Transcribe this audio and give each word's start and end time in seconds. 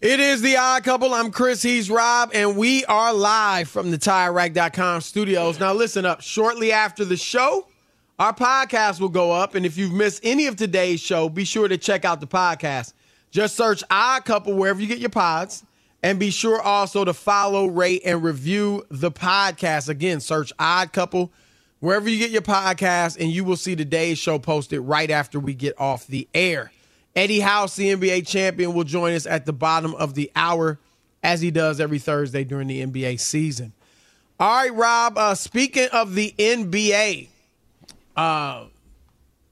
It 0.00 0.18
is 0.18 0.40
the 0.40 0.56
odd 0.56 0.82
couple. 0.82 1.12
I'm 1.12 1.30
Chris. 1.30 1.60
He's 1.60 1.90
Rob, 1.90 2.30
and 2.32 2.56
we 2.56 2.86
are 2.86 3.12
live 3.12 3.68
from 3.68 3.90
the 3.90 3.98
TireRack.com 3.98 5.02
studios. 5.02 5.60
Now, 5.60 5.74
listen 5.74 6.06
up. 6.06 6.22
Shortly 6.22 6.72
after 6.72 7.04
the 7.04 7.18
show, 7.18 7.66
our 8.18 8.32
podcast 8.32 8.98
will 8.98 9.10
go 9.10 9.30
up, 9.30 9.54
and 9.54 9.66
if 9.66 9.76
you've 9.76 9.92
missed 9.92 10.20
any 10.22 10.46
of 10.46 10.56
today's 10.56 11.00
show, 11.00 11.28
be 11.28 11.44
sure 11.44 11.68
to 11.68 11.76
check 11.76 12.06
out 12.06 12.20
the 12.20 12.26
podcast. 12.26 12.94
Just 13.30 13.56
search 13.56 13.84
Odd 13.90 14.24
Couple 14.24 14.54
wherever 14.54 14.80
you 14.80 14.86
get 14.86 15.00
your 15.00 15.10
pods, 15.10 15.64
and 16.02 16.18
be 16.18 16.30
sure 16.30 16.62
also 16.62 17.04
to 17.04 17.12
follow, 17.12 17.66
rate, 17.66 18.00
and 18.02 18.22
review 18.22 18.86
the 18.90 19.12
podcast. 19.12 19.90
Again, 19.90 20.20
search 20.20 20.50
Odd 20.58 20.94
Couple 20.94 21.30
wherever 21.80 22.08
you 22.08 22.18
get 22.18 22.30
your 22.30 22.40
podcast, 22.40 23.20
and 23.20 23.30
you 23.30 23.44
will 23.44 23.54
see 23.54 23.76
today's 23.76 24.16
show 24.16 24.38
posted 24.38 24.80
right 24.80 25.10
after 25.10 25.38
we 25.38 25.52
get 25.52 25.78
off 25.78 26.06
the 26.06 26.26
air. 26.32 26.72
Eddie 27.20 27.40
House, 27.40 27.76
the 27.76 27.94
NBA 27.94 28.26
champion, 28.26 28.72
will 28.72 28.84
join 28.84 29.12
us 29.12 29.26
at 29.26 29.44
the 29.44 29.52
bottom 29.52 29.94
of 29.96 30.14
the 30.14 30.32
hour, 30.34 30.78
as 31.22 31.42
he 31.42 31.50
does 31.50 31.78
every 31.78 31.98
Thursday 31.98 32.44
during 32.44 32.66
the 32.66 32.82
NBA 32.82 33.20
season. 33.20 33.74
All 34.38 34.48
right, 34.48 34.74
Rob. 34.74 35.18
Uh, 35.18 35.34
speaking 35.34 35.88
of 35.92 36.14
the 36.14 36.34
NBA, 36.38 37.28
uh, 38.16 38.64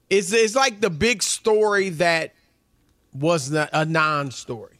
it's 0.09 0.33
it's 0.33 0.55
like 0.55 0.81
the 0.81 0.89
big 0.89 1.21
story 1.21 1.89
that 1.89 2.33
was 3.13 3.53
a 3.53 3.85
non-story. 3.85 4.79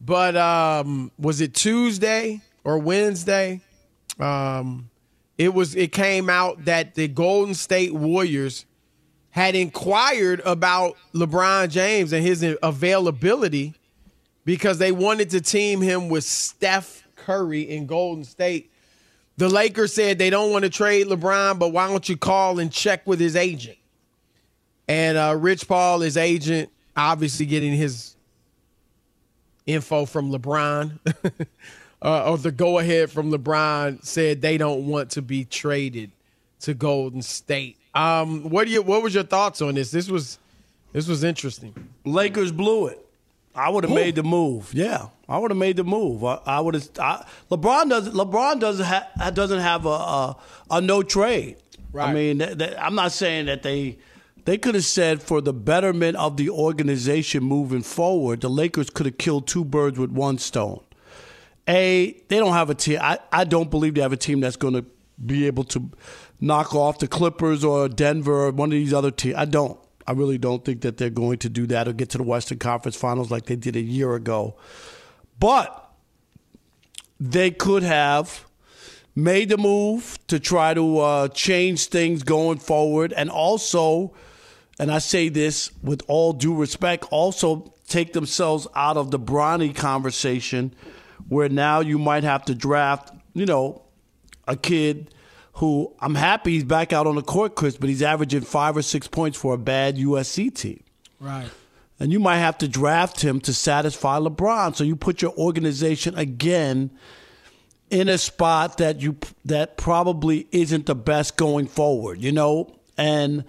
But 0.00 0.36
um, 0.36 1.10
was 1.18 1.40
it 1.40 1.54
Tuesday 1.54 2.40
or 2.62 2.78
Wednesday? 2.78 3.62
Um, 4.20 4.90
it 5.38 5.52
was. 5.52 5.74
It 5.74 5.90
came 5.90 6.30
out 6.30 6.66
that 6.66 6.94
the 6.94 7.08
Golden 7.08 7.54
State 7.54 7.92
Warriors 7.92 8.64
had 9.36 9.54
inquired 9.54 10.40
about 10.46 10.96
LeBron 11.12 11.68
James 11.68 12.14
and 12.14 12.26
his 12.26 12.42
availability 12.62 13.74
because 14.46 14.78
they 14.78 14.92
wanted 14.92 15.28
to 15.28 15.42
team 15.42 15.82
him 15.82 16.08
with 16.08 16.24
Steph 16.24 17.06
Curry 17.16 17.60
in 17.60 17.84
Golden 17.84 18.24
State. 18.24 18.72
The 19.36 19.50
Lakers 19.50 19.92
said 19.92 20.16
they 20.16 20.30
don't 20.30 20.52
want 20.52 20.64
to 20.64 20.70
trade 20.70 21.08
LeBron, 21.08 21.58
but 21.58 21.68
why 21.68 21.86
don't 21.86 22.08
you 22.08 22.16
call 22.16 22.58
and 22.58 22.72
check 22.72 23.06
with 23.06 23.20
his 23.20 23.36
agent? 23.36 23.76
And 24.88 25.18
uh, 25.18 25.36
Rich 25.38 25.68
Paul, 25.68 26.00
his 26.00 26.16
agent, 26.16 26.70
obviously 26.96 27.44
getting 27.44 27.74
his 27.74 28.16
info 29.66 30.06
from 30.06 30.32
LeBron, 30.32 30.98
uh, 32.00 32.30
or 32.30 32.38
the 32.38 32.52
go 32.52 32.78
ahead 32.78 33.10
from 33.10 33.30
LeBron, 33.30 34.02
said 34.02 34.40
they 34.40 34.56
don't 34.56 34.86
want 34.86 35.10
to 35.10 35.20
be 35.20 35.44
traded 35.44 36.10
to 36.60 36.72
Golden 36.72 37.20
State. 37.20 37.76
Um, 37.96 38.50
what 38.50 38.66
do 38.66 38.72
you? 38.72 38.82
What 38.82 39.02
was 39.02 39.14
your 39.14 39.24
thoughts 39.24 39.62
on 39.62 39.74
this? 39.74 39.90
This 39.90 40.08
was 40.08 40.38
this 40.92 41.08
was 41.08 41.24
interesting. 41.24 41.74
Lakers 42.04 42.52
blew 42.52 42.88
it. 42.88 43.02
I 43.54 43.70
would 43.70 43.84
have 43.84 43.92
made 43.92 44.16
the 44.16 44.22
move. 44.22 44.74
Yeah, 44.74 45.08
I 45.28 45.38
would 45.38 45.50
have 45.50 45.58
made 45.58 45.76
the 45.76 45.84
move. 45.84 46.22
I, 46.24 46.40
I 46.44 46.60
would 46.60 46.74
have. 46.74 46.82
LeBron 47.50 47.88
doesn't. 47.88 48.12
LeBron 48.12 48.60
doesn't 48.60 48.84
have 48.84 49.34
doesn't 49.34 49.60
have 49.60 49.86
a 49.86 49.88
a, 49.88 50.36
a 50.72 50.80
no 50.80 51.02
trade. 51.02 51.56
Right. 51.92 52.10
I 52.10 52.12
mean, 52.12 52.38
th- 52.38 52.58
th- 52.58 52.74
I'm 52.78 52.94
not 52.94 53.12
saying 53.12 53.46
that 53.46 53.62
they 53.62 53.96
they 54.44 54.58
could 54.58 54.74
have 54.74 54.84
said 54.84 55.22
for 55.22 55.40
the 55.40 55.54
betterment 55.54 56.16
of 56.18 56.36
the 56.36 56.50
organization 56.50 57.42
moving 57.42 57.82
forward, 57.82 58.42
the 58.42 58.50
Lakers 58.50 58.90
could 58.90 59.06
have 59.06 59.16
killed 59.18 59.46
two 59.46 59.64
birds 59.64 59.98
with 59.98 60.10
one 60.10 60.36
stone. 60.38 60.82
A, 61.68 62.12
they 62.28 62.36
don't 62.36 62.52
have 62.52 62.70
a 62.70 62.74
team. 62.74 63.00
I, 63.02 63.18
I 63.32 63.44
don't 63.44 63.70
believe 63.70 63.94
they 63.94 64.02
have 64.02 64.12
a 64.12 64.16
team 64.16 64.40
that's 64.40 64.56
going 64.56 64.74
to 64.74 64.84
be 65.24 65.46
able 65.46 65.64
to 65.64 65.90
knock 66.40 66.74
off 66.74 66.98
the 66.98 67.08
Clippers 67.08 67.64
or 67.64 67.88
Denver 67.88 68.46
or 68.46 68.50
one 68.50 68.68
of 68.68 68.72
these 68.72 68.92
other 68.92 69.10
teams. 69.10 69.36
I 69.36 69.44
don't. 69.44 69.78
I 70.06 70.12
really 70.12 70.38
don't 70.38 70.64
think 70.64 70.82
that 70.82 70.98
they're 70.98 71.10
going 71.10 71.38
to 71.38 71.48
do 71.48 71.66
that 71.66 71.88
or 71.88 71.92
get 71.92 72.10
to 72.10 72.18
the 72.18 72.24
Western 72.24 72.58
Conference 72.58 72.96
Finals 72.96 73.30
like 73.30 73.46
they 73.46 73.56
did 73.56 73.74
a 73.74 73.80
year 73.80 74.14
ago. 74.14 74.56
But 75.40 75.90
they 77.18 77.50
could 77.50 77.82
have 77.82 78.46
made 79.16 79.48
the 79.48 79.56
move 79.56 80.18
to 80.28 80.38
try 80.38 80.74
to 80.74 80.98
uh, 80.98 81.28
change 81.28 81.86
things 81.86 82.22
going 82.22 82.58
forward 82.58 83.12
and 83.14 83.30
also, 83.30 84.14
and 84.78 84.92
I 84.92 84.98
say 84.98 85.28
this 85.28 85.72
with 85.82 86.02
all 86.06 86.34
due 86.34 86.54
respect, 86.54 87.06
also 87.10 87.72
take 87.88 88.12
themselves 88.12 88.68
out 88.74 88.96
of 88.96 89.10
the 89.10 89.18
Bronny 89.18 89.74
conversation 89.74 90.74
where 91.28 91.48
now 91.48 91.80
you 91.80 91.98
might 91.98 92.24
have 92.24 92.44
to 92.44 92.54
draft, 92.54 93.12
you 93.32 93.46
know, 93.46 93.82
a 94.46 94.56
kid 94.56 95.14
who 95.56 95.94
I'm 96.00 96.14
happy 96.14 96.52
he's 96.52 96.64
back 96.64 96.92
out 96.92 97.06
on 97.06 97.16
the 97.16 97.22
court, 97.22 97.54
Chris, 97.54 97.76
but 97.78 97.88
he's 97.88 98.02
averaging 98.02 98.42
five 98.42 98.76
or 98.76 98.82
six 98.82 99.08
points 99.08 99.38
for 99.38 99.54
a 99.54 99.58
bad 99.58 99.96
USC 99.96 100.54
team. 100.54 100.82
Right. 101.18 101.48
And 101.98 102.12
you 102.12 102.20
might 102.20 102.38
have 102.38 102.58
to 102.58 102.68
draft 102.68 103.22
him 103.22 103.40
to 103.40 103.54
satisfy 103.54 104.18
LeBron. 104.18 104.76
So 104.76 104.84
you 104.84 104.96
put 104.96 105.22
your 105.22 105.32
organization 105.32 106.14
again 106.14 106.90
in 107.88 108.08
a 108.10 108.18
spot 108.18 108.76
that 108.78 109.00
you 109.00 109.16
that 109.46 109.78
probably 109.78 110.46
isn't 110.52 110.84
the 110.84 110.94
best 110.94 111.38
going 111.38 111.68
forward, 111.68 112.20
you 112.20 112.32
know? 112.32 112.76
And 112.98 113.44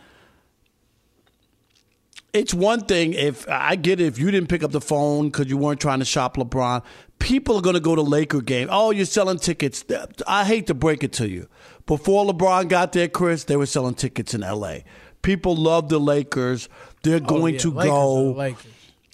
it's 2.32 2.54
one 2.54 2.86
thing 2.86 3.14
if 3.14 3.46
I 3.50 3.76
get 3.76 4.00
it 4.00 4.06
if 4.06 4.18
you 4.18 4.32
didn't 4.32 4.48
pick 4.48 4.64
up 4.64 4.72
the 4.72 4.80
phone 4.80 5.28
because 5.28 5.48
you 5.48 5.58
weren't 5.58 5.82
trying 5.82 6.00
to 6.00 6.06
shop 6.06 6.38
LeBron. 6.38 6.84
People 7.20 7.58
are 7.58 7.62
going 7.62 7.74
to 7.74 7.82
go 7.82 7.96
to 7.96 8.02
Laker 8.02 8.42
game. 8.42 8.70
Oh, 8.72 8.92
you're 8.92 9.06
selling 9.06 9.40
tickets. 9.40 9.84
I 10.26 10.46
hate 10.46 10.68
to 10.68 10.74
break 10.74 11.04
it 11.04 11.12
to 11.14 11.28
you. 11.28 11.50
Before 11.88 12.26
LeBron 12.26 12.68
got 12.68 12.92
there, 12.92 13.08
Chris, 13.08 13.46
they 13.46 13.56
were 13.56 13.66
selling 13.66 13.96
tickets 13.96 14.34
in 14.34 14.42
LA. 14.42 14.80
People 15.24 15.56
love 15.56 15.90
the 15.90 16.00
Lakers. 16.00 16.70
They're 17.02 17.16
oh, 17.16 17.20
going 17.22 17.56
yeah. 17.56 17.60
to 17.62 17.72
Lakers 17.72 17.90
go. 17.90 18.56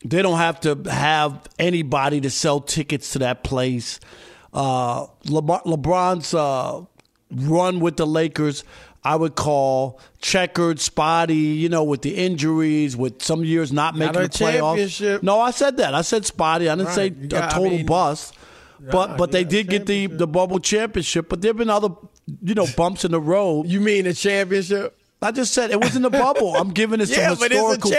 They 0.05 0.21
don't 0.21 0.37
have 0.37 0.59
to 0.61 0.75
have 0.89 1.47
anybody 1.57 2.19
to 2.21 2.29
sell 2.29 2.59
tickets 2.59 3.13
to 3.13 3.19
that 3.19 3.43
place. 3.43 3.99
Uh, 4.53 5.07
LeBron's 5.25 6.33
uh, 6.33 6.83
run 7.31 7.79
with 7.79 7.97
the 7.97 8.05
Lakers, 8.05 8.63
I 9.03 9.15
would 9.15 9.35
call 9.35 9.99
checkered, 10.19 10.79
spotty, 10.79 11.35
you 11.35 11.69
know, 11.69 11.83
with 11.83 12.01
the 12.01 12.15
injuries, 12.15 12.95
with 12.95 13.21
some 13.21 13.43
years 13.43 13.71
not 13.71 13.95
making 13.95 14.15
a 14.17 14.21
the 14.23 14.29
playoffs. 14.29 15.23
No, 15.23 15.39
I 15.39 15.51
said 15.51 15.77
that. 15.77 15.93
I 15.93 16.01
said 16.01 16.25
spotty. 16.25 16.69
I 16.69 16.75
didn't 16.75 16.87
Right. 16.87 16.95
say 16.95 17.09
got- 17.09 17.43
a 17.43 17.45
I 17.45 17.49
total 17.49 17.77
mean- 17.77 17.85
bust. 17.85 18.33
But 18.91 19.17
but 19.17 19.31
they 19.31 19.41
yeah, 19.43 19.47
did 19.47 19.69
get 19.69 19.85
the, 19.85 20.07
the 20.07 20.27
bubble 20.27 20.59
championship. 20.59 21.29
But 21.29 21.41
there've 21.41 21.55
been 21.55 21.69
other, 21.69 21.89
you 22.41 22.53
know, 22.55 22.67
bumps 22.77 23.05
in 23.05 23.11
the 23.11 23.19
road. 23.21 23.67
You 23.67 23.79
mean 23.81 24.05
a 24.07 24.13
championship? 24.13 24.97
I 25.21 25.31
just 25.31 25.53
said 25.53 25.71
it 25.71 25.79
was 25.79 25.95
in 25.95 26.01
the 26.01 26.09
bubble. 26.09 26.55
I'm 26.55 26.71
giving 26.71 26.99
it 26.99 27.05
some 27.09 27.19
Yeah, 27.19 27.35
but 27.39 27.51
it's 27.51 27.61
a 27.61 27.87
historical 27.87 27.91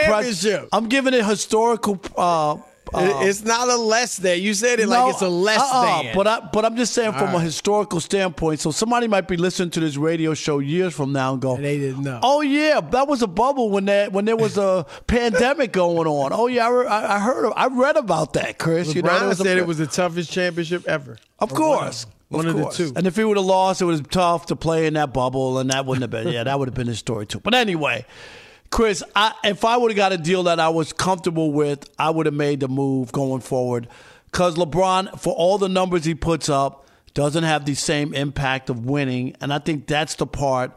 pre- 0.60 0.68
I'm 0.72 0.88
giving 0.88 1.14
it 1.14 1.24
historical. 1.24 2.00
Uh, 2.16 2.56
It- 2.96 3.28
it's 3.28 3.42
not 3.42 3.66
a 3.68 3.76
less 3.76 4.18
than. 4.18 4.40
You 4.42 4.52
said 4.54 4.78
it 4.78 4.86
like 4.88 5.10
it's 5.14 5.22
a 5.22 5.28
less 5.28 5.58
uh-uh, 5.58 6.02
than. 6.02 6.14
But 6.14 6.26
I, 6.26 6.40
but 6.52 6.64
I'm 6.66 6.76
just 6.76 6.92
saying 6.92 7.12
from 7.14 7.34
a 7.34 7.40
historical 7.40 7.98
standpoint. 7.98 8.60
So 8.60 8.70
somebody 8.70 9.08
might 9.08 9.26
be 9.26 9.36
listening 9.38 9.70
to 9.70 9.80
this 9.80 9.96
radio 9.96 10.34
show 10.34 10.58
years 10.58 10.92
from 10.94 11.12
now 11.12 11.32
and 11.32 11.40
go, 11.42 11.54
And 11.56 11.64
they 11.64 11.78
didn't 11.78 12.02
know. 12.04 12.20
Oh 12.22 12.42
yeah, 12.42 12.80
that 12.92 13.08
was 13.08 13.22
a 13.22 13.26
bubble 13.26 13.70
when 13.70 13.86
that 13.86 14.12
when 14.12 14.26
there 14.26 14.36
was 14.36 14.58
a 14.58 14.84
pandemic 15.06 15.72
going 15.72 16.06
on. 16.06 16.32
Oh 16.34 16.46
yeah, 16.46 16.66
I, 16.66 16.70
re- 16.70 16.86
I 16.86 17.18
heard, 17.20 17.46
of, 17.46 17.52
I 17.56 17.66
read 17.68 17.96
about 17.96 18.34
that, 18.34 18.58
Chris. 18.58 18.94
you 18.94 19.00
know, 19.02 19.08
LeBron 19.08 19.28
was 19.28 19.40
a- 19.40 19.44
said 19.44 19.56
it 19.58 19.66
was 19.66 19.78
the 19.78 19.86
toughest 19.86 20.30
championship 20.30 20.86
ever. 20.86 21.16
Of 21.38 21.54
course. 21.54 22.04
One 22.28 22.46
of 22.46 22.56
the 22.56 22.68
two. 22.70 22.92
And 22.96 23.06
if 23.06 23.16
he 23.16 23.24
would 23.24 23.36
have 23.36 23.46
lost, 23.46 23.82
it 23.82 23.84
was 23.84 24.00
tough 24.10 24.46
to 24.46 24.56
play 24.56 24.86
in 24.86 24.94
that 24.94 25.12
bubble, 25.12 25.58
and 25.58 25.70
that 25.70 25.86
wouldn't 25.86 26.02
have 26.02 26.10
been. 26.10 26.32
Yeah, 26.32 26.44
that 26.44 26.58
would 26.58 26.68
have 26.68 26.74
been 26.74 26.86
his 26.86 26.98
story 26.98 27.26
too. 27.26 27.40
But 27.40 27.54
anyway, 27.54 28.06
Chris, 28.70 29.02
I, 29.14 29.34
if 29.44 29.64
I 29.64 29.76
would 29.76 29.90
have 29.90 29.96
got 29.96 30.12
a 30.12 30.18
deal 30.18 30.44
that 30.44 30.58
I 30.58 30.68
was 30.68 30.92
comfortable 30.92 31.52
with, 31.52 31.88
I 31.98 32.10
would 32.10 32.26
have 32.26 32.34
made 32.34 32.60
the 32.60 32.68
move 32.68 33.12
going 33.12 33.40
forward. 33.40 33.88
Because 34.30 34.56
LeBron, 34.56 35.20
for 35.20 35.32
all 35.32 35.58
the 35.58 35.68
numbers 35.68 36.04
he 36.04 36.14
puts 36.14 36.48
up, 36.48 36.88
doesn't 37.12 37.44
have 37.44 37.64
the 37.64 37.74
same 37.74 38.12
impact 38.12 38.68
of 38.68 38.84
winning, 38.84 39.36
and 39.40 39.52
I 39.52 39.60
think 39.60 39.86
that's 39.86 40.16
the 40.16 40.26
part 40.26 40.72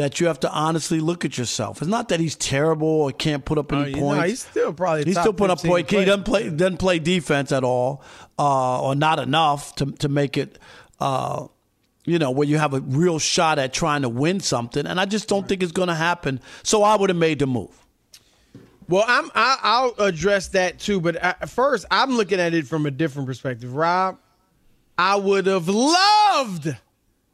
that 0.00 0.20
you 0.20 0.26
have 0.26 0.40
to 0.40 0.50
honestly 0.50 0.98
look 1.00 1.24
at 1.24 1.36
yourself. 1.36 1.82
It's 1.82 1.90
not 1.90 2.08
that 2.08 2.20
he's 2.20 2.36
terrible 2.36 2.88
or 2.88 3.12
can't 3.12 3.44
put 3.44 3.58
up 3.58 3.72
any 3.72 3.92
know, 3.92 4.00
points. 4.00 4.28
he's 4.28 4.40
still 4.42 4.72
probably 4.72 5.04
He's 5.04 5.18
still 5.18 5.32
putting 5.32 5.52
up 5.52 5.60
15 5.60 5.70
points. 5.70 5.90
He 5.92 6.04
doesn't 6.04 6.24
play 6.24 6.50
doesn't 6.50 6.78
play 6.78 6.98
defense 6.98 7.52
at 7.52 7.64
all, 7.64 8.02
uh, 8.38 8.82
or 8.82 8.94
not 8.94 9.18
enough 9.18 9.74
to 9.76 9.86
to 9.92 10.08
make 10.08 10.36
it. 10.36 10.58
Uh, 10.98 11.46
you 12.06 12.18
know, 12.18 12.30
where 12.30 12.48
you 12.48 12.56
have 12.58 12.72
a 12.72 12.80
real 12.80 13.18
shot 13.18 13.58
at 13.58 13.72
trying 13.74 14.02
to 14.02 14.08
win 14.08 14.40
something, 14.40 14.86
and 14.86 14.98
I 14.98 15.04
just 15.04 15.28
don't 15.28 15.46
think 15.46 15.62
it's 15.62 15.70
going 15.70 15.88
to 15.88 15.94
happen. 15.94 16.40
So 16.62 16.82
I 16.82 16.96
would 16.96 17.10
have 17.10 17.16
made 17.18 17.38
the 17.38 17.46
move. 17.46 17.78
Well, 18.88 19.04
I'm 19.06 19.30
I, 19.34 19.58
I'll 19.62 19.94
address 20.04 20.48
that 20.48 20.80
too, 20.80 21.00
but 21.00 21.22
uh 21.22 21.34
first 21.46 21.84
I'm 21.90 22.16
looking 22.16 22.40
at 22.40 22.54
it 22.54 22.66
from 22.66 22.86
a 22.86 22.90
different 22.90 23.28
perspective. 23.28 23.74
Rob, 23.74 24.18
I 24.98 25.16
would 25.16 25.46
have 25.46 25.68
loved 25.68 26.76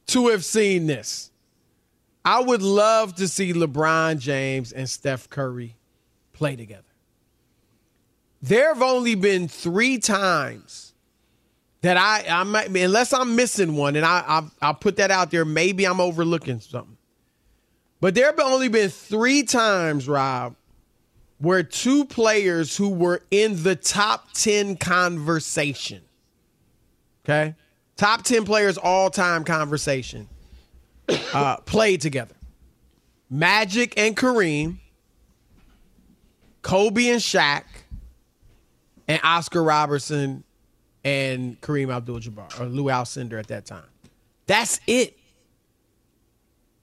to 0.09 0.29
have 0.29 0.45
seen 0.45 0.87
this. 0.87 1.31
I 2.27 2.41
would 2.41 2.61
love 2.61 3.15
to 3.15 3.29
see 3.29 3.53
LeBron 3.53 4.19
James 4.19 4.73
and 4.73 4.91
Steph 4.91 5.31
Curry 5.31 5.77
play 6.33 6.57
together. 6.57 6.83
There 8.43 8.75
have 8.75 8.83
only 8.83 9.15
been 9.15 9.47
three 9.47 9.99
times 9.99 10.93
that 11.83 11.97
I, 11.97 12.25
I 12.29 12.43
might, 12.43 12.67
unless 12.77 13.13
I'm 13.13 13.37
missing 13.37 13.77
one, 13.77 13.95
and 13.95 14.05
I, 14.05 14.25
I'll, 14.27 14.51
I'll 14.61 14.75
put 14.75 14.97
that 14.97 15.13
out 15.13 15.31
there. 15.31 15.45
Maybe 15.45 15.87
I'm 15.87 16.01
overlooking 16.01 16.59
something. 16.59 16.97
But 18.01 18.17
there 18.17 18.27
have 18.27 18.41
only 18.41 18.69
been 18.69 18.91
three 18.91 19.45
times, 19.45 20.09
Rob, 20.09 20.57
where 21.39 21.63
two 21.63 22.05
players 22.07 22.77
who 22.77 22.89
were 22.89 23.23
in 23.31 23.63
the 23.63 23.77
top 23.77 24.33
10 24.33 24.79
conversation, 24.79 26.03
okay? 27.25 27.55
Top 27.97 28.25
10 28.25 28.45
players 28.45 28.79
all 28.79 29.11
time 29.11 29.45
conversation, 29.45 30.29
uh, 31.09 31.57
played 31.59 32.01
together. 32.01 32.35
Magic 33.29 33.95
and 33.97 34.17
Kareem, 34.17 34.79
Kobe 36.63 37.09
and 37.09 37.21
Shaq, 37.21 37.65
and 39.09 39.21
Oscar 39.23 39.63
Robertson 39.63 40.45
and 41.05 41.61
Kareem 41.61 41.95
Abdul 41.95 42.21
Jabbar, 42.21 42.61
or 42.61 42.67
Lew 42.67 42.85
Alcindor 42.85 43.39
at 43.39 43.49
that 43.49 43.67
time. 43.67 43.85
That's 44.47 44.81
it. 44.87 45.17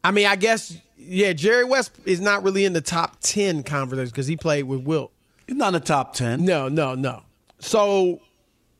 I 0.03 0.11
mean, 0.11 0.27
I 0.27 0.35
guess, 0.35 0.77
yeah, 0.97 1.33
Jerry 1.33 1.63
West 1.63 1.91
is 2.05 2.19
not 2.19 2.43
really 2.43 2.65
in 2.65 2.73
the 2.73 2.81
top 2.81 3.17
10 3.21 3.63
conversation 3.63 4.09
because 4.09 4.27
he 4.27 4.35
played 4.35 4.63
with 4.63 4.81
Wilt. 4.81 5.13
He's 5.47 5.57
not 5.57 5.67
in 5.69 5.73
the 5.73 5.79
top 5.79 6.13
ten. 6.13 6.45
No, 6.45 6.69
no, 6.69 6.95
no. 6.95 7.23
So 7.59 8.21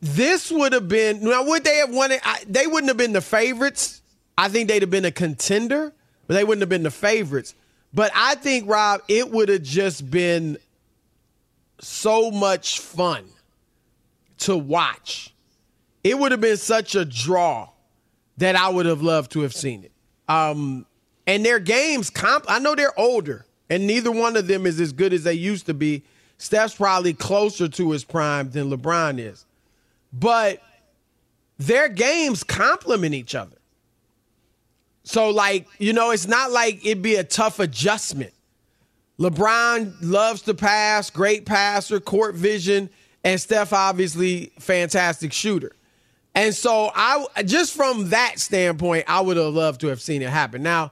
this 0.02 0.52
would 0.52 0.74
have 0.74 0.88
been 0.88 1.24
now 1.24 1.44
would 1.46 1.64
they 1.64 1.78
have 1.78 1.94
won 1.94 2.12
it? 2.12 2.22
I, 2.24 2.44
they 2.48 2.68
wouldn't 2.68 2.90
have 2.90 2.98
been 2.98 3.14
the 3.14 3.22
favorites. 3.22 4.02
I 4.38 4.50
think 4.50 4.68
they'd 4.68 4.82
have 4.82 4.90
been 4.90 5.06
a 5.06 5.12
contender, 5.12 5.94
but 6.28 6.34
they 6.34 6.44
wouldn't 6.44 6.62
have 6.62 6.70
been 6.70 6.84
the 6.84 6.92
favorites. 6.92 7.56
But 7.94 8.12
I 8.16 8.36
think 8.36 8.68
Rob, 8.68 9.02
it 9.08 9.30
would 9.30 9.50
have 9.50 9.64
just 9.64 10.10
been 10.10 10.58
so 11.80 12.32
much 12.32 12.80
fun 12.80 13.26
to 14.40 14.58
watch. 14.58 15.34
It 16.04 16.18
would 16.18 16.32
have 16.32 16.42
been 16.42 16.58
such 16.58 16.96
a 16.96 17.06
draw 17.06 17.70
that 18.38 18.56
I 18.56 18.70
would 18.70 18.86
have 18.86 19.02
loved 19.02 19.32
to 19.34 19.42
have 19.42 19.54
seen 19.54 19.84
it. 19.84 19.92
Um, 20.28 20.86
and 21.28 21.46
their 21.46 21.60
games 21.60 22.10
comp 22.10 22.46
I 22.48 22.60
know 22.60 22.76
they're 22.76 22.98
older, 23.00 23.46
and 23.70 23.86
neither 23.86 24.12
one 24.12 24.36
of 24.36 24.48
them 24.48 24.66
is 24.66 24.80
as 24.80 24.92
good 24.92 25.14
as 25.14 25.24
they 25.24 25.34
used 25.34 25.68
to 25.68 25.74
be. 25.74 26.04
Steph's 26.38 26.76
probably 26.76 27.14
closer 27.14 27.68
to 27.70 27.92
his 27.92 28.04
prime 28.04 28.50
than 28.50 28.70
LeBron 28.70 29.20
is. 29.20 29.46
But 30.12 30.62
their 31.58 31.88
games 31.88 32.44
complement 32.44 33.14
each 33.14 33.36
other. 33.36 33.58
So, 35.04 35.30
like, 35.30 35.68
you 35.80 35.94
know, 35.94 36.12
it's 36.12 36.28
not 36.28 36.52
like 36.52 36.86
it'd 36.86 37.02
be 37.02 37.16
a 37.16 37.24
tough 37.24 37.60
adjustment. 37.60 38.34
LeBron 39.20 39.96
loves 40.02 40.42
to 40.44 40.54
pass, 40.54 41.10
great 41.10 41.46
passer, 41.46 42.00
court 42.00 42.36
vision, 42.36 42.90
and 43.24 43.40
Steph 43.40 43.74
obviously 43.74 44.52
fantastic 44.60 45.32
shooter. 45.32 45.74
And 46.36 46.54
so 46.54 46.92
I 46.96 47.26
just 47.46 47.76
from 47.76 48.10
that 48.10 48.40
standpoint, 48.40 49.06
I 49.08 49.22
would 49.22 49.38
have 49.38 49.54
loved 49.54 49.82
to 49.82 49.88
have 49.88 50.02
seen 50.02 50.22
it 50.22 50.30
happen. 50.30 50.64
Now, 50.64 50.92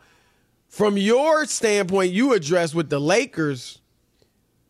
from 0.70 0.98
your 0.98 1.46
standpoint, 1.46 2.12
you 2.12 2.34
address 2.34 2.76
with 2.76 2.90
the 2.90 3.00
Lakers. 3.00 3.80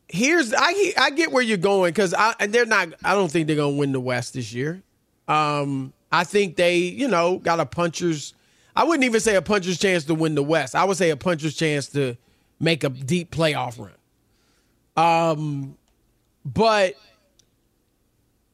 Here's 0.08 0.54
I 0.54 0.94
I 0.98 1.12
get 1.12 1.32
where 1.32 1.44
you're 1.44 1.58
going 1.58 1.92
because 1.92 2.14
I 2.14 2.48
they're 2.48 2.66
not. 2.66 2.94
I 3.04 3.14
don't 3.14 3.30
think 3.30 3.48
they're 3.48 3.56
gonna 3.56 3.76
win 3.76 3.92
the 3.92 4.00
West 4.00 4.34
this 4.34 4.54
year. 4.54 4.82
Um, 5.28 5.94
I 6.12 6.24
think 6.24 6.56
they 6.56 6.78
you 6.78 7.08
know 7.08 7.38
got 7.38 7.60
a 7.60 7.66
puncher's. 7.66 8.34
I 8.76 8.84
wouldn't 8.84 9.04
even 9.04 9.20
say 9.20 9.36
a 9.36 9.42
puncher's 9.42 9.80
chance 9.80 10.06
to 10.06 10.16
win 10.16 10.36
the 10.36 10.44
West. 10.44 10.76
I 10.76 10.84
would 10.84 10.98
say 10.98 11.10
a 11.10 11.18
puncher's 11.18 11.56
chance 11.56 11.88
to 11.90 12.16
make 12.60 12.84
a 12.84 12.90
deep 12.90 13.32
playoff 13.32 13.80
run. 13.80 13.92
Um, 14.96 15.78
but 16.46 16.96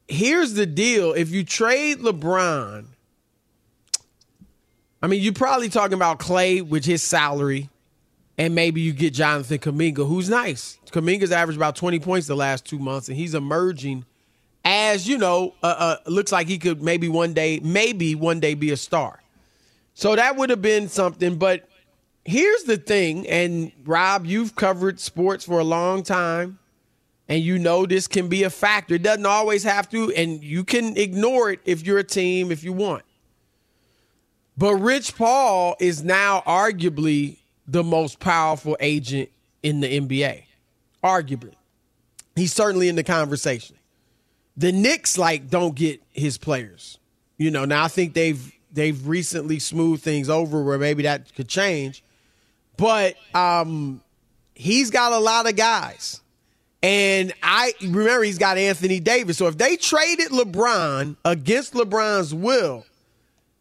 here's 0.08 0.54
the 0.54 0.66
deal: 0.66 1.12
if 1.12 1.30
you 1.30 1.44
trade 1.44 1.98
LeBron, 1.98 2.86
I 5.02 5.06
mean, 5.06 5.22
you're 5.22 5.32
probably 5.32 5.68
talking 5.68 5.94
about 5.94 6.18
Clay 6.18 6.60
with 6.60 6.84
his 6.84 7.02
salary, 7.02 7.68
and 8.36 8.54
maybe 8.54 8.80
you 8.80 8.92
get 8.92 9.14
Jonathan 9.14 9.58
Kuminga, 9.58 10.06
who's 10.06 10.28
nice. 10.28 10.78
Kuminga's 10.90 11.32
averaged 11.32 11.58
about 11.58 11.76
20 11.76 12.00
points 12.00 12.26
the 12.26 12.36
last 12.36 12.64
two 12.64 12.78
months, 12.78 13.08
and 13.08 13.16
he's 13.16 13.34
emerging 13.34 14.04
as 14.64 15.08
you 15.08 15.18
know. 15.18 15.54
Uh, 15.62 15.74
uh, 15.78 15.96
looks 16.10 16.32
like 16.32 16.48
he 16.48 16.58
could 16.58 16.82
maybe 16.82 17.08
one 17.08 17.32
day, 17.32 17.60
maybe 17.62 18.14
one 18.14 18.40
day 18.40 18.54
be 18.54 18.70
a 18.70 18.76
star. 18.76 19.20
So 19.98 20.14
that 20.14 20.36
would 20.36 20.50
have 20.50 20.62
been 20.62 20.86
something. 20.86 21.38
But 21.38 21.68
here's 22.24 22.62
the 22.62 22.76
thing, 22.76 23.26
and 23.26 23.72
Rob, 23.84 24.26
you've 24.26 24.54
covered 24.54 25.00
sports 25.00 25.44
for 25.44 25.58
a 25.58 25.64
long 25.64 26.04
time 26.04 26.60
and 27.28 27.42
you 27.42 27.58
know 27.58 27.84
this 27.84 28.06
can 28.06 28.28
be 28.28 28.44
a 28.44 28.48
factor. 28.48 28.94
It 28.94 29.02
doesn't 29.02 29.26
always 29.26 29.64
have 29.64 29.88
to, 29.90 30.12
and 30.12 30.40
you 30.40 30.62
can 30.62 30.96
ignore 30.96 31.50
it 31.50 31.58
if 31.64 31.84
you're 31.84 31.98
a 31.98 32.04
team 32.04 32.52
if 32.52 32.62
you 32.62 32.72
want. 32.72 33.02
But 34.56 34.76
Rich 34.76 35.16
Paul 35.16 35.74
is 35.80 36.04
now 36.04 36.44
arguably 36.46 37.38
the 37.66 37.82
most 37.82 38.20
powerful 38.20 38.76
agent 38.78 39.30
in 39.64 39.80
the 39.80 40.00
NBA. 40.00 40.44
Arguably. 41.02 41.54
He's 42.36 42.52
certainly 42.52 42.88
in 42.88 42.94
the 42.94 43.02
conversation. 43.02 43.74
The 44.56 44.70
Knicks 44.70 45.18
like 45.18 45.50
don't 45.50 45.74
get 45.74 46.00
his 46.12 46.38
players. 46.38 47.00
You 47.36 47.50
know, 47.50 47.64
now 47.64 47.82
I 47.82 47.88
think 47.88 48.14
they've 48.14 48.54
they've 48.72 49.06
recently 49.06 49.58
smoothed 49.58 50.02
things 50.02 50.28
over 50.28 50.62
where 50.62 50.78
maybe 50.78 51.04
that 51.04 51.34
could 51.34 51.48
change. 51.48 52.02
But 52.76 53.16
um 53.34 54.00
he's 54.54 54.90
got 54.90 55.12
a 55.12 55.18
lot 55.18 55.48
of 55.48 55.56
guys. 55.56 56.20
And 56.82 57.32
I 57.42 57.74
remember 57.80 58.22
he's 58.22 58.38
got 58.38 58.56
Anthony 58.56 59.00
Davis. 59.00 59.36
So 59.36 59.48
if 59.48 59.58
they 59.58 59.76
traded 59.76 60.28
LeBron 60.28 61.16
against 61.24 61.74
LeBron's 61.74 62.32
will, 62.32 62.86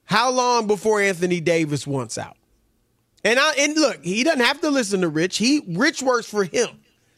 how 0.05 0.29
long 0.29 0.67
before 0.67 1.01
Anthony 1.01 1.39
Davis 1.39 1.87
wants 1.87 2.17
out? 2.17 2.37
And 3.23 3.39
I 3.39 3.53
and 3.59 3.75
look, 3.75 4.03
he 4.03 4.23
doesn't 4.23 4.45
have 4.45 4.61
to 4.61 4.69
listen 4.69 5.01
to 5.01 5.09
Rich. 5.09 5.37
He 5.37 5.63
Rich 5.67 6.03
works 6.03 6.27
for 6.29 6.43
him. 6.43 6.69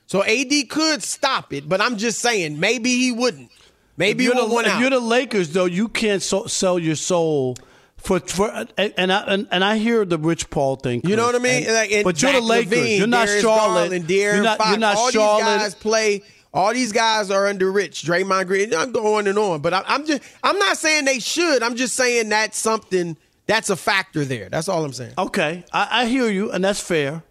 So 0.07 0.23
AD 0.23 0.69
could 0.69 1.03
stop 1.03 1.53
it, 1.53 1.69
but 1.69 1.81
I'm 1.81 1.97
just 1.97 2.19
saying 2.19 2.59
maybe 2.59 2.97
he 2.97 3.11
wouldn't. 3.11 3.51
Maybe 3.95 4.25
If 4.25 4.33
you're, 4.33 4.47
the, 4.47 4.55
if 4.65 4.79
you're 4.79 4.89
the 4.89 4.99
Lakers, 4.99 5.51
though, 5.51 5.65
you 5.65 5.87
can't 5.89 6.21
so, 6.21 6.47
sell 6.47 6.79
your 6.79 6.95
soul 6.95 7.57
For, 7.99 8.19
for 8.19 8.49
and 8.77 9.11
I 9.11 9.23
and, 9.27 9.47
and 9.51 9.63
I 9.63 9.77
hear 9.77 10.05
the 10.05 10.17
Rich 10.17 10.49
Paul 10.49 10.77
thing. 10.77 11.01
You 11.03 11.15
know 11.15 11.25
what 11.25 11.35
I 11.35 11.39
mean? 11.39 11.65
And, 11.65 11.73
like, 11.73 12.03
but 12.03 12.21
you're 12.21 12.33
the 12.33 12.41
Lakers. 12.41 12.73
LaVine, 12.73 12.97
you're 12.97 13.07
not 13.07 13.25
Darius 13.27 13.41
Charlotte. 13.43 13.89
Garland, 13.89 14.09
you're 14.09 14.43
not, 14.43 14.57
Fox. 14.57 14.69
you're 14.69 14.79
not 14.79 14.95
all 14.95 15.11
Charlotte. 15.11 15.45
these 15.45 15.57
guys 15.61 15.75
play. 15.75 16.23
All 16.51 16.73
these 16.73 16.91
guys 16.91 17.29
are 17.29 17.45
under 17.45 17.71
Rich, 17.71 18.03
Draymond 18.03 18.47
Green. 18.47 18.73
I'm 18.73 18.91
going 18.91 19.05
on 19.05 19.27
and 19.27 19.37
on, 19.37 19.61
but 19.61 19.73
I, 19.73 19.83
I'm 19.85 20.05
just 20.05 20.23
I'm 20.43 20.57
not 20.57 20.77
saying 20.77 21.05
they 21.05 21.19
should. 21.19 21.61
I'm 21.61 21.75
just 21.75 21.95
saying 21.95 22.29
that's 22.29 22.57
something 22.57 23.17
that's 23.45 23.69
a 23.69 23.75
factor 23.75 24.25
there. 24.25 24.49
That's 24.49 24.67
all 24.67 24.83
I'm 24.83 24.93
saying. 24.93 25.13
Okay, 25.17 25.63
I, 25.71 26.03
I 26.03 26.05
hear 26.05 26.29
you, 26.29 26.51
and 26.51 26.63
that's 26.63 26.79
fair. 26.79 27.23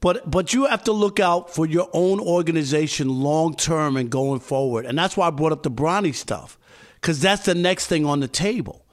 But 0.00 0.30
but 0.30 0.54
you 0.54 0.66
have 0.66 0.84
to 0.84 0.92
look 0.92 1.20
out 1.20 1.54
for 1.54 1.66
your 1.66 1.88
own 1.92 2.20
organization 2.20 3.08
long 3.08 3.54
term 3.54 3.96
and 3.96 4.10
going 4.10 4.40
forward, 4.40 4.86
and 4.86 4.96
that's 4.96 5.16
why 5.16 5.28
I 5.28 5.30
brought 5.30 5.52
up 5.52 5.62
the 5.62 5.70
Bronny 5.70 6.14
stuff 6.14 6.58
because 7.00 7.20
that's 7.20 7.44
the 7.44 7.54
next 7.54 7.86
thing 7.86 8.04
on 8.04 8.20
the 8.20 8.28
table, 8.28 8.84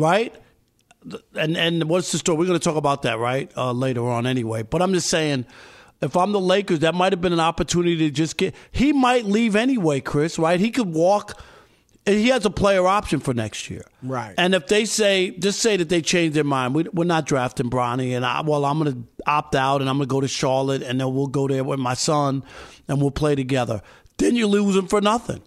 right? 0.00 0.34
And 1.34 1.56
and 1.56 1.88
what's 1.88 2.12
the 2.12 2.18
story? 2.18 2.38
We're 2.38 2.46
going 2.46 2.58
to 2.58 2.64
talk 2.64 2.76
about 2.76 3.02
that 3.02 3.18
right 3.18 3.50
uh, 3.56 3.72
later 3.72 4.06
on 4.08 4.26
anyway. 4.26 4.62
But 4.62 4.82
I'm 4.82 4.92
just 4.92 5.08
saying, 5.08 5.46
if 6.02 6.16
I'm 6.16 6.32
the 6.32 6.40
Lakers, 6.40 6.80
that 6.80 6.94
might 6.94 7.12
have 7.12 7.20
been 7.20 7.32
an 7.32 7.40
opportunity 7.40 7.96
to 7.96 8.10
just 8.10 8.36
get. 8.36 8.54
He 8.70 8.92
might 8.92 9.24
leave 9.24 9.56
anyway, 9.56 10.00
Chris. 10.00 10.38
Right? 10.38 10.60
He 10.60 10.70
could 10.70 10.92
walk. 10.92 11.40
He 12.06 12.28
has 12.28 12.46
a 12.46 12.50
player 12.50 12.86
option 12.86 13.20
for 13.20 13.34
next 13.34 13.68
year, 13.68 13.84
right? 14.02 14.34
And 14.38 14.54
if 14.54 14.66
they 14.68 14.86
say, 14.86 15.30
just 15.32 15.60
say 15.60 15.76
that 15.76 15.90
they 15.90 16.00
change 16.00 16.32
their 16.32 16.44
mind, 16.44 16.74
we, 16.74 16.86
are 16.86 17.04
not 17.04 17.26
drafting 17.26 17.68
Bronny, 17.68 18.16
and 18.16 18.24
I, 18.24 18.40
well, 18.40 18.64
I'm 18.64 18.82
going 18.82 18.92
to 18.92 19.30
opt 19.30 19.54
out, 19.54 19.82
and 19.82 19.88
I'm 19.88 19.98
going 19.98 20.08
to 20.08 20.12
go 20.12 20.20
to 20.22 20.26
Charlotte, 20.26 20.82
and 20.82 20.98
then 20.98 21.14
we'll 21.14 21.26
go 21.26 21.46
there 21.46 21.62
with 21.62 21.78
my 21.78 21.92
son, 21.92 22.42
and 22.88 23.02
we'll 23.02 23.10
play 23.10 23.34
together. 23.34 23.82
Then 24.16 24.34
you 24.34 24.46
lose 24.46 24.76
him 24.76 24.88
for 24.88 25.02
nothing. 25.02 25.42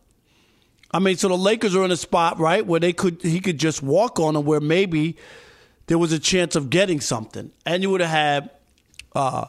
I 0.94 1.00
mean, 1.00 1.18
so 1.18 1.28
the 1.28 1.38
Lakers 1.38 1.76
are 1.76 1.84
in 1.84 1.92
a 1.92 1.98
spot, 1.98 2.40
right, 2.40 2.66
where 2.66 2.80
they 2.80 2.94
could 2.94 3.22
he 3.22 3.40
could 3.40 3.58
just 3.58 3.82
walk 3.82 4.20
on 4.20 4.36
them, 4.36 4.46
where 4.46 4.60
maybe 4.62 5.18
there 5.88 5.98
was 5.98 6.12
a 6.12 6.20
chance 6.20 6.56
of 6.56 6.70
getting 6.70 7.02
something, 7.02 7.52
and 7.66 7.82
you 7.82 7.90
would 7.90 8.02
have 8.02 8.10
had 8.10 8.50
uh, 9.16 9.46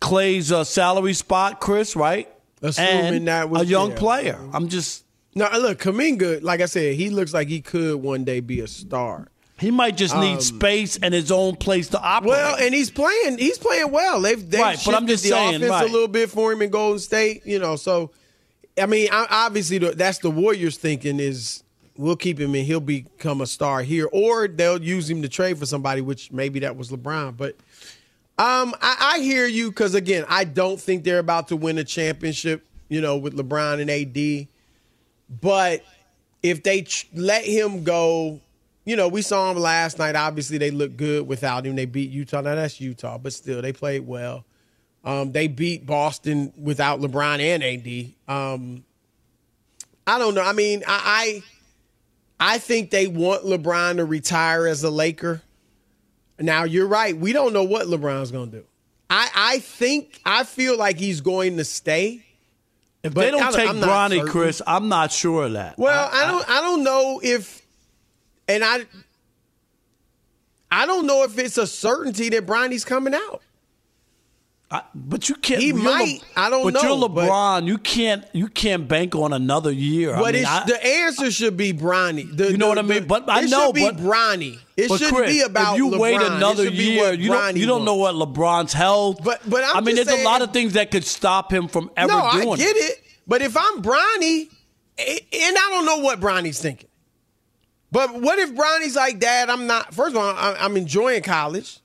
Klay's 0.00 0.50
uh, 0.50 0.64
salary 0.64 1.14
spot, 1.14 1.60
Chris, 1.60 1.94
right? 1.94 2.28
Assuming 2.60 3.14
and 3.14 3.28
that 3.28 3.50
was 3.50 3.62
a 3.62 3.66
young 3.66 3.94
player. 3.94 4.38
I'm 4.52 4.68
just 4.68 5.04
no. 5.34 5.48
Look, 5.58 5.80
Kuminga, 5.80 6.42
like 6.42 6.60
I 6.60 6.66
said, 6.66 6.94
he 6.94 7.10
looks 7.10 7.32
like 7.32 7.48
he 7.48 7.60
could 7.60 7.96
one 7.96 8.24
day 8.24 8.40
be 8.40 8.60
a 8.60 8.66
star. 8.66 9.28
He 9.58 9.70
might 9.70 9.96
just 9.96 10.16
need 10.16 10.34
Um, 10.34 10.40
space 10.40 10.98
and 11.00 11.14
his 11.14 11.30
own 11.30 11.54
place 11.54 11.88
to 11.88 12.00
operate. 12.00 12.30
Well, 12.30 12.56
and 12.56 12.74
he's 12.74 12.90
playing. 12.90 13.38
He's 13.38 13.58
playing 13.58 13.92
well. 13.92 14.20
They've, 14.20 14.50
they've 14.50 14.60
Right, 14.60 14.78
but 14.84 14.94
I'm 14.96 15.06
just 15.06 15.22
the 15.22 15.28
saying, 15.28 15.56
offense 15.56 15.70
right. 15.70 15.88
a 15.88 15.92
little 15.92 16.08
bit 16.08 16.30
for 16.30 16.52
him 16.52 16.62
in 16.62 16.70
Golden 16.70 16.98
State. 16.98 17.42
You 17.46 17.60
know, 17.60 17.76
so 17.76 18.10
I 18.78 18.86
mean, 18.86 19.08
obviously 19.12 19.78
that's 19.78 20.18
the 20.18 20.30
Warriors 20.30 20.78
thinking 20.78 21.20
is 21.20 21.62
we'll 21.96 22.16
keep 22.16 22.40
him 22.40 22.54
and 22.54 22.64
he'll 22.64 22.80
become 22.80 23.40
a 23.40 23.46
star 23.46 23.82
here, 23.82 24.08
or 24.12 24.48
they'll 24.48 24.82
use 24.82 25.10
him 25.10 25.22
to 25.22 25.28
trade 25.28 25.58
for 25.58 25.66
somebody, 25.66 26.00
which 26.00 26.32
maybe 26.32 26.60
that 26.60 26.76
was 26.76 26.90
LeBron. 26.90 27.36
But 27.36 27.56
um, 28.38 28.74
I, 28.80 29.14
I 29.14 29.18
hear 29.20 29.46
you 29.46 29.70
because 29.70 29.94
again, 29.94 30.24
I 30.28 30.44
don't 30.44 30.80
think 30.80 31.04
they're 31.04 31.18
about 31.18 31.48
to 31.48 31.56
win 31.56 31.78
a 31.78 31.84
championship. 31.84 32.64
You 32.88 33.00
know, 33.00 33.16
with 33.16 33.34
LeBron 33.34 33.80
and 33.80 33.90
AD, 33.90 34.48
but 35.40 35.82
if 36.42 36.62
they 36.62 36.86
let 37.14 37.44
him 37.44 37.84
go. 37.84 38.40
You 38.84 38.96
know, 38.96 39.06
we 39.06 39.22
saw 39.22 39.48
him 39.48 39.58
last 39.58 40.00
night. 40.00 40.16
Obviously, 40.16 40.58
they 40.58 40.72
look 40.72 40.96
good 40.96 41.28
without 41.28 41.64
him. 41.64 41.76
They 41.76 41.84
beat 41.84 42.10
Utah. 42.10 42.40
Now 42.40 42.56
that's 42.56 42.80
Utah, 42.80 43.16
but 43.16 43.32
still, 43.32 43.62
they 43.62 43.72
played 43.72 44.04
well. 44.04 44.44
Um, 45.04 45.32
they 45.32 45.48
beat 45.48 45.84
Boston 45.84 46.52
without 46.56 47.00
LeBron 47.00 47.40
and 47.40 47.62
AD. 47.62 48.34
Um, 48.34 48.84
I 50.06 50.18
don't 50.18 50.34
know. 50.34 50.42
I 50.42 50.52
mean, 50.52 50.82
I, 50.86 51.42
I 52.40 52.54
I 52.54 52.58
think 52.58 52.90
they 52.90 53.06
want 53.06 53.44
LeBron 53.44 53.96
to 53.96 54.04
retire 54.04 54.66
as 54.66 54.82
a 54.84 54.90
Laker. 54.90 55.42
Now 56.38 56.64
you're 56.64 56.86
right. 56.86 57.16
We 57.16 57.32
don't 57.32 57.52
know 57.52 57.64
what 57.64 57.86
LeBron's 57.86 58.30
going 58.30 58.50
to 58.50 58.58
do. 58.58 58.64
I 59.10 59.30
I 59.34 59.58
think 59.58 60.20
I 60.24 60.44
feel 60.44 60.76
like 60.76 60.98
he's 60.98 61.20
going 61.20 61.56
to 61.58 61.64
stay. 61.64 62.24
if 63.02 63.12
but 63.14 63.22
they 63.22 63.30
don't 63.30 63.42
I- 63.42 63.50
take 63.52 63.68
Bronny. 63.70 64.26
Chris, 64.26 64.62
I'm 64.66 64.88
not 64.88 65.12
sure 65.12 65.46
of 65.46 65.52
that. 65.52 65.78
Well, 65.78 66.10
I, 66.12 66.26
don't 66.26 66.48
I 66.48 66.60
don't 66.60 66.84
know 66.84 67.20
if 67.22 67.64
and 68.48 68.64
I 68.64 68.86
I 70.70 70.86
don't 70.86 71.06
know 71.06 71.22
if 71.24 71.38
it's 71.38 71.58
a 71.58 71.66
certainty 71.66 72.28
that 72.30 72.46
Bronny's 72.46 72.84
coming 72.84 73.14
out. 73.14 73.42
I- 74.72 74.82
but 74.94 75.28
you 75.28 75.34
can't. 75.34 75.60
He 75.60 75.72
might. 75.72 76.20
I 76.34 76.48
don't 76.48 76.64
but 76.64 76.82
know, 76.82 76.98
you're 76.98 77.08
but- 77.08 77.28
LeBron. 77.28 77.66
you 77.66 77.76
can't. 77.76 78.24
You 78.32 78.48
can't 78.48 78.88
bank 78.88 79.14
on 79.14 79.32
another 79.34 79.70
year. 79.70 80.14
But 80.16 80.28
I 80.28 80.32
mean, 80.32 80.40
it's, 80.42 80.50
I- 80.50 80.64
the 80.64 80.86
answer 80.86 81.30
should 81.30 81.56
be 81.58 81.74
Bronny. 81.74 82.34
The- 82.34 82.52
You 82.52 82.56
know 82.56 82.66
the- 82.66 82.68
what 82.70 82.78
I 82.78 82.82
mean? 82.82 83.04
But 83.06 83.24
I 83.28 83.42
know, 83.42 83.66
should 83.66 83.74
be 83.74 83.84
but- 83.84 83.98
Bronny. 83.98 84.58
It 84.76 84.88
but 84.88 84.96
shouldn't 84.98 85.14
Chris, 85.16 85.30
be 85.30 85.40
about 85.42 85.74
if 85.74 85.78
you 85.78 85.90
LeBron. 85.90 85.98
wait 85.98 86.22
another 86.22 86.64
year, 86.68 87.12
you 87.12 87.28
don't 87.30 87.56
you 87.56 87.66
don't 87.66 87.84
know 87.84 87.96
what 87.96 88.14
LeBron's 88.14 88.72
health. 88.72 89.18
But- 89.22 89.42
but 89.48 89.62
I'm 89.62 89.76
I 89.76 89.80
mean, 89.82 89.96
there's 89.96 90.08
a 90.08 90.24
lot 90.24 90.40
of 90.40 90.52
things 90.54 90.72
that 90.72 90.90
could 90.90 91.04
stop 91.04 91.52
him 91.52 91.68
from 91.68 91.90
ever 91.96 92.10
no, 92.10 92.30
doing 92.32 92.52
I 92.54 92.56
get 92.56 92.76
it. 92.76 93.02
But 93.26 93.42
if 93.42 93.54
I'm 93.56 93.82
Bronny, 93.82 94.48
and 94.98 95.18
I 95.32 95.68
don't 95.70 95.84
know 95.84 95.98
what 95.98 96.18
Bronny's 96.20 96.58
thinking. 96.60 96.88
But 97.90 98.14
what 98.22 98.38
if 98.38 98.54
Bronny's 98.54 98.96
like, 98.96 99.18
Dad, 99.20 99.50
I'm 99.50 99.66
not. 99.66 99.92
First 99.94 100.16
of 100.16 100.22
all, 100.22 100.34
I'm 100.38 100.78
enjoying 100.78 101.22
college. 101.22 101.78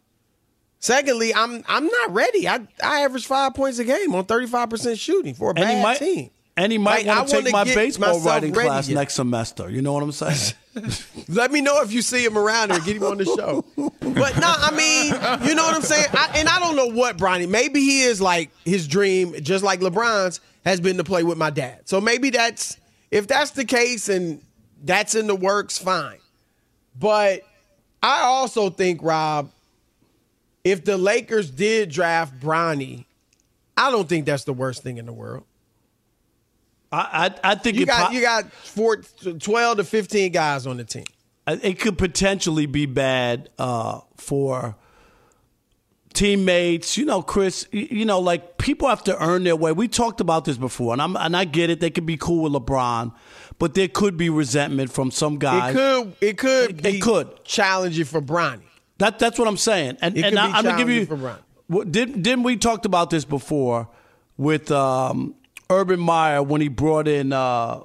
Secondly, 0.88 1.34
I'm 1.34 1.64
I'm 1.68 1.86
not 1.86 2.14
ready. 2.14 2.48
I 2.48 2.62
I 2.82 3.02
average 3.02 3.26
five 3.26 3.54
points 3.54 3.78
a 3.80 3.84
game 3.84 4.16
on 4.16 4.24
35 4.24 4.70
percent 4.70 4.98
shooting 4.98 5.34
for 5.34 5.48
a 5.48 5.50
And 5.50 5.58
bad 5.60 5.84
might, 5.84 5.98
team. 6.00 6.30
and 6.56 6.72
he 6.72 6.78
might 6.78 7.06
Like, 7.06 7.18
want 7.18 7.28
to 7.30 7.42
take 7.42 7.52
my 7.52 7.66
baseball 7.66 8.22
writing 8.22 8.54
class 8.54 8.88
yet. 8.88 8.96
next 8.96 9.16
semester. 9.16 9.70
You 9.70 9.82
know 9.82 9.92
what 9.92 10.02
I'm 10.04 10.14
saying? 10.14 10.54
Let 11.28 11.52
me 11.52 11.60
know 11.60 11.82
if 11.82 11.92
you 11.92 12.02
see 12.02 12.24
him 12.24 12.38
around 12.38 12.72
or 12.72 12.80
get 12.80 12.96
him 12.96 13.04
on 13.04 13.18
the 13.18 13.26
show. 13.26 13.66
But 13.76 14.38
no, 14.40 14.54
I 14.58 14.72
mean, 14.72 15.48
you 15.50 15.56
know 15.56 15.64
what 15.64 15.76
I'm 15.76 15.82
saying? 15.82 16.08
I, 16.14 16.32
and 16.36 16.48
I 16.48 16.58
don't 16.60 16.78
know 16.78 16.88
what 16.88 17.18
Bronny. 17.18 17.50
Maybe 17.50 17.82
he 17.82 18.04
is 18.04 18.22
like 18.22 18.50
his 18.64 18.88
dream, 18.88 19.36
just 19.42 19.66
like 19.66 19.82
LeBron's, 19.82 20.40
has 20.64 20.80
been 20.80 20.96
to 20.98 21.04
play 21.04 21.24
with 21.24 21.38
my 21.38 21.50
dad. 21.50 21.82
So 21.90 22.00
maybe 22.00 22.30
that's 22.30 22.78
if 23.12 23.28
that's 23.28 23.52
the 23.52 23.66
case 23.66 24.08
and 24.08 24.42
that's 24.86 25.16
in 25.16 25.28
the 25.28 25.36
works, 25.36 25.78
fine. 25.78 26.20
But 26.98 27.42
I 28.02 28.22
also 28.22 28.70
think, 28.70 29.02
Rob, 29.04 29.52
if 30.64 30.84
the 30.86 30.98
Lakers 30.98 31.50
did 31.52 31.90
draft 31.90 32.40
Bronny, 32.40 33.06
I 33.76 33.92
don't 33.92 34.08
think 34.10 34.26
that's 34.26 34.44
the 34.44 34.54
worst 34.54 34.84
thing 34.84 34.98
in 34.98 35.06
the 35.06 35.14
world. 35.14 35.44
I, 36.92 37.32
I 37.44 37.52
I 37.52 37.56
think 37.56 37.78
You 37.78 37.86
got 37.86 38.08
po- 38.08 38.14
you 38.14 38.22
got 38.22 38.52
four, 38.52 38.98
12 38.98 39.78
to 39.78 39.84
15 39.84 40.32
guys 40.32 40.66
on 40.66 40.78
the 40.78 40.84
team. 40.86 41.04
it 41.48 41.80
could 41.80 41.98
potentially 41.98 42.66
be 42.66 42.86
bad 42.86 43.50
uh, 43.60 44.00
for 44.16 44.76
teammates. 46.14 46.98
You 46.98 47.06
know, 47.06 47.22
Chris. 47.22 47.68
You 47.72 48.06
know, 48.06 48.20
like 48.20 48.58
people 48.58 48.88
have 48.88 49.04
to 49.06 49.22
earn 49.24 49.44
their 49.44 49.56
way. 49.56 49.72
We 49.72 49.88
talked 49.88 50.22
about 50.22 50.46
this 50.46 50.58
before, 50.58 50.94
and 50.94 51.02
I'm 51.02 51.16
and 51.18 51.36
I 51.36 51.46
get 51.46 51.70
it. 51.70 51.80
They 51.80 51.90
could 51.90 52.06
be 52.06 52.18
cool 52.18 52.44
with 52.50 52.54
LeBron, 52.54 53.14
but 53.60 53.74
there 53.74 53.88
could 53.88 54.18
be 54.18 54.30
resentment 54.30 54.92
from 54.92 55.12
some 55.12 55.38
guys. 55.38 55.76
It 55.76 55.78
could 55.78 56.16
it 56.22 56.38
could 56.38 56.70
It- 56.72 56.86
it 56.86 56.92
be 56.94 57.00
could. 57.00 57.44
challenging 57.44 58.06
for 58.06 58.22
Bronny. 58.22 58.62
That 58.98 59.20
that's 59.20 59.38
what 59.38 59.48
I'm 59.48 59.58
saying. 59.58 59.98
And 60.02 60.18
and 60.18 60.40
I, 60.40 60.58
I'm 60.58 60.64
gonna 60.64 60.78
give 60.78 60.90
you. 60.90 61.06
challenging 61.06 61.08
for 61.08 61.16
Bron. 61.18 61.38
What, 61.68 61.92
did 61.92 62.24
didn't 62.24 62.44
we 62.44 62.58
talked 62.58 62.86
about 62.86 63.10
this 63.10 63.26
before 63.26 63.90
with 64.38 64.72
um, 64.72 65.36
Urban 65.70 66.00
Meyer 66.00 66.42
when 66.42 66.62
he 66.62 66.68
brought 66.68 67.08
in 67.08 67.34
uh, 67.34 67.82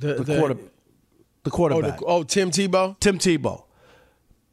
The, 0.00 0.14
the 0.14 0.38
quarter 0.38 0.54
the 0.54 1.50
oh, 1.50 1.50
quarterback 1.50 1.98
the, 1.98 2.04
oh, 2.04 2.22
Tim 2.22 2.50
Tebow. 2.50 2.98
Tim 3.00 3.18
Tebow. 3.18 3.64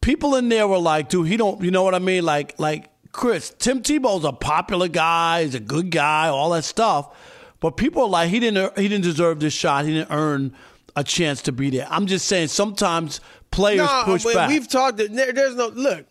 People 0.01 0.35
in 0.35 0.49
there 0.49 0.67
were 0.67 0.77
like, 0.77 1.09
dude, 1.09 1.27
he 1.27 1.37
don't. 1.37 1.61
You 1.61 1.71
know 1.71 1.83
what 1.83 1.95
I 1.95 1.99
mean? 1.99 2.23
Like 2.25 2.59
like 2.59 2.89
Chris, 3.11 3.53
Tim 3.57 3.81
Tebow's 3.81 4.23
a 4.23 4.33
popular 4.33 4.87
guy. 4.87 5.43
He's 5.43 5.55
a 5.55 5.59
good 5.59 5.89
guy. 5.89 6.27
All 6.27 6.51
that 6.51 6.63
stuff. 6.63 7.15
But 7.59 7.71
people 7.77 8.03
are 8.03 8.09
like, 8.09 8.29
he 8.29 8.39
didn't 8.39 8.77
he 8.77 8.87
didn't 8.87 9.03
deserve 9.03 9.39
this 9.39 9.53
shot. 9.53 9.85
He 9.85 9.93
didn't 9.93 10.11
earn 10.11 10.53
a 10.95 11.03
chance 11.03 11.41
to 11.43 11.51
be 11.51 11.69
there. 11.69 11.87
I'm 11.89 12.05
just 12.05 12.27
saying 12.27 12.49
sometimes 12.49 13.19
players 13.55 13.77
No, 13.79 14.01
push 14.05 14.23
but 14.23 14.33
back. 14.35 14.49
we've 14.49 14.67
talked. 14.67 14.97
There, 14.97 15.31
there's 15.33 15.55
no 15.55 15.67
look. 15.69 16.05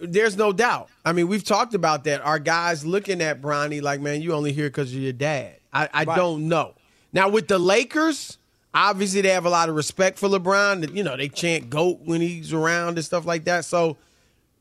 There's 0.00 0.36
no 0.36 0.52
doubt. 0.52 0.88
I 1.04 1.12
mean, 1.12 1.26
we've 1.28 1.42
talked 1.44 1.74
about 1.74 2.04
that. 2.04 2.20
Our 2.20 2.38
guys 2.38 2.84
looking 2.86 3.20
at 3.20 3.40
Bronny 3.42 3.82
like, 3.82 4.00
man, 4.00 4.22
you 4.22 4.32
only 4.32 4.52
here 4.52 4.68
because 4.68 4.92
of 4.92 4.98
your 5.00 5.12
dad. 5.12 5.56
I, 5.72 5.88
I 5.92 6.04
Right. 6.04 6.16
don't 6.16 6.48
know. 6.48 6.74
Now 7.12 7.28
with 7.28 7.48
the 7.48 7.58
Lakers, 7.58 8.38
obviously 8.74 9.22
they 9.22 9.30
have 9.30 9.44
a 9.46 9.50
lot 9.50 9.68
of 9.68 9.74
respect 9.74 10.18
for 10.18 10.28
LeBron. 10.28 10.94
You 10.94 11.02
know 11.02 11.16
they 11.16 11.28
chant 11.28 11.68
"goat" 11.70 12.00
when 12.04 12.20
he's 12.20 12.52
around 12.52 12.96
and 12.98 13.04
stuff 13.04 13.26
like 13.26 13.44
that. 13.44 13.64
So 13.64 13.96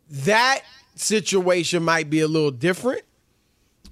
that 0.10 0.62
situation 0.96 1.84
might 1.84 2.10
be 2.10 2.22
a 2.22 2.28
little 2.28 2.52
different. 2.52 3.04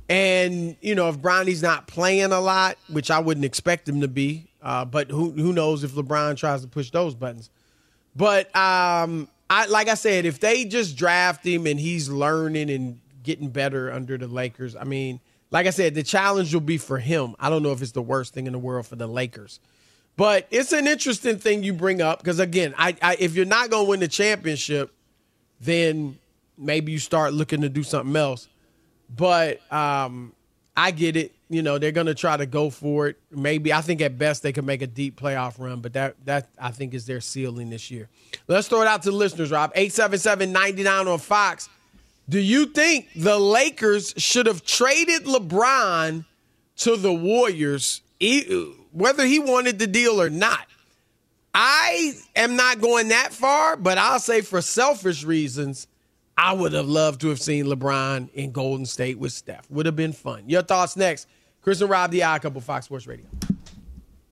And 0.09 0.75
you 0.81 0.93
know, 0.95 1.09
if 1.09 1.17
Bronny's 1.17 1.61
not 1.63 1.87
playing 1.87 2.31
a 2.31 2.39
lot, 2.39 2.77
which 2.89 3.09
I 3.09 3.19
wouldn't 3.19 3.45
expect 3.45 3.89
him 3.89 4.01
to 4.01 4.07
be, 4.07 4.47
uh, 4.61 4.85
but 4.85 5.09
who 5.09 5.31
who 5.31 5.51
knows 5.53 5.83
if 5.83 5.91
LeBron 5.93 6.37
tries 6.37 6.61
to 6.61 6.67
push 6.67 6.91
those 6.91 7.15
buttons. 7.15 7.49
But 8.15 8.55
um, 8.55 9.27
I 9.49 9.65
like 9.67 9.89
I 9.89 9.95
said, 9.95 10.25
if 10.25 10.39
they 10.39 10.65
just 10.65 10.97
draft 10.97 11.45
him 11.45 11.67
and 11.67 11.79
he's 11.79 12.09
learning 12.09 12.69
and 12.69 12.99
getting 13.23 13.49
better 13.49 13.91
under 13.91 14.17
the 14.17 14.27
Lakers, 14.27 14.75
I 14.75 14.83
mean, 14.85 15.19
like 15.51 15.67
I 15.67 15.71
said, 15.71 15.95
the 15.95 16.03
challenge 16.03 16.53
will 16.53 16.61
be 16.61 16.77
for 16.77 16.97
him. 16.97 17.35
I 17.39 17.49
don't 17.49 17.63
know 17.63 17.71
if 17.71 17.81
it's 17.81 17.91
the 17.91 18.01
worst 18.01 18.33
thing 18.33 18.47
in 18.47 18.53
the 18.53 18.59
world 18.59 18.87
for 18.87 18.95
the 18.95 19.07
Lakers, 19.07 19.59
But 20.17 20.47
it's 20.49 20.71
an 20.71 20.87
interesting 20.87 21.37
thing 21.37 21.63
you 21.63 21.73
bring 21.73 22.01
up 22.01 22.19
because 22.19 22.39
again, 22.39 22.73
I, 22.77 22.95
I 23.01 23.17
if 23.19 23.35
you're 23.35 23.45
not 23.45 23.69
going 23.69 23.85
to 23.85 23.89
win 23.89 23.99
the 23.99 24.07
championship, 24.07 24.93
then 25.59 26.17
maybe 26.57 26.91
you 26.93 26.99
start 26.99 27.33
looking 27.33 27.61
to 27.61 27.69
do 27.69 27.83
something 27.83 28.15
else. 28.15 28.47
But 29.13 29.59
um, 29.71 30.33
I 30.75 30.91
get 30.91 31.17
it. 31.17 31.34
You 31.47 31.61
know, 31.61 31.77
they're 31.77 31.91
going 31.91 32.07
to 32.07 32.15
try 32.15 32.35
to 32.37 32.47
go 32.47 32.69
for 32.71 33.07
it. 33.07 33.19
Maybe 33.29 33.71
I 33.71 33.81
think 33.81 34.01
at 34.01 34.17
best 34.17 34.41
they 34.41 34.51
can 34.51 34.65
make 34.65 34.81
a 34.81 34.87
deep 34.87 35.19
playoff 35.19 35.59
run, 35.59 35.79
but 35.81 35.93
that 35.93 36.15
that 36.25 36.49
I 36.59 36.71
think 36.71 36.93
is 36.93 37.05
their 37.05 37.21
ceiling 37.21 37.69
this 37.69 37.91
year. 37.91 38.09
Let's 38.47 38.67
throw 38.67 38.81
it 38.81 38.87
out 38.87 39.03
to 39.03 39.11
the 39.11 39.15
listeners, 39.15 39.51
Rob. 39.51 39.73
877-99 39.75 41.05
on 41.05 41.19
Fox. 41.19 41.69
Do 42.27 42.39
you 42.39 42.65
think 42.65 43.09
the 43.15 43.37
Lakers 43.37 44.13
should 44.17 44.47
have 44.47 44.65
traded 44.65 45.25
LeBron 45.25 46.25
to 46.77 46.95
the 46.95 47.13
Warriors, 47.13 48.01
whether 48.91 49.25
he 49.25 49.37
wanted 49.37 49.77
the 49.77 49.87
deal 49.87 50.19
or 50.19 50.31
not? 50.31 50.65
I 51.53 52.13
am 52.35 52.55
not 52.55 52.81
going 52.81 53.09
that 53.09 53.31
far, 53.31 53.77
but 53.77 53.97
I'll 53.97 54.19
say 54.19 54.41
for 54.41 54.61
selfish 54.61 55.23
reasons, 55.23 55.87
I 56.37 56.51
would 56.51 56.73
have 56.73 56.87
loved 56.87 57.21
to 57.21 57.29
have 57.29 57.39
seen 57.39 57.65
LeBron 57.67 58.29
in 58.33 58.51
Golden 58.51 58.85
State 58.85 59.17
with 59.17 59.31
Steph. 59.31 59.69
Would 59.69 59.85
have 59.85 59.95
been 59.95 60.11
fun. 60.11 60.49
Your 60.49 60.63
thoughts 60.63 60.97
next. 60.97 61.27
Chris 61.65 61.81
and 61.81 61.89
Rob, 61.89 62.11
the 62.11 62.21
Odd 62.21 62.43
Couple, 62.43 62.61
Fox 62.61 62.85
Sports 62.85 63.07
Radio. 63.07 63.25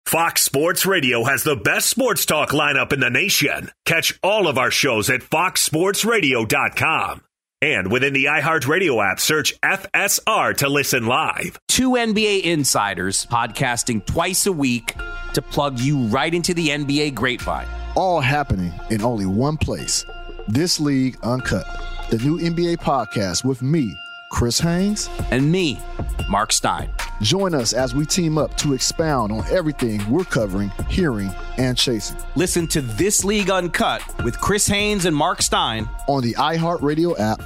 Fox 0.06 0.44
Sports 0.44 0.86
Radio 0.86 1.24
has 1.24 1.44
the 1.44 1.56
best 1.56 1.90
sports 1.90 2.28
talk 2.28 2.52
lineup 2.52 2.94
in 2.94 3.00
the 3.00 3.10
nation. 3.10 3.72
Catch 3.86 4.20
all 4.22 4.48
of 4.48 4.60
our 4.60 4.70
shows 4.70 5.10
at 5.10 5.22
foxsportsradio.com. 5.22 7.24
And 7.60 7.92
within 7.92 8.14
the 8.14 8.26
iHeartRadio 8.26 9.04
app, 9.04 9.20
search 9.20 9.60
FSR 9.62 10.56
to 10.58 10.70
listen 10.70 11.08
live. 11.08 11.58
Two 11.68 11.94
NBA 11.94 12.44
insiders 12.44 13.26
podcasting 13.26 14.06
twice 14.06 14.46
a 14.46 14.52
week 14.52 14.94
to 15.34 15.42
plug 15.42 15.80
you 15.80 16.04
right 16.04 16.36
into 16.36 16.54
the 16.54 16.68
NBA 16.68 17.16
grapevine. 17.16 17.68
All 17.96 18.22
happening 18.22 18.72
in 18.92 19.02
only 19.02 19.26
one 19.26 19.58
place. 19.58 20.06
This 20.48 20.80
League 20.80 21.18
Uncut, 21.24 21.66
the 22.12 22.20
new 22.20 22.38
NBA 22.38 22.78
podcast 22.78 23.44
with 23.44 23.64
me, 23.64 23.92
Chris 24.30 24.60
Haynes, 24.60 25.10
and 25.32 25.52
me, 25.52 25.80
Mark 26.30 26.52
Stein. 26.52 26.90
Join 27.22 27.54
us 27.54 27.74
as 27.74 27.96
we 27.96 28.06
team 28.06 28.38
up 28.38 28.56
to 28.58 28.74
expound 28.74 29.32
on 29.32 29.46
everything 29.50 30.02
we're 30.10 30.24
covering, 30.24 30.72
hearing, 30.90 31.32
and 31.58 31.78
chasing. 31.78 32.18
Listen 32.36 32.68
to 32.68 32.82
This 32.82 33.24
League 33.24 33.50
Uncut 33.50 34.02
with 34.24 34.40
Chris 34.40 34.68
Haynes 34.68 35.06
and 35.06 35.16
Mark 35.16 35.42
Stein 35.42 35.90
on 36.08 36.24
the 36.24 36.34
iHeartRadio 36.34 37.20
app, 37.20 37.42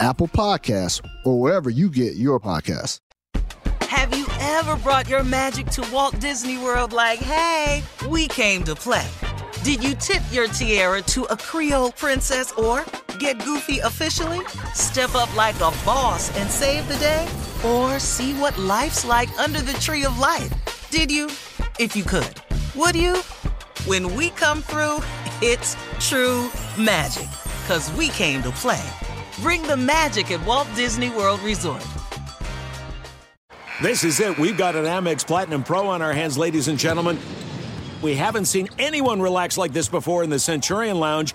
Apple 0.00 0.28
Podcasts, 0.28 1.04
or 1.24 1.40
wherever 1.40 1.70
you 1.70 1.90
get 1.90 2.16
your 2.16 2.38
podcasts. 2.40 3.00
Have 3.82 4.16
you 4.16 4.26
ever 4.40 4.76
brought 4.76 5.08
your 5.08 5.24
magic 5.24 5.66
to 5.68 5.86
Walt 5.92 6.18
Disney 6.20 6.58
World 6.58 6.92
like, 6.92 7.18
hey, 7.18 7.82
we 8.08 8.28
came 8.28 8.62
to 8.64 8.74
play? 8.74 9.06
Did 9.64 9.82
you 9.82 9.94
tip 9.94 10.22
your 10.30 10.46
tiara 10.46 11.02
to 11.02 11.24
a 11.24 11.36
Creole 11.36 11.92
princess 11.92 12.52
or 12.52 12.84
get 13.18 13.44
goofy 13.44 13.80
officially? 13.80 14.40
Step 14.74 15.14
up 15.14 15.34
like 15.36 15.56
a 15.56 15.72
boss 15.84 16.34
and 16.36 16.48
save 16.50 16.86
the 16.88 16.96
day? 16.96 17.26
Or 17.64 17.98
see 17.98 18.32
what 18.34 18.56
life's 18.58 19.04
like 19.04 19.28
under 19.38 19.60
the 19.60 19.72
tree 19.74 20.04
of 20.04 20.18
life? 20.18 20.88
Did 20.90 21.10
you? 21.10 21.26
If 21.78 21.94
you 21.94 22.04
could. 22.04 22.34
Would 22.74 22.94
you? 22.94 23.16
When 23.86 24.14
we 24.14 24.30
come 24.30 24.62
through, 24.62 25.00
it's 25.42 25.76
true 25.98 26.50
magic. 26.78 27.28
Cause 27.66 27.92
we 27.92 28.08
came 28.08 28.42
to 28.42 28.50
play. 28.50 28.82
Bring 29.40 29.62
the 29.62 29.76
magic 29.76 30.30
at 30.30 30.44
Walt 30.46 30.68
Disney 30.74 31.10
World 31.10 31.40
Resort. 31.40 31.84
This 33.82 34.02
is 34.02 34.18
it. 34.20 34.36
We've 34.38 34.56
got 34.58 34.74
an 34.74 34.84
Amex 34.86 35.26
Platinum 35.26 35.62
Pro 35.62 35.86
on 35.86 36.02
our 36.02 36.12
hands, 36.12 36.36
ladies 36.36 36.68
and 36.68 36.78
gentlemen. 36.78 37.18
We 38.02 38.14
haven't 38.14 38.46
seen 38.46 38.68
anyone 38.78 39.20
relax 39.20 39.58
like 39.58 39.72
this 39.72 39.88
before 39.88 40.22
in 40.24 40.30
the 40.30 40.38
Centurion 40.38 40.98
Lounge. 40.98 41.34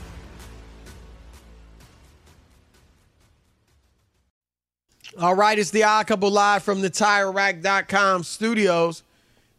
All 5.19 5.35
right, 5.35 5.59
it's 5.59 5.71
the 5.71 5.83
Odd 5.83 6.23
live 6.23 6.63
from 6.63 6.81
the 6.81 6.89
TireRack.com 6.89 8.23
studios. 8.23 9.03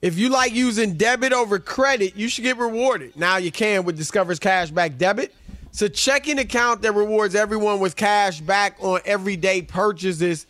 If 0.00 0.18
you 0.18 0.30
like 0.30 0.54
using 0.54 0.94
debit 0.94 1.34
over 1.34 1.58
credit, 1.58 2.16
you 2.16 2.28
should 2.28 2.44
get 2.44 2.56
rewarded. 2.56 3.16
Now 3.16 3.36
you 3.36 3.52
can 3.52 3.84
with 3.84 3.98
Discover's 3.98 4.40
Cashback 4.40 4.96
Debit. 4.96 5.34
It's 5.66 5.82
a 5.82 5.90
checking 5.90 6.38
account 6.38 6.82
that 6.82 6.92
rewards 6.92 7.34
everyone 7.34 7.80
with 7.80 7.96
cash 7.96 8.40
back 8.40 8.76
on 8.80 9.00
everyday 9.04 9.60
purchases. 9.60 10.46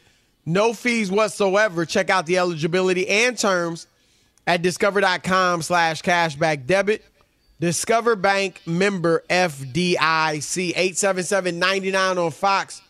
No 0.47 0.73
fees 0.73 1.11
whatsoever. 1.11 1.85
Check 1.85 2.09
out 2.09 2.27
the 2.27 2.39
eligibility 2.39 3.09
and 3.09 3.37
terms 3.37 3.89
at 4.47 4.63
discover.com 4.63 5.63
slash 5.63 6.03
cashback 6.03 6.67
debit. 6.67 7.05
Discover 7.59 8.17
Bank 8.17 8.61
member 8.67 9.25
FDIC 9.29 10.73
877 10.77 11.63
on 11.63 12.31
Fox. 12.31 12.83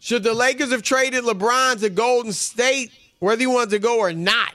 Should 0.00 0.22
the 0.22 0.34
Lakers 0.34 0.70
have 0.70 0.82
traded 0.82 1.24
LeBron 1.24 1.80
to 1.80 1.90
Golden 1.90 2.32
State, 2.32 2.92
whether 3.18 3.40
he 3.40 3.46
wanted 3.46 3.70
to 3.70 3.78
go 3.78 3.98
or 3.98 4.12
not? 4.12 4.52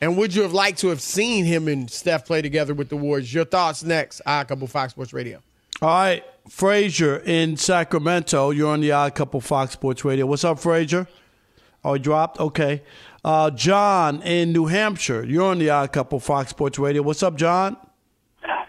And 0.00 0.16
would 0.16 0.34
you 0.34 0.42
have 0.42 0.52
liked 0.52 0.78
to 0.80 0.88
have 0.88 1.00
seen 1.00 1.44
him 1.44 1.66
and 1.66 1.90
Steph 1.90 2.24
play 2.24 2.40
together 2.40 2.72
with 2.72 2.88
the 2.88 2.96
Warriors? 2.96 3.34
Your 3.34 3.44
thoughts 3.44 3.82
next. 3.82 4.20
Odd 4.24 4.48
Couple 4.48 4.66
Fox 4.68 4.92
Sports 4.92 5.12
Radio. 5.12 5.42
All 5.82 5.88
right, 5.88 6.24
Frazier 6.48 7.18
in 7.18 7.56
Sacramento. 7.56 8.50
You're 8.50 8.70
on 8.70 8.80
the 8.80 8.92
Odd 8.92 9.14
Couple 9.14 9.40
Fox 9.40 9.72
Sports 9.72 10.04
Radio. 10.04 10.26
What's 10.26 10.44
up, 10.44 10.58
Frazier? 10.60 11.08
Oh, 11.84 11.94
he 11.94 12.00
dropped? 12.00 12.38
Okay. 12.40 12.82
Uh, 13.24 13.50
John 13.50 14.22
in 14.22 14.52
New 14.52 14.66
Hampshire. 14.66 15.24
You're 15.24 15.44
on 15.44 15.58
the 15.58 15.70
Odd 15.70 15.92
Couple 15.92 16.20
Fox 16.20 16.50
Sports 16.50 16.78
Radio. 16.78 17.02
What's 17.02 17.22
up, 17.22 17.36
John? 17.36 17.76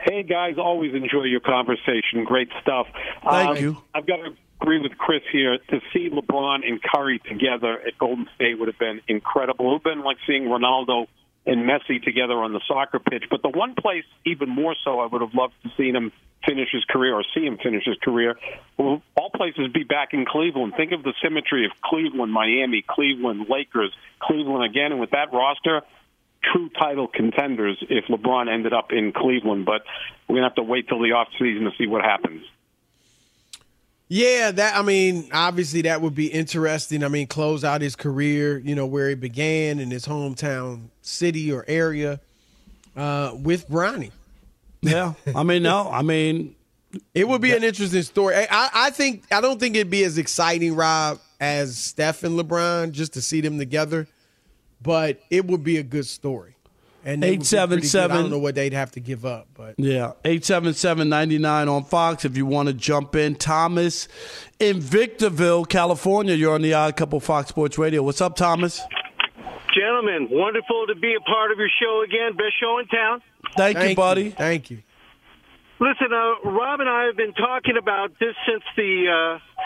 Hey, 0.02 0.24
guys. 0.24 0.56
Always 0.58 0.94
enjoy 0.94 1.24
your 1.24 1.40
conversation. 1.40 2.24
Great 2.26 2.50
stuff. 2.62 2.88
Thank 3.30 3.50
um, 3.50 3.58
you. 3.58 3.78
I've 3.94 4.08
got 4.08 4.18
to 4.18 4.36
agree 4.62 4.80
with 4.80 4.98
Chris 4.98 5.22
here. 5.32 5.58
To 5.58 5.80
see 5.94 6.10
LeBron 6.10 6.68
and 6.68 6.82
Curry 6.82 7.20
together 7.20 7.80
at 7.86 7.98
Golden 7.98 8.28
State 8.36 8.60
would 8.60 8.68
have 8.68 8.80
been 8.80 9.02
incredible. 9.08 9.66
It 9.66 9.70
would 9.70 9.76
have 9.76 9.84
been 9.84 10.04
like 10.04 10.18
seeing 10.28 10.44
Ronaldo 10.44 11.08
and 11.46 11.68
Messi 11.68 12.02
together 12.04 12.36
on 12.36 12.54
the 12.54 12.62
soccer 12.68 13.00
pitch. 13.00 13.24
But 13.30 13.42
the 13.42 13.50
one 13.50 13.76
place, 13.76 14.04
even 14.26 14.50
more 14.50 14.76
so, 14.84 15.00
I 15.00 15.08
would 15.08 15.22
have 15.22 15.34
loved 15.34 15.54
to 15.64 15.70
see 15.78 15.92
him 15.92 16.12
finish 16.46 16.70
his 16.72 16.84
career 16.86 17.16
or 17.16 17.24
see 17.34 17.46
him 17.46 17.58
finish 17.58 17.84
his 17.86 17.98
career. 17.98 18.36
Will 18.78 19.02
all 19.16 19.30
places 19.30 19.68
be 19.74 19.84
back 19.84 20.14
in 20.14 20.26
Cleveland? 20.26 20.74
Think 20.78 20.92
of 20.92 21.04
the 21.04 21.14
symmetry 21.24 21.66
of 21.66 21.72
Cleveland, 21.82 22.32
Miami, 22.32 22.84
Cleveland, 22.88 23.48
Lakers, 23.50 23.94
Cleveland 24.20 24.64
again, 24.64 24.92
and 24.92 25.02
with 25.02 25.12
that 25.12 25.34
roster, 25.34 25.82
true 26.44 26.70
title 26.70 27.08
contenders 27.08 27.78
if 27.82 28.06
LeBron 28.06 28.52
ended 28.52 28.74
up 28.74 28.92
in 28.92 29.12
Cleveland. 29.12 29.66
But 29.66 29.84
we're 30.28 30.38
gonna 30.38 30.48
have 30.48 30.56
to 30.56 30.64
wait 30.64 30.88
till 30.88 31.00
the 31.02 31.12
off 31.14 31.28
season 31.38 31.66
to 31.66 31.72
see 31.78 31.88
what 31.88 32.04
happens. 32.04 32.44
Yeah, 34.12 34.50
that 34.50 34.76
I 34.76 34.82
mean, 34.82 35.30
obviously 35.32 35.84
that 35.84 36.02
would 36.02 36.16
be 36.16 36.28
interesting. 36.28 37.04
I 37.04 37.10
mean, 37.10 37.28
close 37.28 37.64
out 37.64 37.82
his 37.82 37.96
career, 37.96 38.58
you 38.58 38.74
know, 38.74 38.88
where 38.88 39.10
he 39.10 39.16
began 39.16 39.80
in 39.80 39.92
his 39.92 40.08
hometown 40.08 40.90
city 41.04 41.52
or 41.52 41.64
area 41.68 42.20
uh, 42.96 43.36
with 43.40 43.70
Bronny. 43.70 44.12
Yeah, 44.82 45.14
I 45.36 45.44
mean, 45.44 45.62
no, 45.62 45.90
I 45.92 46.02
mean, 46.02 46.56
it 47.14 47.28
would 47.28 47.42
be 47.42 47.52
an 47.52 47.64
interesting 47.64 48.02
story. 48.02 48.36
I, 48.50 48.70
I 48.74 48.90
think 48.90 49.26
I 49.32 49.42
don't 49.42 49.60
think 49.60 49.76
it'd 49.76 49.92
be 49.92 50.04
as 50.04 50.18
exciting, 50.18 50.76
Rob, 50.76 51.20
as 51.40 51.78
Steph 51.78 52.24
and 52.24 52.40
LeBron, 52.40 52.92
just 52.92 53.14
to 53.14 53.22
see 53.22 53.42
them 53.42 53.60
together, 53.60 54.08
but 54.82 55.22
it 55.30 55.46
would 55.46 55.64
be 55.64 55.78
a 55.78 55.84
good 55.84 56.08
story. 56.08 56.56
And 57.06 57.24
eight 57.24 57.46
seven 57.46 57.82
seven. 57.82 58.18
I 58.18 58.22
don't 58.22 58.30
know 58.30 58.40
what 58.40 58.56
they'd 58.56 58.74
have 58.74 58.92
to 58.92 59.00
give 59.00 59.26
up, 59.26 59.48
but 59.54 59.76
yeah, 59.78 60.14
eight 60.26 60.44
seven 60.44 60.74
seven 60.74 61.08
ninety 61.08 61.38
nine 61.38 61.70
on 61.70 61.86
Fox. 61.86 62.26
If 62.26 62.36
you 62.36 62.46
want 62.46 62.68
to 62.68 62.74
jump 62.74 63.16
in, 63.16 63.36
Thomas 63.36 64.08
in 64.60 64.82
Victorville, 64.82 65.64
California. 65.66 66.34
You're 66.34 66.54
on 66.54 66.62
the 66.62 66.74
Odd 66.74 66.98
Couple 66.98 67.20
Fox 67.22 67.50
Sports 67.50 67.78
Radio. 67.78 68.04
What's 68.04 68.20
up, 68.20 68.36
Thomas? 68.36 68.82
Gentlemen, 69.74 70.28
wonderful 70.30 70.88
to 70.88 70.96
be 70.96 71.16
a 71.16 71.22
part 71.22 71.52
of 71.52 71.58
your 71.58 71.70
show 71.82 72.04
again. 72.04 72.36
Best 72.36 72.60
show 72.60 72.80
in 72.80 72.88
town. 72.88 73.22
Thank, 73.56 73.78
Thank 73.78 73.90
you, 73.92 73.96
buddy. 73.96 74.24
You. 74.24 74.32
Thank 74.32 74.72
you. 74.72 74.82
Listen, 75.80 76.12
uh, 76.12 76.50
Rob 76.50 76.82
and 76.82 76.90
I 76.90 77.06
have 77.06 77.16
been 77.16 77.34
talking 77.34 77.78
about 77.78 78.12
this 78.20 78.36
since 78.46 78.64
the 78.76 79.08
uh, 79.08 79.64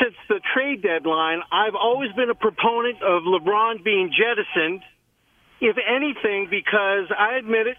since 0.00 0.14
the 0.28 0.40
trade 0.54 0.82
deadline. 0.82 1.40
I've 1.50 1.74
always 1.74 2.12
been 2.12 2.30
a 2.30 2.34
proponent 2.34 3.02
of 3.02 3.22
LeBron 3.24 3.82
being 3.82 4.12
jettisoned 4.12 4.82
if 5.64 5.76
anything, 5.78 6.48
because 6.50 7.10
I 7.16 7.36
admit 7.38 7.66
it, 7.66 7.76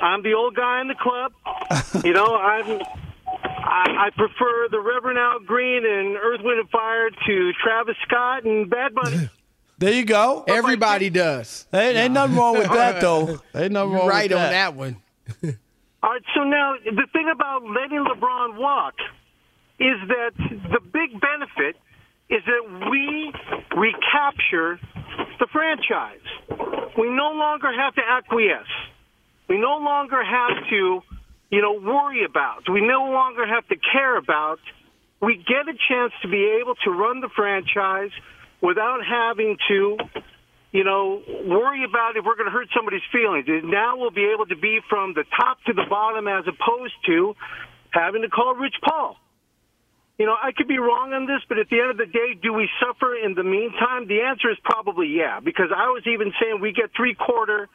I'm 0.00 0.22
the 0.22 0.34
old 0.34 0.54
guy 0.54 0.80
in 0.80 0.88
the 0.88 0.94
club. 0.94 1.32
you 2.04 2.12
know, 2.12 2.36
I'm. 2.36 2.80
I, 3.26 4.06
I 4.06 4.10
prefer 4.16 4.68
the 4.70 4.80
Reverend 4.80 5.18
Al 5.18 5.40
Green 5.40 5.84
and 5.84 6.16
Earth, 6.16 6.40
Wind 6.42 6.60
and 6.60 6.70
Fire 6.70 7.10
to 7.10 7.52
Travis 7.62 7.96
Scott 8.06 8.44
and 8.44 8.70
Bad 8.70 8.94
Bunny. 8.94 9.28
There 9.78 9.92
you 9.92 10.04
go. 10.04 10.44
Everybody 10.48 11.10
does. 11.10 11.66
Ain't, 11.72 11.96
ain't 11.96 12.12
nothing 12.12 12.36
wrong 12.36 12.56
with 12.56 12.70
that, 12.70 13.00
though. 13.00 13.40
Ain't 13.54 13.72
nothing 13.72 13.92
wrong 13.92 14.08
right 14.08 14.30
with 14.30 14.38
that. 14.38 14.46
on 14.46 14.52
that 14.52 14.74
one. 14.74 14.96
All 16.02 16.10
right, 16.10 16.22
so 16.34 16.42
now 16.44 16.74
the 16.84 17.06
thing 17.12 17.28
about 17.32 17.64
letting 17.64 18.04
LeBron 18.04 18.56
walk 18.56 18.94
is 19.78 19.96
that 20.08 20.30
the 20.38 20.80
big 20.80 21.20
benefit 21.20 21.76
is 22.30 22.42
that 22.44 22.90
we 22.90 23.32
recapture 23.76 24.78
the 25.38 25.46
franchise. 25.52 26.24
We 26.98 27.08
no 27.08 27.32
longer 27.32 27.72
have 27.72 27.94
to 27.94 28.02
acquiesce. 28.06 28.66
We 29.48 29.58
no 29.58 29.78
longer 29.78 30.22
have 30.22 30.68
to, 30.68 31.00
you 31.50 31.62
know, 31.62 31.72
worry 31.80 32.24
about. 32.24 32.68
We 32.70 32.80
no 32.82 33.10
longer 33.10 33.46
have 33.46 33.66
to 33.68 33.76
care 33.76 34.16
about. 34.18 34.58
We 35.22 35.36
get 35.36 35.68
a 35.68 35.76
chance 35.88 36.12
to 36.22 36.28
be 36.28 36.58
able 36.60 36.74
to 36.84 36.90
run 36.90 37.20
the 37.20 37.30
franchise 37.34 38.10
without 38.60 39.00
having 39.08 39.56
to, 39.68 39.96
you 40.72 40.84
know, 40.84 41.22
worry 41.46 41.84
about 41.84 42.16
if 42.16 42.24
we're 42.26 42.36
going 42.36 42.50
to 42.50 42.52
hurt 42.52 42.68
somebody's 42.76 43.06
feelings. 43.10 43.46
Now 43.64 43.96
we'll 43.96 44.10
be 44.10 44.30
able 44.34 44.46
to 44.46 44.56
be 44.56 44.80
from 44.90 45.14
the 45.14 45.24
top 45.36 45.58
to 45.66 45.72
the 45.72 45.84
bottom 45.88 46.28
as 46.28 46.44
opposed 46.46 46.94
to 47.06 47.34
having 47.90 48.22
to 48.22 48.28
call 48.28 48.54
Rich 48.54 48.76
Paul 48.84 49.16
you 50.18 50.26
know, 50.26 50.34
I 50.34 50.50
could 50.50 50.66
be 50.66 50.78
wrong 50.78 51.12
on 51.12 51.26
this, 51.26 51.40
but 51.48 51.58
at 51.58 51.70
the 51.70 51.78
end 51.80 51.92
of 51.92 51.96
the 51.96 52.06
day, 52.06 52.34
do 52.42 52.52
we 52.52 52.68
suffer 52.82 53.14
in 53.14 53.34
the 53.34 53.44
meantime? 53.44 54.08
The 54.08 54.22
answer 54.22 54.50
is 54.50 54.58
probably 54.64 55.06
yeah, 55.06 55.38
because 55.38 55.70
I 55.74 55.88
was 55.90 56.02
even 56.06 56.32
saying 56.42 56.60
we 56.60 56.72
get 56.72 56.90
three 56.96 57.14
quarter, 57.14 57.68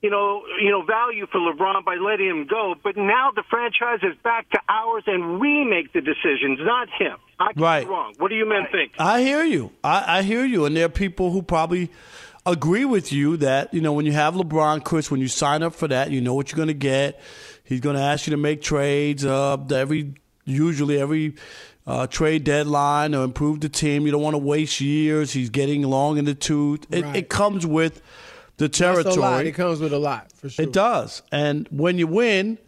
you 0.00 0.08
know, 0.08 0.42
you 0.62 0.70
know, 0.70 0.84
value 0.84 1.26
for 1.26 1.40
LeBron 1.40 1.84
by 1.84 1.96
letting 1.96 2.28
him 2.28 2.46
go. 2.48 2.76
But 2.82 2.96
now 2.96 3.32
the 3.34 3.42
franchise 3.50 3.98
is 4.02 4.16
back 4.22 4.48
to 4.50 4.60
ours, 4.68 5.02
and 5.08 5.40
we 5.40 5.64
make 5.64 5.92
the 5.92 6.00
decisions, 6.00 6.60
not 6.62 6.88
him. 6.88 7.18
I 7.40 7.52
could 7.52 7.60
right. 7.60 7.84
be 7.84 7.90
wrong. 7.90 8.14
What 8.18 8.28
do 8.28 8.36
you 8.36 8.48
men 8.48 8.66
think? 8.70 8.92
I 9.00 9.22
hear 9.22 9.42
you. 9.42 9.72
I, 9.82 10.18
I 10.18 10.22
hear 10.22 10.44
you, 10.44 10.64
and 10.66 10.76
there 10.76 10.86
are 10.86 10.88
people 10.88 11.32
who 11.32 11.42
probably 11.42 11.90
agree 12.46 12.84
with 12.84 13.12
you 13.12 13.36
that 13.38 13.74
you 13.74 13.80
know 13.80 13.92
when 13.92 14.06
you 14.06 14.12
have 14.12 14.34
LeBron, 14.34 14.84
Chris, 14.84 15.10
when 15.10 15.20
you 15.20 15.26
sign 15.26 15.64
up 15.64 15.74
for 15.74 15.88
that, 15.88 16.12
you 16.12 16.20
know 16.20 16.34
what 16.34 16.52
you're 16.52 16.56
going 16.56 16.68
to 16.68 16.74
get. 16.74 17.20
He's 17.64 17.80
going 17.80 17.96
to 17.96 18.02
ask 18.02 18.28
you 18.28 18.32
to 18.32 18.36
make 18.36 18.62
trades 18.62 19.24
uh, 19.24 19.56
every 19.74 20.14
usually 20.44 21.00
every 21.00 21.34
uh, 21.86 22.06
trade 22.06 22.44
deadline 22.44 23.14
or 23.14 23.24
improve 23.24 23.60
the 23.60 23.68
team. 23.68 24.06
You 24.06 24.12
don't 24.12 24.22
want 24.22 24.34
to 24.34 24.38
waste 24.38 24.80
years. 24.80 25.32
He's 25.32 25.50
getting 25.50 25.82
long 25.82 26.18
in 26.18 26.24
the 26.24 26.34
tooth. 26.34 26.86
It, 26.90 27.04
right. 27.04 27.16
it 27.16 27.28
comes 27.28 27.66
with 27.66 28.02
the 28.56 28.68
territory. 28.68 29.48
It 29.48 29.52
comes 29.52 29.80
with 29.80 29.92
a 29.92 29.98
lot, 29.98 30.32
for 30.32 30.48
sure. 30.48 30.64
It 30.64 30.72
does. 30.72 31.22
And 31.32 31.66
when 31.70 31.98
you 31.98 32.06
win, 32.06 32.58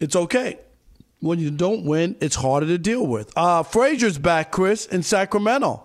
it's 0.00 0.14
okay. 0.14 0.58
When 1.20 1.40
you 1.40 1.50
don't 1.50 1.84
win, 1.84 2.14
it's 2.20 2.36
harder 2.36 2.66
to 2.66 2.78
deal 2.78 3.04
with. 3.04 3.36
Uh, 3.36 3.64
Frazier's 3.64 4.18
back, 4.18 4.52
Chris, 4.52 4.86
in 4.86 5.02
Sacramento. 5.02 5.84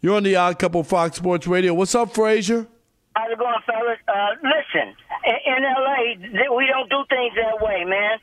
You're 0.00 0.16
on 0.16 0.22
the 0.22 0.36
Odd 0.36 0.58
Couple 0.58 0.82
Fox 0.82 1.16
Sports 1.16 1.46
Radio. 1.46 1.74
What's 1.74 1.94
up, 1.94 2.14
Frazier? 2.14 2.66
How's 3.14 3.30
it 3.30 3.38
going, 3.38 3.54
fellas? 3.66 3.98
Uh, 4.08 4.30
listen, 4.42 4.94
in, 5.26 5.58
in 5.58 5.64
L.A., 5.64 6.54
we 6.56 6.66
don't 6.66 6.88
do 6.88 7.04
things 7.10 7.34
that 7.36 7.62
way, 7.62 7.84
man. 7.84 8.18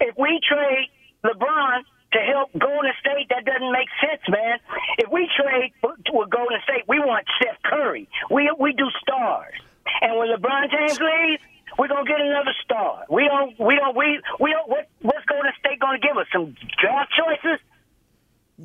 If 0.00 0.18
we 0.18 0.40
trade 0.46 0.88
LeBron 1.24 1.84
to 2.12 2.18
help 2.20 2.50
Golden 2.58 2.92
State, 3.00 3.28
that 3.30 3.44
doesn't 3.44 3.72
make 3.72 3.88
sense, 4.00 4.22
man. 4.28 4.58
If 4.98 5.10
we 5.10 5.28
trade 5.36 5.72
with 5.82 6.30
Golden 6.30 6.58
State, 6.64 6.84
we 6.88 6.98
want 7.00 7.26
Steph 7.40 7.60
Curry. 7.64 8.08
We 8.30 8.50
we 8.58 8.72
do 8.72 8.88
stars, 9.02 9.54
and 10.00 10.16
when 10.18 10.28
LeBron 10.28 10.70
James 10.70 10.98
leaves, 10.98 11.42
we're 11.78 11.88
gonna 11.88 12.04
get 12.04 12.20
another 12.20 12.54
star. 12.64 13.04
We 13.10 13.24
don't 13.28 13.58
we 13.58 13.76
don't 13.76 13.96
we 13.96 14.20
we 14.40 14.50
don't 14.52 14.68
what 14.68 14.88
what's 15.02 15.24
Golden 15.26 15.52
State 15.58 15.80
gonna 15.80 15.98
give 15.98 16.16
us? 16.16 16.26
Some 16.32 16.56
draft 16.80 17.12
choices? 17.12 17.60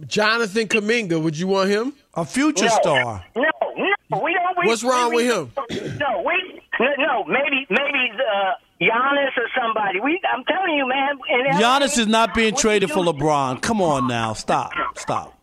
Jonathan 0.08 0.68
Kuminga, 0.68 1.22
would 1.22 1.38
you 1.38 1.48
want 1.48 1.70
him? 1.70 1.94
A 2.16 2.26
future 2.26 2.66
no, 2.66 2.80
star. 2.82 3.26
No, 3.36 3.44
no, 3.78 4.24
we 4.24 4.34
don't. 4.34 4.58
We, 4.58 4.68
What's 4.68 4.84
wrong 4.84 5.10
we, 5.14 5.28
with 5.28 5.36
him? 5.36 5.52
No, 6.00 6.24
we 6.26 6.62
no 6.98 7.24
maybe 7.26 7.68
maybe 7.70 8.12
uh, 8.14 8.54
Giannis 8.90 9.38
or 9.38 9.48
somebody. 9.60 10.00
We, 10.00 10.20
I'm 10.34 10.44
telling 10.46 10.76
you, 10.76 10.88
man. 10.88 11.20
Giannis 11.60 11.98
is 11.98 12.08
not 12.08 12.34
being 12.34 12.56
traded 12.56 12.92
for 12.92 13.04
LeBron. 13.04 13.62
Come 13.62 13.82
on 13.82 14.08
now, 14.08 14.34
stop, 14.34 14.72
stop. 14.96 15.40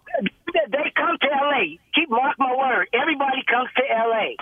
They 0.53 0.93
come 0.97 1.17
to 1.21 1.27
L.A. 1.33 1.79
Keep 1.95 2.11
mark 2.11 2.37
my 2.39 2.55
word. 2.57 2.89
Everybody 2.93 3.43
comes 3.49 3.69
to 3.77 3.83
L.A. 3.97 4.37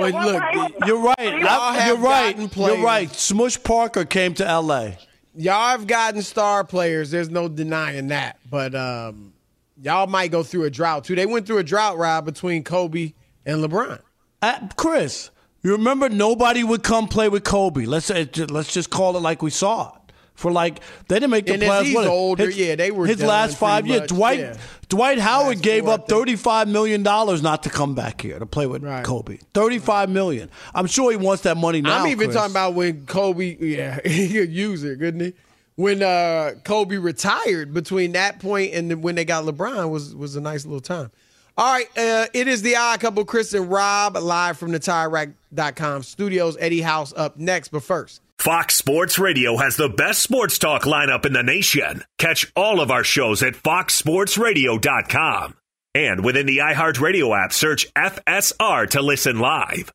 Wait, 0.00 0.14
look, 0.14 0.42
you're 0.86 1.00
right. 1.00 1.18
I, 1.18 1.86
you're 1.88 1.96
right. 1.96 2.56
You're 2.56 2.84
right. 2.84 3.10
Smush 3.10 3.60
Parker 3.62 4.04
came 4.04 4.34
to 4.34 4.46
L.A. 4.46 4.98
Y'all 5.34 5.70
have 5.70 5.86
gotten 5.86 6.22
star 6.22 6.62
players. 6.64 7.10
There's 7.10 7.30
no 7.30 7.48
denying 7.48 8.08
that. 8.08 8.38
But 8.48 8.74
um, 8.74 9.32
y'all 9.80 10.06
might 10.06 10.30
go 10.30 10.42
through 10.42 10.64
a 10.64 10.70
drought 10.70 11.04
too. 11.04 11.14
They 11.14 11.26
went 11.26 11.46
through 11.46 11.58
a 11.58 11.64
drought, 11.64 11.96
Rob, 11.96 12.24
between 12.24 12.64
Kobe 12.64 13.14
and 13.46 13.64
LeBron. 13.64 14.00
Uh, 14.40 14.68
Chris, 14.76 15.30
you 15.62 15.72
remember 15.72 16.08
nobody 16.08 16.64
would 16.64 16.82
come 16.82 17.08
play 17.08 17.28
with 17.28 17.44
Kobe. 17.44 17.84
Let's 17.84 18.10
let's 18.10 18.72
just 18.72 18.90
call 18.90 19.16
it 19.16 19.20
like 19.20 19.42
we 19.42 19.50
saw 19.50 19.94
it. 19.94 20.02
For 20.34 20.50
like 20.50 20.80
they 21.08 21.16
didn't 21.16 21.30
make 21.30 21.46
the 21.46 21.54
and 21.54 21.62
playoffs. 21.62 21.84
He's 21.84 21.94
what, 21.94 22.06
older, 22.08 22.46
his, 22.46 22.56
yeah. 22.58 22.74
They 22.74 22.90
were 22.90 23.06
his 23.06 23.22
last 23.22 23.56
five 23.58 23.86
years. 23.86 24.00
Much, 24.00 24.08
Dwight 24.08 24.38
yeah. 24.40 24.56
Dwight 24.88 25.18
Howard 25.18 25.56
last 25.56 25.62
gave 25.62 25.84
four, 25.84 25.92
up 25.92 26.08
thirty 26.08 26.36
five 26.36 26.68
million 26.68 27.02
dollars 27.02 27.42
not 27.42 27.62
to 27.64 27.70
come 27.70 27.94
back 27.94 28.20
here 28.20 28.38
to 28.38 28.46
play 28.46 28.66
with 28.66 28.82
right. 28.82 29.04
Kobe. 29.04 29.38
Thirty 29.54 29.78
five 29.78 30.08
million. 30.10 30.50
I'm 30.74 30.86
sure 30.86 31.10
he 31.10 31.16
wants 31.16 31.42
that 31.44 31.56
money 31.56 31.80
now. 31.80 32.00
I'm 32.00 32.08
even 32.08 32.28
Chris. 32.28 32.36
talking 32.36 32.52
about 32.52 32.74
when 32.74 33.06
Kobe. 33.06 33.56
Yeah, 33.60 34.00
he 34.04 34.32
could 34.32 34.50
use 34.50 34.82
it, 34.82 34.98
couldn't 34.98 35.20
he? 35.20 35.34
When 35.76 36.02
uh, 36.02 36.52
Kobe 36.64 36.96
retired, 36.96 37.72
between 37.72 38.12
that 38.12 38.40
point 38.40 38.74
and 38.74 39.02
when 39.02 39.14
they 39.14 39.24
got 39.24 39.44
LeBron 39.44 39.90
was 39.90 40.14
was 40.14 40.34
a 40.34 40.40
nice 40.40 40.64
little 40.64 40.80
time. 40.80 41.10
All 41.56 41.72
right, 41.72 41.98
uh, 41.98 42.26
it 42.32 42.48
is 42.48 42.62
the 42.62 42.76
odd 42.76 43.00
couple, 43.00 43.24
Chris 43.26 43.52
and 43.52 43.70
Rob, 43.70 44.16
live 44.16 44.56
from 44.56 44.72
the 44.72 44.80
TireRack.com 44.80 46.02
studios. 46.02 46.56
Eddie 46.58 46.80
House 46.80 47.12
up 47.14 47.36
next, 47.36 47.68
but 47.68 47.82
first. 47.82 48.22
Fox 48.38 48.74
Sports 48.74 49.18
Radio 49.18 49.56
has 49.56 49.76
the 49.76 49.88
best 49.88 50.22
sports 50.22 50.58
talk 50.58 50.82
lineup 50.82 51.26
in 51.26 51.32
the 51.32 51.42
nation. 51.42 52.02
Catch 52.18 52.50
all 52.56 52.80
of 52.80 52.90
our 52.90 53.04
shows 53.04 53.42
at 53.42 53.54
foxsportsradio.com. 53.54 55.54
And 55.94 56.24
within 56.24 56.46
the 56.46 56.58
iHeartRadio 56.58 57.44
app, 57.44 57.52
search 57.52 57.92
FSR 57.94 58.88
to 58.90 59.02
listen 59.02 59.38
live. 59.38 59.92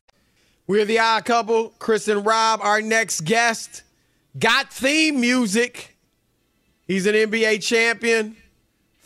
We're 0.66 0.84
the 0.84 1.00
odd 1.00 1.24
couple, 1.24 1.70
Chris 1.78 2.08
and 2.08 2.24
Rob. 2.24 2.60
Our 2.62 2.80
next 2.80 3.22
guest 3.22 3.82
got 4.38 4.72
theme 4.72 5.20
music. 5.20 5.96
He's 6.86 7.06
an 7.06 7.14
NBA 7.14 7.62
champion. 7.62 8.36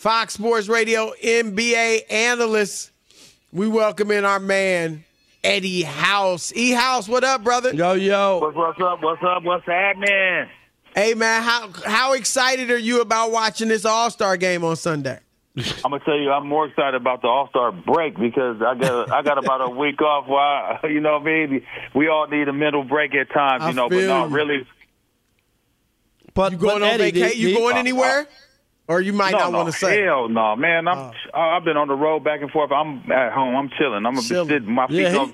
Fox 0.03 0.35
Sports 0.35 0.67
Radio 0.67 1.13
NBA 1.23 2.11
analyst. 2.11 2.91
We 3.53 3.69
welcome 3.69 4.11
in 4.11 4.25
our 4.25 4.41
man, 4.41 5.05
Eddie 5.45 5.83
House. 5.83 6.53
E 6.57 6.73
House, 6.73 7.09
what 7.09 7.23
up, 7.23 7.45
brother? 7.45 7.73
Yo, 7.73 7.93
yo. 7.93 8.39
What's, 8.41 8.57
what's 8.57 8.81
up? 8.81 9.01
What's 9.01 9.23
up? 9.23 9.45
What's 9.45 9.65
happening? 9.65 10.49
Hey, 10.97 11.15
man, 11.15 11.45
how 11.45 11.71
how 11.87 12.15
excited 12.15 12.69
are 12.73 12.79
you 12.79 13.01
about 13.01 13.31
watching 13.31 13.69
this 13.69 13.85
All 13.85 14.11
Star 14.11 14.37
game 14.37 14.65
on 14.65 14.75
Sunday? 14.75 15.21
I'm 15.57 15.93
gonna 15.93 16.01
tell 16.01 16.19
you, 16.19 16.33
I'm 16.33 16.49
more 16.49 16.67
excited 16.67 16.95
about 17.01 17.23
the 17.23 17.29
All 17.29 17.49
Star 17.51 17.71
break 17.71 18.19
because 18.19 18.61
I 18.61 18.75
got 18.75 19.09
I 19.13 19.23
got 19.23 19.39
about 19.39 19.61
a 19.61 19.71
week 19.71 20.03
off. 20.03 20.27
While 20.27 20.81
you 20.91 21.01
know, 21.01 21.21
maybe 21.21 21.65
we 21.95 22.09
all 22.09 22.27
need 22.27 22.49
a 22.49 22.53
mental 22.53 22.83
break 22.83 23.15
at 23.15 23.31
times. 23.31 23.63
You 23.63 23.69
I 23.69 23.73
know, 23.73 23.89
but 23.89 23.99
feel 23.99 24.09
no, 24.09 24.27
you. 24.27 24.35
really. 24.35 24.67
But 26.35 26.51
You 26.51 26.59
going 26.59 26.81
but 26.81 26.83
on 26.83 26.89
Eddie, 27.01 27.13
vacation? 27.21 27.29
the- 27.29 27.37
You 27.51 27.57
going 27.57 27.77
anywhere? 27.77 28.27
Or 28.93 29.01
you 29.01 29.13
might 29.13 29.33
no, 29.33 29.39
not 29.39 29.53
no, 29.53 29.59
want 29.59 29.73
to 29.73 29.79
say? 29.79 30.03
Hell 30.03 30.29
no, 30.29 30.55
man. 30.57 30.87
I'm 30.89 31.13
Oh. 31.35 31.39
I've 31.41 31.65
been 31.65 31.77
on 31.77 31.89
the 31.89 31.95
road 31.95 32.23
back 32.25 32.43
and 32.43 32.51
forth. 32.51 32.71
I'm 32.73 33.11
at 33.11 33.33
home. 33.33 33.55
I'm 33.57 33.71
chilling. 33.79 34.05
I'm 34.07 34.17
a 34.19 34.23
Chilling. 34.23 34.49
bit 34.49 34.65
my 34.65 34.87
feet, 34.87 34.97
Yeah, 35.01 35.11
he- 35.11 35.17
on- 35.19 35.33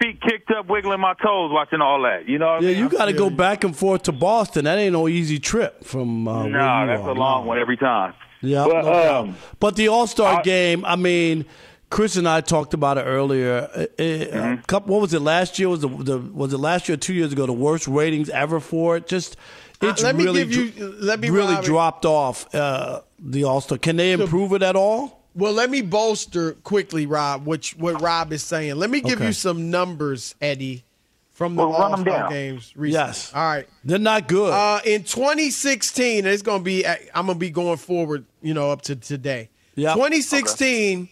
feet 0.00 0.20
kicked 0.22 0.50
up, 0.50 0.66
wiggling 0.68 1.00
my 1.00 1.12
toes, 1.22 1.50
watching 1.52 1.80
all 1.80 2.00
that. 2.02 2.26
You 2.28 2.38
know 2.38 2.46
what 2.46 2.62
I 2.62 2.64
Yeah, 2.64 2.68
mean? 2.70 2.78
you 2.78 2.88
got 2.88 3.04
to 3.06 3.12
go 3.12 3.28
back 3.30 3.64
and 3.64 3.76
forth 3.76 4.04
to 4.04 4.12
Boston. 4.12 4.64
That 4.64 4.78
ain't 4.78 4.92
no 4.94 5.08
easy 5.08 5.38
trip 5.38 5.84
from. 5.84 6.26
Uh, 6.26 6.42
where 6.44 6.50
Nah, 6.52 6.86
that's 6.86 7.02
are. 7.02 7.10
a 7.10 7.14
long 7.14 7.46
one 7.46 7.58
every 7.58 7.76
time. 7.76 8.14
Yeah, 8.42 8.64
But, 8.66 8.84
no 8.86 9.18
um, 9.20 9.36
but 9.58 9.76
the 9.76 9.88
All 9.88 10.06
Star 10.06 10.42
game. 10.42 10.82
I 10.86 10.96
mean, 10.96 11.44
Chris 11.90 12.16
and 12.16 12.26
I 12.28 12.40
talked 12.40 12.72
about 12.72 12.96
it 12.96 13.02
earlier. 13.02 13.68
Uh, 13.74 13.80
uh, 13.80 13.86
Mm-hmm. 13.98 14.62
couple, 14.62 14.94
what 14.94 15.02
was 15.02 15.12
it 15.12 15.20
last 15.20 15.58
year? 15.58 15.68
Was 15.68 15.80
the, 15.80 15.88
the 15.88 16.18
was 16.18 16.52
it 16.54 16.58
last 16.58 16.88
year? 16.88 16.94
or 16.94 16.96
Two 16.98 17.12
years 17.12 17.32
ago, 17.32 17.44
the 17.44 17.52
worst 17.52 17.86
ratings 17.86 18.30
ever 18.30 18.60
for 18.60 18.96
it. 18.96 19.06
Just 19.06 19.36
it's 19.82 20.02
Uh, 20.02 20.06
let 20.06 20.16
me 20.16 20.24
really 20.24 20.44
give 20.46 20.76
you- 20.78 20.94
let 21.00 21.20
me, 21.20 21.30
really 21.30 21.54
Robbie- 21.54 21.66
dropped 21.66 22.04
off 22.06 22.52
uh, 22.54 23.00
the 23.18 23.44
All 23.44 23.60
Star. 23.60 23.78
Can 23.78 23.96
they 23.96 24.12
improve 24.12 24.52
it 24.52 24.62
at 24.62 24.76
all? 24.76 25.18
Well, 25.34 25.52
let 25.52 25.70
me 25.70 25.80
bolster 25.80 26.52
quickly, 26.52 27.06
Rob, 27.06 27.46
which 27.46 27.76
what 27.76 28.00
Rob 28.02 28.32
is 28.32 28.42
saying. 28.42 28.74
Let 28.76 28.90
me 28.90 29.00
give 29.00 29.18
Okay. 29.18 29.28
you 29.28 29.32
some 29.32 29.70
numbers, 29.70 30.34
Eddie, 30.40 30.84
from 31.30 31.54
the 31.54 31.66
Well, 31.68 31.72
All 31.76 31.96
Star 31.98 32.28
games 32.28 32.72
recently. 32.74 32.90
Yes. 33.06 33.30
All 33.32 33.42
right. 33.42 33.68
They're 33.84 33.98
not 33.98 34.26
good. 34.26 34.52
Uh, 34.52 34.80
in 34.84 35.04
2016, 35.04 36.26
it's 36.26 36.42
going 36.42 36.60
to 36.60 36.64
be, 36.64 36.84
I'm 36.86 37.26
going 37.26 37.28
to 37.28 37.34
be 37.36 37.50
going 37.50 37.76
forward, 37.78 38.26
you 38.42 38.54
know, 38.54 38.70
up 38.72 38.82
to 38.82 38.96
today. 38.96 39.50
Yeah. 39.76 39.94
2016, 39.94 41.08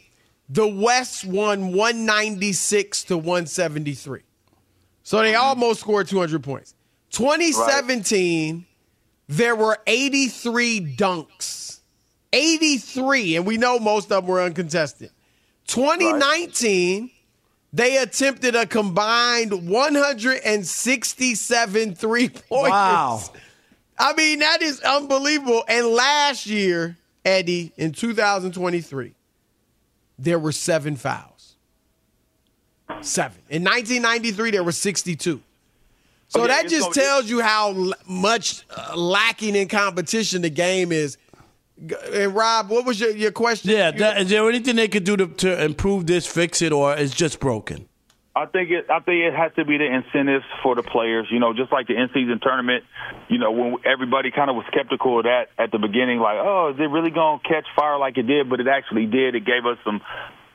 the 0.50 0.66
West 0.66 1.24
won 1.24 1.72
196 1.72 3.04
to 3.04 3.16
173. 3.16 4.20
So 5.04 5.22
they 5.22 5.36
almost 5.36 5.80
scored 5.80 6.08
200 6.08 6.42
points. 6.42 6.74
2017, 7.10 8.66
there 9.28 9.56
were 9.56 9.78
83 9.86 10.94
dunks. 10.96 11.80
83, 12.32 13.36
and 13.36 13.46
we 13.46 13.56
know 13.56 13.78
most 13.78 14.12
of 14.12 14.24
them 14.24 14.26
were 14.26 14.42
uncontested. 14.42 15.10
2019, 15.66 17.10
they 17.72 17.96
attempted 17.98 18.54
a 18.54 18.66
combined 18.66 19.68
167 19.68 21.94
three 21.94 22.28
pointers. 22.28 22.70
Wow. 22.70 23.22
I 23.98 24.12
mean, 24.14 24.38
that 24.40 24.60
is 24.62 24.80
unbelievable. 24.80 25.64
And 25.68 25.86
last 25.88 26.46
year, 26.46 26.96
Eddie, 27.24 27.72
in 27.76 27.92
2023, 27.92 29.14
there 30.18 30.38
were 30.38 30.52
seven 30.52 30.96
fouls. 30.96 31.56
Seven. 33.00 33.38
In 33.50 33.64
1993, 33.64 34.52
there 34.52 34.64
were 34.64 34.72
62. 34.72 35.42
So 36.28 36.40
Oh, 36.40 36.42
yeah, 36.46 36.48
that 36.62 36.68
just 36.68 36.82
gonna- 36.82 36.94
tells 36.94 37.30
you 37.30 37.40
how 37.40 37.70
l- 37.70 37.92
much 38.06 38.62
uh, 38.76 38.96
lacking 38.96 39.56
in 39.56 39.66
competition 39.68 40.42
the 40.42 40.50
game 40.50 40.92
is. 40.92 41.16
And 42.12 42.34
Rob, 42.34 42.70
what 42.70 42.84
was 42.84 43.00
your, 43.00 43.10
your 43.10 43.30
question? 43.30 43.70
yeah. 43.70 43.92
That, 43.92 44.18
is 44.22 44.30
there 44.30 44.46
anything 44.48 44.76
they 44.76 44.88
could 44.88 45.04
do 45.04 45.16
to, 45.16 45.26
to 45.28 45.64
improve 45.64 46.06
this, 46.06 46.26
fix 46.26 46.60
it, 46.60 46.72
or 46.72 46.92
it's 46.94 47.14
just 47.14 47.38
broken? 47.40 47.88
I 48.34 48.46
think 48.46 48.70
it. 48.70 48.86
I 48.90 49.00
think 49.00 49.22
it 49.24 49.34
has 49.34 49.52
to 49.56 49.64
be 49.64 49.78
the 49.78 49.86
incentives 49.86 50.44
for 50.62 50.74
the 50.76 50.82
players. 50.82 51.26
You 51.30 51.40
know, 51.40 51.52
just 51.54 51.72
like 51.72 51.86
the 51.88 51.96
in-season 52.00 52.38
tournament. 52.40 52.84
You 53.28 53.38
know, 53.38 53.50
when 53.50 53.76
everybody 53.84 54.30
kind 54.30 54.48
of 54.50 54.54
was 54.54 54.64
skeptical 54.70 55.18
of 55.18 55.24
that 55.24 55.48
at 55.58 55.72
the 55.72 55.78
beginning, 55.78 56.18
like, 56.20 56.38
oh, 56.38 56.72
is 56.72 56.78
it 56.78 56.84
really 56.90 57.10
going 57.10 57.40
to 57.40 57.48
catch 57.48 57.64
fire 57.74 57.98
like 57.98 58.16
it 58.18 58.24
did? 58.28 58.48
But 58.48 58.60
it 58.60 58.68
actually 58.68 59.06
did. 59.06 59.34
It 59.34 59.44
gave 59.44 59.66
us 59.66 59.78
some 59.84 60.00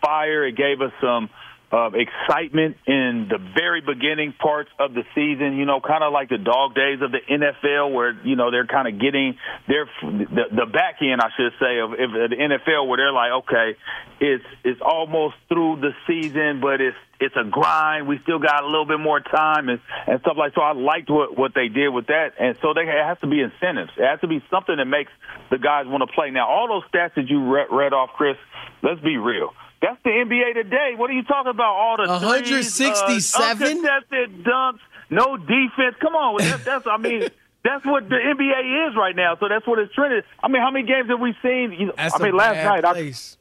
fire. 0.02 0.46
It 0.46 0.56
gave 0.56 0.82
us 0.82 0.92
some 1.02 1.30
uh, 1.74 1.90
excitement 1.98 2.78
in 2.86 3.28
the 3.30 3.40
very 3.58 3.82
beginning 3.82 4.34
parts 4.34 4.70
of 4.80 4.94
the 4.94 5.02
season. 5.16 5.58
You 5.58 5.66
know, 5.66 5.82
kind 5.82 6.04
of 6.04 6.14
like 6.14 6.30
the 6.30 6.38
dog 6.38 6.76
days 6.76 7.02
of 7.02 7.12
the 7.12 7.18
NFL, 7.18 7.92
where 7.92 8.14
you 8.24 8.36
know 8.36 8.52
they're 8.52 8.68
kind 8.68 8.88
of 8.88 9.02
getting 9.02 9.38
their 9.68 9.90
the, 10.04 10.54
the 10.54 10.66
back 10.72 11.02
end, 11.02 11.20
I 11.20 11.30
should 11.36 11.54
say, 11.60 11.80
of, 11.80 11.92
of 11.94 12.30
the 12.30 12.38
NFL, 12.38 12.88
where 12.88 12.98
they're 12.98 13.12
like, 13.12 13.32
okay, 13.44 13.76
it's 14.20 14.46
it's 14.64 14.82
almost 14.86 15.36
through 15.50 15.82
the 15.82 15.92
season, 16.06 16.62
but 16.62 16.80
it's 16.80 16.98
it's 17.20 17.36
a 17.36 17.44
grind. 17.44 18.08
We 18.08 18.20
still 18.22 18.40
got 18.40 18.64
a 18.64 18.68
little 18.68 18.86
bit 18.86 19.00
more 19.00 19.20
time 19.20 19.70
and, 19.70 19.80
and 20.06 20.22
stuff 20.22 20.38
like. 20.38 20.54
So 20.54 20.62
I 20.62 20.74
liked 20.74 21.10
what 21.10 21.36
what 21.36 21.56
they 21.56 21.70
did 21.70 21.90
with 21.90 22.08
that, 22.08 22.38
and 22.40 22.56
so 22.62 22.76
they 22.76 22.86
has 22.86 23.18
to 23.22 23.28
be 23.28 23.42
incentives. 23.42 23.92
It 23.98 24.06
has 24.06 24.22
to 24.22 24.28
be 24.28 24.46
something 24.52 24.78
that 24.78 24.86
makes 24.86 25.12
the 25.50 25.58
guys 25.58 25.88
want 25.88 26.08
to 26.08 26.14
play. 26.14 26.30
Now, 26.30 26.48
all 26.48 26.68
those 26.68 26.86
stats 26.94 27.16
that 27.16 27.28
you 27.30 27.42
read 27.42 27.94
off, 27.94 28.12
Chris. 28.16 28.38
Let's 28.84 29.02
be 29.02 29.18
real. 29.18 29.54
That's 29.84 30.02
the 30.04 30.10
NBA 30.12 30.54
today. 30.56 30.94
What 30.96 31.10
are 31.10 31.14
you 31.14 31.24
talking 31.24 31.52
about? 31.52 31.76
All 31.76 31.98
the 31.98 32.06
threes, 32.08 32.80
uh, 32.82 32.86
167? 32.90 33.68
uncontested 33.68 34.44
dunks, 34.46 34.80
no 35.10 35.36
defense. 35.38 35.96
Come 36.00 36.16
on, 36.16 36.38
that's, 36.42 36.64
that's 36.66 36.88
I 36.88 36.98
mean. 36.98 37.28
That's 37.66 37.86
what 37.86 38.10
the 38.10 38.16
NBA 38.16 38.90
is 38.90 38.96
right 38.98 39.16
now, 39.16 39.38
so 39.40 39.48
that's 39.48 39.66
what 39.66 39.80
it's 39.80 39.94
trending. 39.94 40.22
I 40.44 40.50
mean, 40.50 40.62
how 40.62 40.70
many 40.70 40.86
games 40.86 41.08
have 41.08 41.22
we 41.22 41.34
seen? 41.42 41.72
You 41.72 41.86
know, 41.86 41.94
That's 41.96 42.14
I 42.14 42.22
mean, 42.22 42.36
last 42.36 42.56
night 42.58 42.84
I, 42.84 42.92
place. 42.92 43.38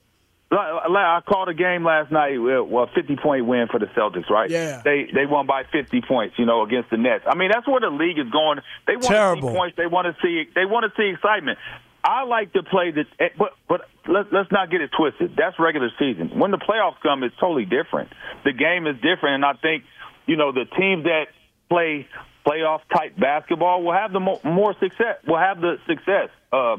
La- 0.52 0.87
la- 0.88 1.16
I 1.16 1.20
called 1.26 1.48
a 1.48 1.55
game 1.55 1.83
last 1.85 2.12
night. 2.12 2.37
uh, 2.37 2.62
Well, 2.62 2.88
fifty 2.94 3.16
point 3.16 3.46
win 3.46 3.66
for 3.66 3.81
the 3.81 3.87
Celtics, 3.87 4.31
right? 4.31 4.48
Yeah. 4.48 4.81
They 4.85 5.09
they 5.12 5.26
won 5.26 5.46
by 5.48 5.64
fifty 5.72 6.00
points, 6.02 6.38
you 6.38 6.46
know, 6.46 6.62
against 6.62 6.90
the 6.90 6.98
Nets. 6.98 7.24
I 7.26 7.35
mean, 7.35 7.50
that's 7.52 7.66
where 7.66 7.81
the 7.81 7.90
league 7.90 8.16
is 8.16 8.31
going. 8.31 8.61
They 8.87 8.94
want 8.94 9.07
Terrible. 9.09 9.48
to 9.48 9.48
see 9.55 9.59
points. 9.59 9.76
They 9.76 9.87
want 9.88 10.07
to 10.07 10.14
see. 10.22 10.44
They 10.55 10.66
want 10.66 10.85
to 10.87 10.92
see 10.96 11.09
excitement. 11.09 11.59
I 12.05 12.25
like 12.25 12.53
to 12.55 12.62
play 12.62 12.91
the, 12.91 13.05
eh, 13.21 13.29
but 13.38 13.53
but 13.69 13.83
let's 14.09 14.29
let's 14.33 14.51
not 14.51 14.71
get 14.71 14.81
it 14.81 14.91
twisted. 14.97 15.35
That's 15.37 15.59
regular 15.59 15.91
season. 15.99 16.38
When 16.38 16.51
the 16.51 16.59
playoffs 16.59 17.01
come, 17.03 17.23
it's 17.23 17.37
totally 17.38 17.65
different. 17.65 18.11
The 18.45 18.53
game 18.53 18.87
is 18.87 18.97
different, 18.97 19.37
and 19.37 19.45
I 19.45 19.53
think 19.55 19.85
you 20.27 20.37
know 20.37 20.53
the 20.53 20.65
teams 20.65 21.05
that 21.05 21.27
play 21.69 22.09
playoff 22.47 22.81
type 22.93 23.17
basketball 23.19 23.85
will 23.85 23.93
have 23.93 24.12
the 24.12 24.21
mo- 24.21 24.41
more 24.45 24.75
success. 24.81 25.19
Will 25.27 25.38
have 25.38 25.61
the 25.61 25.77
success. 25.87 26.29
Uh, 26.53 26.79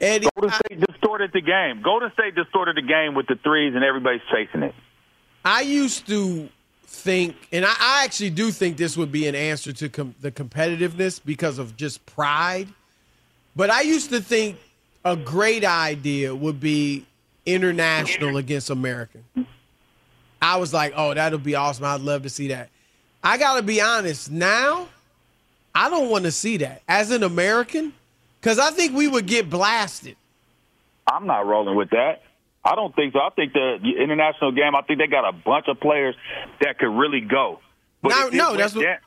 Eddie, 0.00 0.28
Golden 0.36 0.58
State 0.66 0.80
distorted 0.80 1.30
the 1.32 1.40
game. 1.40 1.82
Golden 1.82 2.10
State 2.12 2.34
distorted 2.34 2.76
the 2.76 2.82
game 2.82 3.14
with 3.14 3.26
the 3.26 3.36
threes, 3.42 3.74
and 3.74 3.84
everybody's 3.84 4.22
chasing 4.32 4.62
it. 4.62 4.74
I 5.44 5.62
used 5.62 6.06
to 6.06 6.48
think, 6.86 7.36
and 7.52 7.64
I, 7.64 7.74
I 7.78 8.04
actually 8.04 8.30
do 8.30 8.50
think 8.52 8.76
this 8.76 8.96
would 8.96 9.10
be 9.10 9.26
an 9.26 9.34
answer 9.34 9.72
to 9.72 9.88
com- 9.88 10.14
the 10.20 10.30
competitiveness 10.30 11.20
because 11.24 11.58
of 11.58 11.76
just 11.76 12.04
pride. 12.06 12.68
But 13.54 13.70
I 13.70 13.82
used 13.82 14.10
to 14.10 14.20
think 14.20 14.56
a 15.04 15.16
great 15.16 15.64
idea 15.64 16.34
would 16.34 16.60
be 16.60 17.04
international 17.44 18.36
against 18.36 18.70
American. 18.70 19.24
I 20.40 20.56
was 20.56 20.72
like, 20.72 20.92
oh, 20.96 21.14
that'll 21.14 21.38
be 21.38 21.54
awesome. 21.54 21.84
I'd 21.84 22.00
love 22.00 22.22
to 22.22 22.30
see 22.30 22.48
that. 22.48 22.70
I 23.22 23.38
got 23.38 23.56
to 23.56 23.62
be 23.62 23.80
honest. 23.80 24.30
Now, 24.30 24.88
I 25.74 25.88
don't 25.90 26.10
want 26.10 26.24
to 26.24 26.32
see 26.32 26.56
that 26.58 26.82
as 26.88 27.10
an 27.10 27.22
American 27.22 27.92
because 28.40 28.58
I 28.58 28.70
think 28.70 28.94
we 28.96 29.06
would 29.06 29.26
get 29.26 29.48
blasted. 29.48 30.16
I'm 31.06 31.26
not 31.26 31.46
rolling 31.46 31.76
with 31.76 31.90
that. 31.90 32.22
I 32.64 32.74
don't 32.76 32.94
think 32.94 33.12
so. 33.12 33.20
I 33.20 33.30
think 33.30 33.52
the 33.52 33.76
international 34.00 34.52
game. 34.52 34.74
I 34.74 34.82
think 34.82 34.98
they 35.00 35.08
got 35.08 35.28
a 35.28 35.32
bunch 35.32 35.66
of 35.68 35.80
players 35.80 36.14
that 36.60 36.78
could 36.78 36.90
really 36.96 37.20
go. 37.20 37.58
But 38.02 38.10
No, 38.10 38.28
no, 38.28 38.56
that's 38.56 38.74
what- 38.74 38.82
down- 38.84 38.98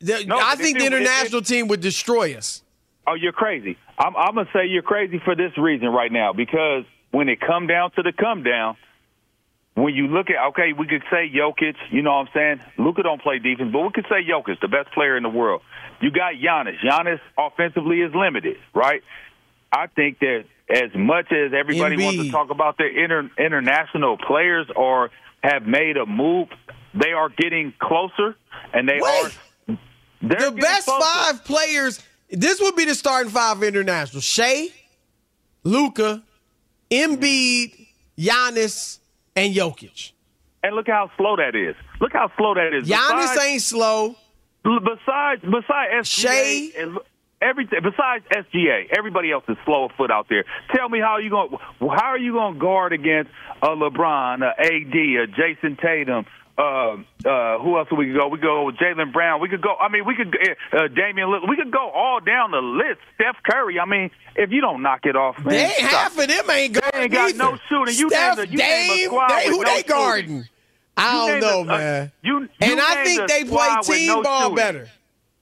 The- 0.00 0.24
No, 0.26 0.38
I 0.38 0.54
think 0.56 0.78
the 0.78 0.84
it- 0.84 0.92
it- 0.92 0.96
international 1.02 1.42
team 1.42 1.68
would 1.68 1.80
destroy 1.80 2.36
us. 2.36 2.62
Oh, 3.08 3.14
you're 3.14 3.32
crazy. 3.32 3.78
I'm, 3.98 4.14
I'm 4.16 4.34
gonna 4.34 4.48
say 4.52 4.66
you're 4.66 4.82
crazy 4.82 5.18
for 5.24 5.34
this 5.34 5.56
reason 5.56 5.88
right 5.88 6.12
now 6.12 6.34
because 6.34 6.84
when 7.10 7.30
it 7.30 7.40
come 7.40 7.66
down 7.66 7.90
to 7.92 8.02
the 8.02 8.12
come 8.12 8.42
down, 8.42 8.76
when 9.74 9.94
you 9.94 10.08
look 10.08 10.26
at 10.28 10.48
okay, 10.48 10.74
we 10.78 10.86
could 10.86 11.02
say 11.10 11.30
Jokic, 11.34 11.76
you 11.90 12.02
know 12.02 12.10
what 12.10 12.28
I'm 12.28 12.28
saying? 12.34 12.60
Luka 12.76 13.02
don't 13.02 13.22
play 13.22 13.38
defense, 13.38 13.70
but 13.72 13.80
we 13.80 13.90
could 13.94 14.06
say 14.10 14.28
Jokic, 14.28 14.60
the 14.60 14.68
best 14.68 14.92
player 14.92 15.16
in 15.16 15.22
the 15.22 15.30
world. 15.30 15.62
You 16.02 16.10
got 16.10 16.34
Giannis. 16.34 16.78
Giannis 16.84 17.20
offensively 17.38 18.02
is 18.02 18.12
limited, 18.14 18.56
right? 18.74 19.02
I 19.72 19.86
think 19.86 20.18
that 20.18 20.44
as 20.68 20.90
much 20.94 21.32
as 21.32 21.52
everybody 21.58 21.96
wants 21.96 22.22
to 22.22 22.30
talk 22.30 22.50
about 22.50 22.76
their 22.76 23.04
inter, 23.04 23.30
international 23.38 24.18
players 24.18 24.66
or 24.76 25.10
have 25.42 25.62
made 25.62 25.96
a 25.96 26.04
move, 26.04 26.48
they 26.94 27.12
are 27.12 27.30
getting 27.30 27.72
closer, 27.80 28.36
and 28.74 28.86
they 28.86 29.00
Wait. 29.00 29.24
are. 29.24 29.78
The 30.20 30.50
best 30.60 30.86
closer. 30.86 31.00
five 31.00 31.44
players. 31.44 32.02
This 32.30 32.60
would 32.60 32.76
be 32.76 32.84
the 32.84 32.94
starting 32.94 33.30
five 33.32 33.62
international: 33.62 34.20
Shai, 34.20 34.68
Luka, 35.64 36.22
Embiid, 36.90 37.86
Giannis, 38.18 38.98
and 39.36 39.54
Jokic. 39.54 40.12
And 40.62 40.74
look 40.74 40.86
how 40.88 41.10
slow 41.16 41.36
that 41.36 41.54
is. 41.54 41.76
Look 42.00 42.12
how 42.12 42.30
slow 42.36 42.54
that 42.54 42.74
is. 42.74 42.88
Giannis 42.88 43.20
Besides- 43.32 43.40
ain't 43.44 43.62
slow. 43.62 44.16
Besides, 44.64 45.40
besides 45.42 46.08
SGA, 46.08 46.72
Shai. 46.74 46.80
and 46.82 46.98
everything. 47.40 47.78
Besides 47.82 48.24
SGA, 48.30 48.88
everybody 48.96 49.30
else 49.32 49.44
is 49.48 49.56
slow 49.64 49.86
of 49.86 49.92
foot 49.96 50.10
out 50.10 50.26
there. 50.28 50.44
Tell 50.74 50.88
me 50.88 51.00
how 51.00 51.18
you 51.18 51.30
going? 51.30 51.56
How 51.80 52.08
are 52.08 52.18
you 52.18 52.32
going 52.32 52.54
to 52.54 52.60
guard 52.60 52.92
against 52.92 53.30
uh, 53.62 53.66
uh, 53.66 53.72
a 53.72 53.76
LeBron, 53.76 54.42
a 54.42 54.60
AD, 54.60 54.94
a 54.94 55.26
Jayson 55.28 55.76
Tatum? 55.80 56.26
Uh, 56.58 56.96
uh, 57.24 57.58
who 57.60 57.78
else 57.78 57.86
we 57.96 58.06
could 58.06 58.16
go? 58.16 58.26
We 58.26 58.38
could 58.38 58.42
go 58.42 58.64
with 58.64 58.76
Jaylen 58.78 59.12
Brown. 59.12 59.40
We 59.40 59.48
could 59.48 59.62
go. 59.62 59.76
I 59.80 59.88
mean, 59.88 60.04
we 60.04 60.16
could 60.16 60.36
uh, 60.72 60.88
Damian. 60.88 61.28
Lillard. 61.28 61.48
We 61.48 61.54
could 61.54 61.70
go 61.70 61.88
all 61.90 62.18
down 62.18 62.50
the 62.50 62.58
list. 62.58 62.98
Steph 63.14 63.36
Curry. 63.48 63.78
I 63.78 63.84
mean, 63.84 64.10
if 64.34 64.50
you 64.50 64.60
don't 64.60 64.82
knock 64.82 65.00
it 65.04 65.14
off, 65.14 65.38
man, 65.38 65.46
They 65.54 65.68
stop. 65.76 65.90
half 65.90 66.18
of 66.18 66.26
them 66.26 66.50
ain't 66.50 66.72
guarding 66.74 67.00
ain't 67.02 67.12
got 67.12 67.28
either. 67.28 67.38
no 67.38 67.58
shooting. 67.68 67.94
You 67.96 68.08
Steph, 68.10 68.38
a- 68.38 68.48
you 68.48 68.58
a 68.60 69.04
squad 69.06 69.28
they, 69.28 69.46
who 69.46 69.58
no 69.58 69.62
they 69.62 69.76
shooting. 69.76 69.88
guarding? 69.88 70.48
I 70.96 71.28
don't 71.28 71.40
know, 71.40 71.58
a- 71.60 71.62
uh, 71.62 71.78
man. 71.78 72.12
you- 72.22 72.40
you 72.40 72.48
and 72.60 72.80
I 72.80 73.04
think 73.04 73.28
they 73.28 73.44
play 73.44 73.68
team 73.82 74.06
no 74.08 74.22
ball 74.24 74.40
shooting. 74.42 74.56
better. 74.56 74.88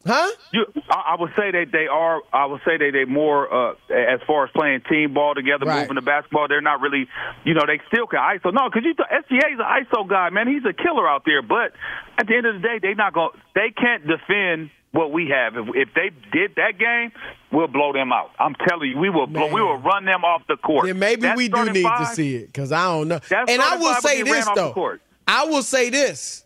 Huh? 0.06 0.30
You, 0.52 0.66
I, 0.88 1.14
I 1.14 1.20
would 1.20 1.30
say 1.36 1.50
that 1.50 1.66
they 1.72 1.86
are. 1.88 2.22
I 2.32 2.46
would 2.46 2.60
say 2.64 2.76
that 2.78 2.90
they 2.92 3.04
more 3.04 3.52
uh, 3.52 3.72
as 3.90 4.20
far 4.26 4.44
as 4.44 4.50
playing 4.54 4.82
team 4.88 5.12
ball 5.14 5.34
together, 5.34 5.66
Right. 5.66 5.82
moving 5.82 5.96
the 5.96 6.00
basketball. 6.02 6.46
They're 6.48 6.60
not 6.60 6.80
really, 6.80 7.08
you 7.44 7.54
know, 7.54 7.62
they 7.66 7.80
still 7.88 8.06
can 8.06 8.20
ISO. 8.20 8.54
No, 8.54 8.70
because 8.70 8.84
you 8.84 8.94
th- 8.94 9.08
SGA's 9.10 9.58
an 9.58 9.84
ISO 9.84 10.08
guy, 10.08 10.30
man. 10.30 10.46
He's 10.46 10.64
a 10.64 10.72
killer 10.72 11.08
out 11.08 11.22
there. 11.26 11.42
But 11.42 11.72
at 12.18 12.26
the 12.28 12.36
end 12.36 12.46
of 12.46 12.54
the 12.54 12.60
day, 12.60 12.78
they 12.80 12.94
not 12.94 13.12
going. 13.14 13.30
They 13.54 13.70
can't 13.76 14.06
defend 14.06 14.70
what 14.92 15.12
we 15.12 15.28
have. 15.28 15.56
If, 15.56 15.74
if 15.74 15.88
they 15.94 16.10
did 16.32 16.54
that 16.56 16.78
game, 16.78 17.10
we'll 17.52 17.66
blow 17.66 17.92
them 17.92 18.12
out. 18.12 18.30
I'm 18.38 18.54
telling 18.68 18.90
you, 18.90 18.98
we 18.98 19.10
will. 19.10 19.26
Blow, 19.26 19.52
we 19.52 19.60
will 19.60 19.76
run 19.78 20.04
them 20.04 20.24
off 20.24 20.42
the 20.46 20.56
court. 20.56 20.86
Then 20.86 20.98
maybe 21.00 21.22
That 21.22 21.36
we 21.36 21.48
do 21.48 21.64
need 21.72 21.82
to 21.82 22.06
see 22.14 22.36
it 22.36 22.46
because 22.46 22.70
I 22.70 22.84
don't 22.84 23.08
know. 23.08 23.20
And 23.48 23.60
I 23.60 23.76
will 23.76 23.94
say 23.96 24.22
this 24.22 24.46
though. 24.54 24.98
I 25.26 25.44
will 25.46 25.62
say 25.64 25.90
this. 25.90 26.44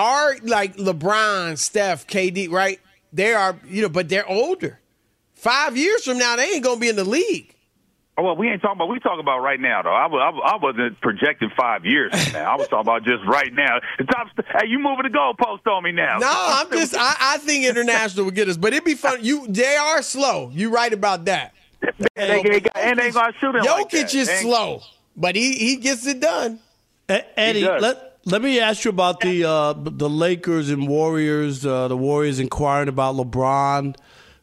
Are 0.00 0.36
like 0.42 0.76
LeBron, 0.76 1.58
Steph, 1.58 2.06
KD, 2.06 2.50
right? 2.50 2.80
They 3.12 3.34
are, 3.34 3.58
you 3.68 3.82
know, 3.82 3.88
but 3.88 4.08
they're 4.08 4.28
older. 4.28 4.78
Five 5.34 5.76
years 5.76 6.04
from 6.04 6.18
now, 6.18 6.36
they 6.36 6.44
ain't 6.50 6.64
gonna 6.64 6.80
be 6.80 6.88
in 6.88 6.96
the 6.96 7.04
league. 7.04 7.54
Oh, 8.18 8.22
well, 8.22 8.36
we 8.36 8.48
ain't 8.50 8.60
talking 8.60 8.76
about. 8.76 8.88
We 8.90 8.98
talking 8.98 9.20
about 9.20 9.38
right 9.40 9.58
now, 9.60 9.82
though. 9.82 9.92
I, 9.94 10.06
was, 10.06 10.20
I, 10.22 10.30
was- 10.30 10.42
I 10.52 10.56
wasn't 10.62 11.00
projecting 11.00 11.50
five 11.56 11.86
years. 11.86 12.12
from 12.24 12.32
now. 12.34 12.52
I 12.52 12.56
was 12.56 12.68
talking 12.68 12.80
about 12.80 13.04
just 13.04 13.24
right 13.26 13.50
now. 13.52 13.78
The 13.98 14.04
top. 14.04 14.28
Hey, 14.60 14.68
you 14.68 14.78
moving 14.78 15.04
the 15.04 15.16
goalpost 15.16 15.66
on 15.70 15.82
me 15.84 15.92
now? 15.92 16.18
No, 16.18 16.28
I'm 16.30 16.70
just. 16.70 16.94
I, 16.96 17.14
I 17.18 17.38
think 17.38 17.64
international 17.64 18.24
will 18.26 18.32
get 18.32 18.48
us, 18.48 18.56
but 18.58 18.72
it'd 18.74 18.84
be 18.84 18.94
fun. 18.94 19.18
You, 19.22 19.46
they 19.48 19.76
are 19.76 20.02
slow. 20.02 20.50
You 20.52 20.70
right 20.70 20.92
about 20.92 21.24
that. 21.26 21.54
They, 22.14 22.42
they, 22.42 22.60
got- 22.60 22.76
and 22.76 22.98
they 22.98 23.04
ain't 23.06 23.14
gonna 23.14 23.32
shoot 23.40 23.54
him 23.54 23.62
Jokic 23.62 23.66
like 23.66 23.90
that. 23.90 24.14
is 24.14 24.28
They 24.28 24.36
slow, 24.42 24.82
but 25.16 25.34
he 25.34 25.54
he 25.54 25.76
gets 25.76 26.06
it 26.06 26.20
done. 26.20 26.58
Eddie, 27.08 27.62
does. 27.62 27.80
let 27.82 28.09
let 28.24 28.42
me 28.42 28.60
ask 28.60 28.84
you 28.84 28.90
about 28.90 29.20
the 29.20 29.44
uh, 29.44 29.72
the 29.72 30.08
Lakers 30.08 30.70
and 30.70 30.86
Warriors. 30.88 31.64
Uh, 31.64 31.88
the 31.88 31.96
Warriors 31.96 32.38
inquiring 32.38 32.88
about 32.88 33.14
LeBron. 33.14 33.96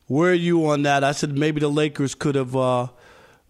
Where 0.08 0.32
are 0.32 0.36
you 0.36 0.68
on 0.68 0.84
that? 0.84 1.04
I 1.04 1.12
said 1.12 1.38
maybe 1.38 1.60
the 1.60 1.68
Lakers 1.68 2.16
could 2.16 2.36
have 2.36 2.56
uh, 2.56 2.88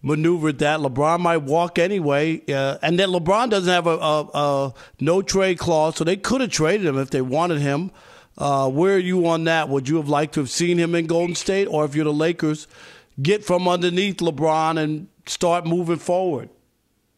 maneuvered 0.02 0.58
that. 0.58 0.80
LeBron 0.80 1.20
might 1.20 1.38
walk 1.38 1.78
anyway, 1.78 2.42
uh, 2.52 2.78
and 2.82 2.98
then 2.98 3.10
LeBron 3.10 3.50
doesn't 3.50 3.72
have 3.72 3.86
a, 3.86 3.96
a, 3.96 4.30
a 4.34 4.74
no 5.00 5.22
trade 5.22 5.58
clause, 5.58 5.96
so 5.96 6.04
they 6.04 6.16
could 6.16 6.40
have 6.40 6.50
traded 6.50 6.86
him 6.86 6.98
if 6.98 7.10
they 7.10 7.22
wanted 7.22 7.60
him. 7.60 7.90
Uh, 8.36 8.68
where 8.70 8.94
are 8.94 8.98
you 8.98 9.26
on 9.26 9.44
that? 9.44 9.68
Would 9.68 9.88
you 9.88 9.96
have 9.96 10.08
liked 10.08 10.34
to 10.34 10.40
have 10.40 10.50
seen 10.50 10.78
him 10.78 10.94
in 10.94 11.06
Golden 11.06 11.34
State, 11.34 11.66
or 11.66 11.84
if 11.84 11.94
you're 11.94 12.04
the 12.04 12.12
Lakers, 12.12 12.68
get 13.20 13.44
from 13.44 13.66
underneath 13.66 14.18
LeBron 14.18 14.78
and 14.78 15.08
start 15.26 15.66
moving 15.66 15.98
forward? 15.98 16.50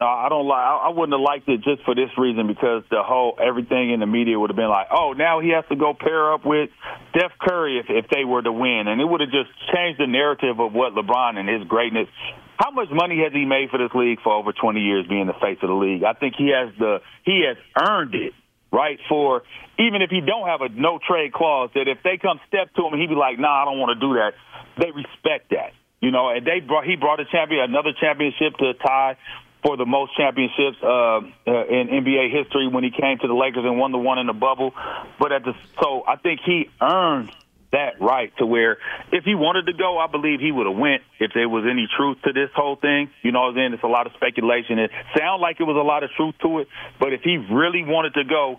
No, 0.01 0.09
I 0.09 0.31
don't 0.31 0.49
like. 0.49 0.65
I 0.65 0.89
wouldn't 0.89 1.13
have 1.13 1.21
liked 1.21 1.47
it 1.47 1.61
just 1.61 1.85
for 1.85 1.95
this 1.95 2.09
reason 2.17 2.49
because 2.49 2.89
the 2.89 3.05
whole 3.05 3.37
everything 3.37 3.93
in 3.93 4.01
the 4.01 4.09
media 4.09 4.41
would 4.41 4.49
have 4.49 4.57
been 4.57 4.73
like, 4.73 4.89
oh, 4.89 5.13
now 5.13 5.41
he 5.41 5.53
has 5.53 5.65
to 5.69 5.77
go 5.77 5.93
pair 5.93 6.33
up 6.33 6.41
with 6.47 6.71
Steph 7.11 7.37
Curry 7.37 7.77
if 7.77 7.85
if 7.93 8.09
they 8.09 8.25
were 8.25 8.41
to 8.41 8.51
win, 8.51 8.89
and 8.89 8.99
it 8.99 9.05
would 9.05 9.21
have 9.21 9.29
just 9.29 9.53
changed 9.69 10.01
the 10.01 10.09
narrative 10.09 10.59
of 10.59 10.73
what 10.73 10.97
LeBron 10.97 11.37
and 11.37 11.47
his 11.47 11.69
greatness. 11.69 12.09
How 12.57 12.71
much 12.71 12.89
money 12.91 13.21
has 13.21 13.35
he 13.35 13.45
made 13.45 13.69
for 13.69 13.77
this 13.77 13.93
league 13.93 14.25
for 14.25 14.33
over 14.33 14.53
20 14.53 14.81
years 14.81 15.05
being 15.07 15.27
the 15.27 15.37
face 15.37 15.61
of 15.61 15.69
the 15.69 15.77
league? 15.77 16.03
I 16.03 16.15
think 16.15 16.33
he 16.33 16.49
has 16.49 16.73
the 16.79 17.05
he 17.29 17.45
has 17.45 17.61
earned 17.77 18.15
it 18.15 18.33
right 18.73 18.97
for 19.07 19.43
even 19.77 20.01
if 20.01 20.09
he 20.09 20.25
don't 20.25 20.49
have 20.49 20.63
a 20.65 20.71
no 20.73 20.97
trade 20.97 21.35
clause 21.35 21.69
that 21.75 21.89
if 21.89 21.99
they 22.05 22.17
come 22.17 22.41
step 22.49 22.73
to 22.73 22.89
him 22.89 22.97
he'd 22.97 23.13
be 23.13 23.21
like, 23.21 23.39
nah, 23.39 23.53
I 23.53 23.65
don't 23.69 23.77
want 23.77 23.93
to 23.93 24.01
do 24.01 24.17
that. 24.17 24.33
They 24.81 24.97
respect 24.97 25.53
that. 25.53 25.77
You 26.01 26.11
know, 26.11 26.33
and 26.33 26.47
they 26.47 26.65
brought 26.65 26.89
he 26.89 26.97
brought 26.97 27.21
a 27.21 27.29
champion 27.29 27.69
another 27.69 27.93
championship 28.01 28.57
to 28.65 28.73
tie 28.81 29.21
for 29.63 29.77
the 29.77 29.85
most 29.87 30.17
championships 30.17 30.79
uh, 30.83 30.87
uh, 30.89 31.21
in 31.69 31.89
NBA 31.89 32.31
history 32.33 32.69
when 32.69 32.85
he 32.85 32.91
came 32.91 33.19
to 33.19 33.27
the 33.29 33.35
Lakers 33.35 33.65
and 33.65 33.79
won 33.79 33.93
the 33.93 33.99
one 33.99 34.19
in 34.19 34.27
the 34.27 34.33
bubble. 34.33 34.73
But 35.19 35.33
at 35.33 35.45
the 35.45 35.53
so 35.83 36.03
I 36.07 36.17
think 36.17 36.41
he 36.45 36.69
earned 36.81 37.31
that 37.73 38.01
right 38.01 38.33
to 38.39 38.47
where 38.47 38.79
if 39.13 39.23
he 39.25 39.35
wanted 39.37 39.67
to 39.67 39.73
go, 39.73 39.99
I 39.99 40.09
believe 40.09 40.41
he 40.41 40.51
would 40.51 40.67
have 40.67 40.77
went 40.77 41.03
if 41.21 41.31
there 41.35 41.49
was 41.49 41.65
any 41.71 41.87
truth 41.97 42.19
to 42.25 42.33
this 42.33 42.51
whole 42.57 42.77
thing. 42.77 43.11
You 43.23 43.33
know, 43.33 43.53
then 43.53 43.75
it's 43.75 43.83
a 43.85 43.87
lot 43.87 44.07
of 44.07 44.13
speculation. 44.15 44.79
It 44.79 44.91
sounds 45.17 45.41
like 45.41 45.61
it 45.61 45.65
was 45.65 45.77
a 45.77 45.87
lot 45.87 46.03
of 46.03 46.11
truth 46.17 46.35
to 46.43 46.61
it, 46.61 46.69
but 46.99 47.13
if 47.13 47.21
he 47.23 47.37
really 47.37 47.85
wanted 47.85 48.15
to 48.15 48.25
go, 48.25 48.59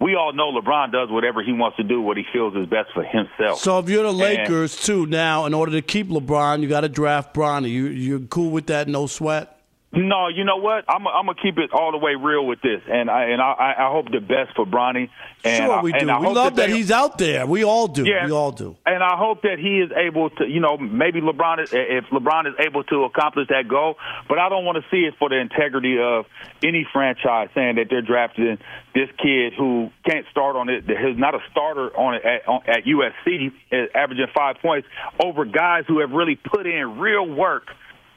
we 0.00 0.16
all 0.16 0.32
know 0.32 0.50
LeBron 0.52 0.90
does 0.92 1.08
whatever 1.10 1.42
he 1.44 1.52
wants 1.52 1.76
to 1.76 1.84
do, 1.84 2.02
what 2.02 2.16
he 2.16 2.24
feels 2.32 2.54
is 2.56 2.66
best 2.66 2.90
for 2.92 3.04
himself. 3.04 3.60
So 3.60 3.78
if 3.78 3.88
you're 3.88 4.02
the 4.02 4.08
And- 4.10 4.18
Lakers 4.18 4.76
too, 4.84 5.06
now 5.06 5.46
in 5.46 5.54
order 5.54 5.72
to 5.72 5.80
keep 5.80 6.08
LeBron, 6.08 6.60
you 6.60 6.68
got 6.68 6.80
to 6.80 6.88
draft 6.88 7.32
Bronny. 7.34 7.70
You 7.70 7.86
you're 7.86 8.18
cool 8.20 8.50
with 8.50 8.66
that? 8.66 8.88
No 8.88 9.06
sweat. 9.06 9.60
No, 9.94 10.28
you 10.28 10.44
know 10.44 10.56
what? 10.56 10.84
I'm 10.88 11.06
I'm 11.06 11.26
gonna 11.26 11.38
keep 11.42 11.58
it 11.58 11.70
all 11.72 11.92
the 11.92 11.98
way 11.98 12.14
real 12.14 12.46
with 12.46 12.62
this, 12.62 12.80
and 12.90 13.10
I 13.10 13.24
and 13.24 13.42
I, 13.42 13.74
I 13.78 13.90
hope 13.92 14.10
the 14.10 14.20
best 14.20 14.56
for 14.56 14.64
Bronny. 14.64 15.10
And 15.44 15.66
sure, 15.66 15.82
we 15.82 15.92
and 15.92 16.02
do. 16.02 16.08
I 16.08 16.18
We 16.20 16.28
love 16.28 16.56
that, 16.56 16.68
they- 16.68 16.76
he's 16.76 16.90
out 16.90 17.18
there. 17.18 17.46
We 17.46 17.62
all 17.64 17.88
do. 17.88 18.04
Yeah. 18.04 18.24
We 18.24 18.32
all 18.32 18.52
do. 18.52 18.74
And 18.86 19.02
I 19.02 19.16
hope 19.16 19.42
that 19.42 19.58
he 19.58 19.80
is 19.80 19.90
able 19.94 20.30
to, 20.30 20.48
you 20.48 20.60
know, 20.60 20.78
maybe 20.78 21.20
LeBron, 21.20 21.62
is, 21.64 21.72
if 21.72 22.04
LeBron 22.06 22.46
is 22.46 22.54
able 22.60 22.84
to 22.84 23.04
accomplish 23.04 23.48
that 23.48 23.68
goal, 23.68 23.96
but 24.28 24.38
I 24.38 24.48
don't 24.48 24.64
want 24.64 24.78
to 24.78 24.84
see 24.90 25.02
it 25.02 25.14
for 25.18 25.28
the 25.28 25.38
integrity 25.40 25.98
of 26.00 26.26
any 26.62 26.86
franchise 26.90 27.48
saying 27.54 27.74
that 27.74 27.88
they're 27.90 28.02
drafting 28.02 28.58
this 28.94 29.08
kid 29.18 29.52
who 29.58 29.90
can't 30.08 30.26
start 30.30 30.54
on 30.56 30.68
it, 30.68 30.84
who's 30.84 31.18
not 31.18 31.34
a 31.34 31.40
starter 31.50 31.88
on 31.96 32.14
it 32.14 32.24
at, 32.24 32.48
on, 32.48 32.60
at 32.68 32.84
USC, 32.84 33.52
averaging 33.94 34.28
five 34.34 34.56
points 34.62 34.86
over 35.22 35.44
guys 35.44 35.84
who 35.88 35.98
have 36.00 36.12
really 36.12 36.36
put 36.36 36.66
in 36.66 36.98
real 36.98 37.28
work 37.28 37.66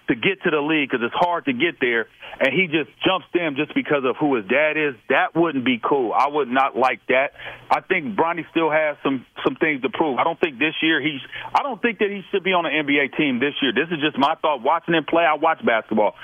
to 0.07 0.15
get 0.15 0.43
to 0.43 0.51
the 0.51 0.61
league 0.61 0.89
because 0.89 1.05
it's 1.05 1.15
hard 1.15 1.45
to 1.45 1.53
get 1.53 1.79
there, 1.79 2.07
and 2.39 2.53
he 2.53 2.67
just 2.67 2.89
jumps 3.05 3.25
them 3.33 3.55
just 3.55 3.73
because 3.73 4.03
of 4.05 4.15
who 4.17 4.35
his 4.35 4.45
dad 4.45 4.77
is. 4.77 4.95
That 5.09 5.35
wouldn't 5.35 5.65
be 5.65 5.79
cool. 5.83 6.13
I 6.13 6.27
would 6.27 6.47
not 6.47 6.77
like 6.77 7.01
that. 7.07 7.33
I 7.71 7.81
think 7.81 8.15
Bronny 8.15 8.49
still 8.51 8.69
has 8.71 8.97
some 9.03 9.25
some 9.43 9.55
things 9.55 9.81
to 9.81 9.89
prove. 9.89 10.17
I 10.17 10.23
don't 10.23 10.39
think 10.39 10.59
this 10.59 10.75
year 10.81 11.01
he's. 11.01 11.21
I 11.53 11.63
don't 11.63 11.81
think 11.81 11.99
that 11.99 12.09
he 12.09 12.21
should 12.31 12.43
be 12.43 12.53
on 12.53 12.65
an 12.65 12.71
NBA 12.85 13.17
team 13.17 13.39
this 13.39 13.53
year. 13.61 13.73
This 13.73 13.89
is 13.91 13.99
just 14.01 14.17
my 14.17 14.35
thought. 14.41 14.61
Watching 14.61 14.93
him 14.93 15.05
play, 15.05 15.23
I 15.23 15.35
watch 15.35 15.63
basketball. 15.65 16.15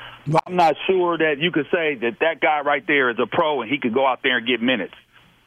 I'm 0.46 0.56
not 0.56 0.76
sure 0.88 1.18
that 1.18 1.40
you 1.40 1.52
could 1.52 1.66
say 1.72 1.96
that 1.96 2.18
that 2.22 2.40
guy 2.42 2.62
right 2.62 2.86
there 2.86 3.10
is 3.10 3.18
a 3.22 3.26
pro 3.26 3.62
and 3.62 3.72
he 3.72 3.80
could 3.80 3.94
go 3.94 4.06
out 4.06 4.20
there 4.24 4.38
and 4.38 4.48
get 4.48 4.62
minutes. 4.62 4.94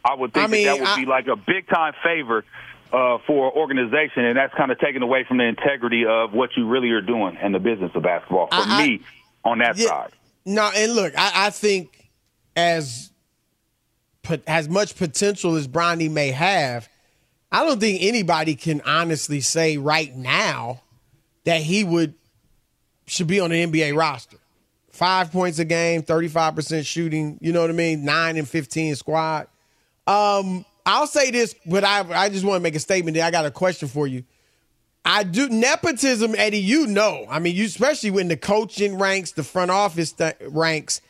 I 0.05 0.15
would 0.15 0.35
think 0.35 0.45
I 0.49 0.51
mean, 0.51 0.67
that, 0.67 0.75
that 0.75 0.81
would 0.81 0.89
I- 0.91 0.97
be 1.01 1.07
like 1.07 1.27
a 1.29 1.37
big 1.37 1.69
time 1.69 1.95
favor 2.03 2.45
uh, 2.95 3.19
for 3.27 3.47
an 3.49 3.53
organization, 3.57 4.25
and 4.25 4.37
that's 4.39 4.55
kind 4.55 4.71
of 4.71 4.79
taken 4.79 5.03
away 5.03 5.25
from 5.27 5.39
the 5.39 5.45
integrity 5.45 6.05
of 6.07 6.33
what 6.33 6.51
you 6.57 6.67
really 6.69 6.91
are 6.91 7.01
doing 7.01 7.37
in 7.43 7.53
the 7.53 7.59
business 7.59 7.91
of 7.95 8.03
basketball. 8.05 8.47
For 8.47 8.55
I- 8.55 8.65
I- 8.83 8.87
me, 8.87 9.01
on 9.45 9.59
that 9.59 9.77
Yeah. 9.77 9.89
side, 9.89 10.13
No, 10.47 10.71
and 10.75 10.95
look, 10.95 11.13
I, 11.19 11.47
I 11.47 11.51
think 11.51 12.09
as 12.57 13.11
as 14.47 14.69
much 14.69 14.97
potential 14.97 15.57
as 15.57 15.67
Bronny 15.69 16.11
may 16.11 16.31
have, 16.31 16.89
I 17.53 17.65
don't 17.65 17.79
think 17.81 18.03
anybody 18.03 18.55
can 18.55 18.81
honestly 18.87 19.41
say 19.41 19.77
right 19.77 20.15
now 20.17 20.81
that 21.45 21.61
he 21.63 21.85
would 21.85 22.15
should 23.07 23.27
be 23.27 23.39
on 23.41 23.53
an 23.53 23.71
NBA 23.73 23.95
roster. 23.97 24.39
Five 24.91 25.31
points 25.33 25.59
a 25.59 25.65
game, 25.65 26.03
thirty 26.03 26.29
five 26.29 26.55
percent 26.55 26.87
shooting. 26.87 27.39
You 27.43 27.53
know 27.53 27.61
what 27.61 27.71
I 27.71 27.75
mean? 27.75 28.05
Nine 28.05 28.37
and 28.37 28.49
fifteen 28.49 28.95
squad. 28.97 29.49
Um, 30.07 30.65
I'll 30.87 31.07
say 31.07 31.31
this, 31.31 31.55
but 31.67 31.85
I 31.85 32.01
I 32.25 32.29
just 32.29 32.45
want 32.45 32.57
to 32.57 32.63
make 32.63 32.75
a 32.75 32.81
statement. 32.81 33.15
There, 33.15 33.25
I 33.25 33.31
got 33.31 33.47
a 33.47 33.51
question 33.51 33.89
for 33.89 34.07
you. 34.07 34.25
I 35.05 35.23
do 35.23 35.49
nepotism, 35.49 36.35
Eddie. 36.37 36.59
You 36.59 36.87
know, 36.87 37.27
I 37.29 37.39
mean, 37.39 37.55
you 37.55 37.67
especially 37.67 38.11
when 38.11 38.29
the 38.29 38.37
coaching 38.37 38.99
ranks, 38.99 39.33
the 39.33 39.43
front 39.43 39.71
office 39.71 40.13
th- 40.13 40.37
ranks, 40.49 41.01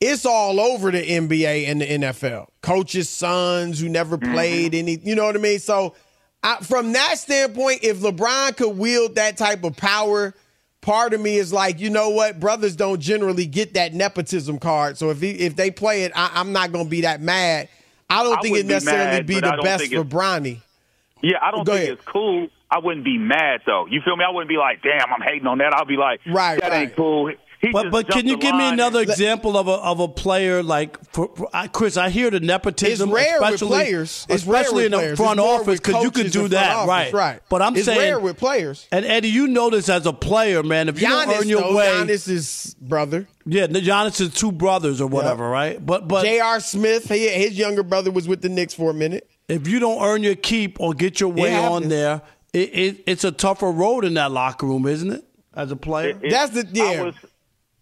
it's 0.00 0.26
all 0.26 0.58
over 0.58 0.90
the 0.90 1.00
NBA 1.00 1.68
and 1.68 1.80
the 1.80 1.86
NFL. 1.86 2.48
Coaches' 2.60 3.08
sons 3.08 3.78
who 3.78 3.88
never 3.88 4.18
mm-hmm. 4.18 4.32
played 4.32 4.74
any, 4.74 4.98
you 5.02 5.14
know 5.14 5.24
what 5.24 5.36
I 5.36 5.38
mean. 5.38 5.58
So, 5.60 5.94
I, 6.42 6.56
from 6.56 6.92
that 6.92 7.18
standpoint, 7.18 7.84
if 7.84 8.00
LeBron 8.00 8.56
could 8.56 8.76
wield 8.76 9.14
that 9.14 9.36
type 9.36 9.62
of 9.62 9.76
power, 9.76 10.34
part 10.80 11.14
of 11.14 11.20
me 11.20 11.36
is 11.36 11.52
like, 11.52 11.78
you 11.78 11.88
know 11.88 12.10
what, 12.10 12.40
brothers 12.40 12.74
don't 12.74 13.00
generally 13.00 13.46
get 13.46 13.74
that 13.74 13.94
nepotism 13.94 14.58
card. 14.58 14.98
So 14.98 15.10
if 15.10 15.20
he, 15.20 15.30
if 15.30 15.54
they 15.54 15.70
play 15.70 16.02
it, 16.02 16.10
I, 16.16 16.32
I'm 16.34 16.52
not 16.52 16.72
going 16.72 16.86
to 16.86 16.90
be 16.90 17.02
that 17.02 17.20
mad. 17.20 17.68
I 18.12 18.22
don't 18.22 18.38
I 18.38 18.40
think 18.42 18.46
it 18.46 18.50
wouldn't 18.52 18.68
be 18.68 18.74
necessarily 18.74 19.16
mad, 19.18 19.26
be 19.26 19.34
the 19.40 19.60
best 19.62 19.84
for 19.94 20.04
Bronny. 20.04 20.60
yeah, 21.22 21.38
I 21.42 21.50
don't 21.50 21.64
Go 21.64 21.72
think 21.72 21.84
ahead. 21.84 21.98
it's 21.98 22.04
cool. 22.06 22.48
I 22.70 22.78
wouldn't 22.78 23.04
be 23.04 23.18
mad 23.18 23.60
though. 23.66 23.86
You 23.86 24.00
feel 24.04 24.16
me? 24.16 24.24
I 24.26 24.30
wouldn't 24.32 24.48
be 24.48 24.56
like, 24.56 24.82
"Damn, 24.82 25.12
I'm 25.12 25.20
hating 25.22 25.46
on 25.46 25.58
that." 25.58 25.74
I'll 25.74 25.84
be 25.84 25.96
like, 25.96 26.20
Right, 26.26 26.60
that 26.60 26.72
ain't 26.72 26.96
cool." 26.96 27.32
He 27.62 27.70
But 27.70 27.92
but 27.92 28.08
can 28.08 28.26
you 28.26 28.36
give 28.38 28.56
me 28.56 28.68
another 28.68 28.98
and- 29.02 29.08
example 29.08 29.56
of 29.56 29.68
a 29.68 29.70
of 29.74 30.00
a 30.00 30.08
player 30.08 30.64
like 30.64 30.98
for, 31.12 31.30
for- 31.36 31.48
I, 31.54 31.68
Chris? 31.68 31.96
I 31.96 32.10
hear 32.10 32.28
the 32.28 32.40
nepotism, 32.40 33.10
It's 33.10 33.14
rare 33.14 33.40
with 33.40 33.54
especially 33.54 33.68
players. 33.68 34.26
It's 34.28 34.44
rare 34.44 34.60
especially 34.62 34.84
in 34.86 34.90
the 34.90 34.96
players. 34.98 35.16
front 35.16 35.38
It's 35.38 35.48
office 35.48 35.78
because 35.80 36.02
you 36.02 36.10
can 36.10 36.28
do 36.30 36.48
that, 36.48 36.74
office, 36.74 36.88
right? 36.88 37.12
right. 37.12 37.42
But 37.48 37.62
I'm 37.62 37.76
it's 37.76 37.84
saying, 37.84 38.00
rare 38.00 38.18
with 38.18 38.36
players. 38.36 38.88
and 38.90 39.04
Eddie, 39.04 39.28
you 39.28 39.46
know 39.46 39.70
this 39.70 39.88
as 39.88 40.06
a 40.06 40.12
player, 40.12 40.64
man. 40.64 40.88
If 40.88 41.00
you 41.00 41.06
don't 41.06 41.28
Giannis, 41.28 41.40
earn 41.40 41.48
your 41.48 41.60
though, 41.60 41.76
way, 41.76 41.86
Giannis 41.86 42.28
is 42.28 42.74
brother. 42.80 43.28
yeah, 43.46 43.68
Giannis 43.68 44.20
is 44.20 44.34
two 44.34 44.50
brothers 44.50 45.00
or 45.00 45.06
whatever, 45.06 45.48
right? 45.48 45.84
But 45.86 46.08
but 46.08 46.24
J.R. 46.24 46.58
Smith, 46.58 47.08
he, 47.08 47.28
his 47.28 47.56
younger 47.56 47.84
brother 47.84 48.10
was 48.10 48.26
with 48.26 48.42
the 48.42 48.48
Knicks 48.48 48.74
for 48.74 48.90
a 48.90 48.94
minute. 48.94 49.30
if 49.48 49.68
you 49.68 49.78
don't 49.78 50.02
earn 50.02 50.24
your 50.24 50.34
keep 50.34 50.80
or 50.80 50.94
get 50.94 51.20
your 51.20 51.30
way 51.30 51.56
on 51.56 51.88
there, 51.88 52.22
it, 52.52 52.70
it, 52.74 53.04
it's 53.06 53.22
a 53.22 53.30
tougher 53.30 53.70
road 53.70 54.04
in 54.04 54.14
that 54.14 54.32
locker 54.32 54.66
room, 54.66 54.84
isn't 54.88 55.12
it? 55.12 55.24
As 55.54 55.70
a 55.70 55.76
player, 55.76 56.18
It- 56.20 56.30
That's 56.30 56.50
the- 56.52 56.66
yeah. 56.72 57.12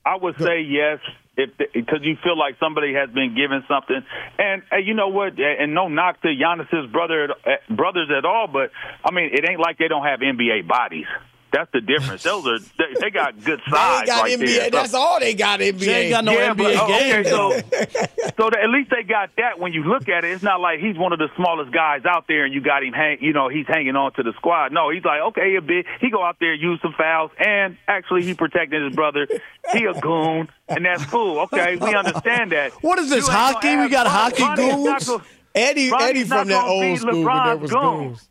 I, 0.04 0.16
would 0.16 0.38
say 0.38 0.62
yes 0.62 0.98
if 1.36 1.50
because 1.56 2.00
you 2.02 2.16
feel 2.22 2.38
like 2.38 2.56
somebody 2.58 2.94
has 2.94 3.10
been 3.10 3.34
given 3.34 3.64
something. 3.68 4.02
And 4.38 4.62
uh, 4.72 4.76
you 4.76 4.94
know 4.94 5.08
what? 5.08 5.38
And 5.38 5.74
no 5.74 5.88
knock 5.88 6.20
to 6.22 6.28
Giannis's 6.28 6.90
brother 6.90 7.28
brothers 7.68 8.08
at 8.16 8.24
all, 8.24 8.46
but 8.46 8.70
I 9.04 9.12
mean, 9.12 9.30
it 9.32 9.48
ain't 9.48 9.60
like 9.60 9.78
they 9.78 9.88
don't 9.88 10.04
have 10.04 10.20
NBA 10.20 10.68
bodies. 10.68 11.06
That's 11.52 11.70
the 11.72 11.80
difference. 11.80 12.22
Those 12.22 12.46
are 12.46 12.58
they, 12.58 13.00
they 13.00 13.10
got 13.10 13.42
good 13.42 13.60
size. 13.70 14.00
they 14.00 14.06
got 14.06 14.22
right 14.22 14.38
NBA. 14.38 14.46
There. 14.46 14.70
That's 14.70 14.94
all 14.94 15.20
they 15.20 15.34
got. 15.34 15.60
NBA. 15.60 15.78
They 15.78 16.02
ain't 16.02 16.10
got 16.10 16.24
no 16.24 16.32
yeah, 16.32 16.54
NBA 16.54 16.56
but, 16.56 16.76
oh, 16.76 16.86
game. 16.88 17.20
okay, 17.20 17.30
so 17.30 17.50
so 18.36 18.50
that 18.50 18.60
at 18.62 18.70
least 18.70 18.90
they 18.90 19.02
got 19.02 19.30
that. 19.36 19.58
When 19.58 19.72
you 19.72 19.84
look 19.84 20.08
at 20.08 20.24
it, 20.24 20.30
it's 20.32 20.42
not 20.42 20.60
like 20.60 20.80
he's 20.80 20.96
one 20.96 21.12
of 21.12 21.18
the 21.18 21.28
smallest 21.36 21.72
guys 21.72 22.02
out 22.06 22.26
there, 22.28 22.44
and 22.44 22.54
you 22.54 22.60
got 22.60 22.82
him 22.82 22.92
hang. 22.92 23.18
You 23.20 23.32
know, 23.32 23.48
he's 23.48 23.66
hanging 23.66 23.96
on 23.96 24.12
to 24.14 24.22
the 24.22 24.32
squad. 24.36 24.72
No, 24.72 24.90
he's 24.90 25.04
like, 25.04 25.20
okay, 25.28 25.56
a 25.56 25.60
bit. 25.60 25.86
He 26.00 26.10
go 26.10 26.22
out 26.24 26.36
there, 26.40 26.54
use 26.54 26.78
some 26.82 26.94
fouls, 26.96 27.30
and 27.38 27.76
actually 27.88 28.22
he 28.22 28.34
protected 28.34 28.82
his 28.84 28.94
brother. 28.94 29.26
He 29.72 29.84
a 29.84 29.92
goon, 30.00 30.48
and 30.66 30.84
that's 30.84 31.04
cool. 31.06 31.40
Okay, 31.40 31.76
we 31.76 31.94
understand 31.94 32.50
that. 32.50 32.72
What 32.82 32.98
is 32.98 33.08
this 33.08 33.26
You 33.28 33.32
hockey? 33.32 33.76
We 33.76 33.88
got 33.88 34.06
fun. 34.06 34.32
hockey 34.32 34.42
Ronnie's 34.42 35.06
goons? 35.06 35.22
Eddie, 35.54 35.90
Ronnie's 35.90 36.08
Eddie 36.08 36.24
from 36.24 36.48
that 36.48 36.66
old 36.66 36.82
be 36.82 36.96
school, 36.96 37.24
but 37.24 37.44
there 37.44 37.56
was 37.56 37.70
goon. 37.70 38.08
goons. 38.08 38.29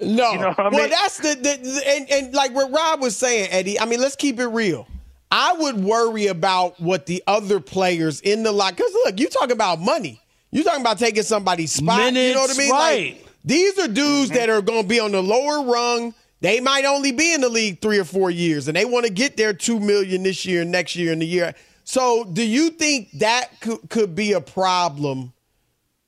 No, 0.00 0.32
You 0.32 0.38
know 0.38 0.54
well, 0.56 0.70
mean? 0.70 0.90
that's 0.90 1.18
the, 1.18 1.34
the, 1.34 1.82
and, 1.86 2.10
and 2.10 2.34
like 2.34 2.54
what 2.54 2.72
Rob 2.72 3.00
was 3.00 3.16
saying, 3.16 3.48
Eddie. 3.50 3.78
I 3.78 3.84
mean, 3.84 4.00
let's 4.00 4.16
keep 4.16 4.38
it 4.40 4.46
real. 4.46 4.86
I 5.30 5.52
would 5.52 5.84
worry 5.84 6.26
about 6.26 6.80
what 6.80 7.06
the 7.06 7.22
other 7.26 7.60
players 7.60 8.20
in 8.20 8.42
the 8.42 8.50
lot. 8.50 8.76
Because 8.76 8.92
look, 9.04 9.20
you 9.20 9.28
talking 9.28 9.52
about 9.52 9.80
money. 9.80 10.20
You 10.50 10.64
talking 10.64 10.80
about 10.80 10.98
taking 10.98 11.22
somebody's 11.22 11.72
spot. 11.72 12.12
you 12.12 12.34
know 12.34 12.40
what 12.40 12.50
I 12.50 12.58
mean? 12.58 12.70
right. 12.70 13.12
Like, 13.14 13.26
these 13.44 13.78
are 13.78 13.88
dudes 13.88 14.30
mm-hmm. 14.30 14.34
that 14.34 14.50
are 14.50 14.60
going 14.62 14.82
to 14.82 14.88
be 14.88 15.00
on 15.00 15.12
the 15.12 15.22
lower 15.22 15.64
rung. 15.64 16.14
They 16.40 16.60
might 16.60 16.84
only 16.84 17.12
be 17.12 17.32
in 17.32 17.42
the 17.42 17.48
league 17.48 17.80
three 17.80 17.98
or 17.98 18.04
four 18.04 18.30
years, 18.30 18.66
and 18.66 18.76
they 18.76 18.84
want 18.84 19.06
to 19.06 19.12
get 19.12 19.36
their 19.36 19.52
two 19.52 19.78
million 19.78 20.22
this 20.22 20.44
year, 20.46 20.64
next 20.64 20.96
year, 20.96 21.12
and 21.12 21.20
the 21.20 21.26
year. 21.26 21.54
So, 21.84 22.24
do 22.24 22.46
you 22.46 22.70
think 22.70 23.10
that 23.18 23.60
could, 23.60 23.88
could 23.90 24.14
be 24.14 24.32
a 24.32 24.40
problem? 24.40 25.32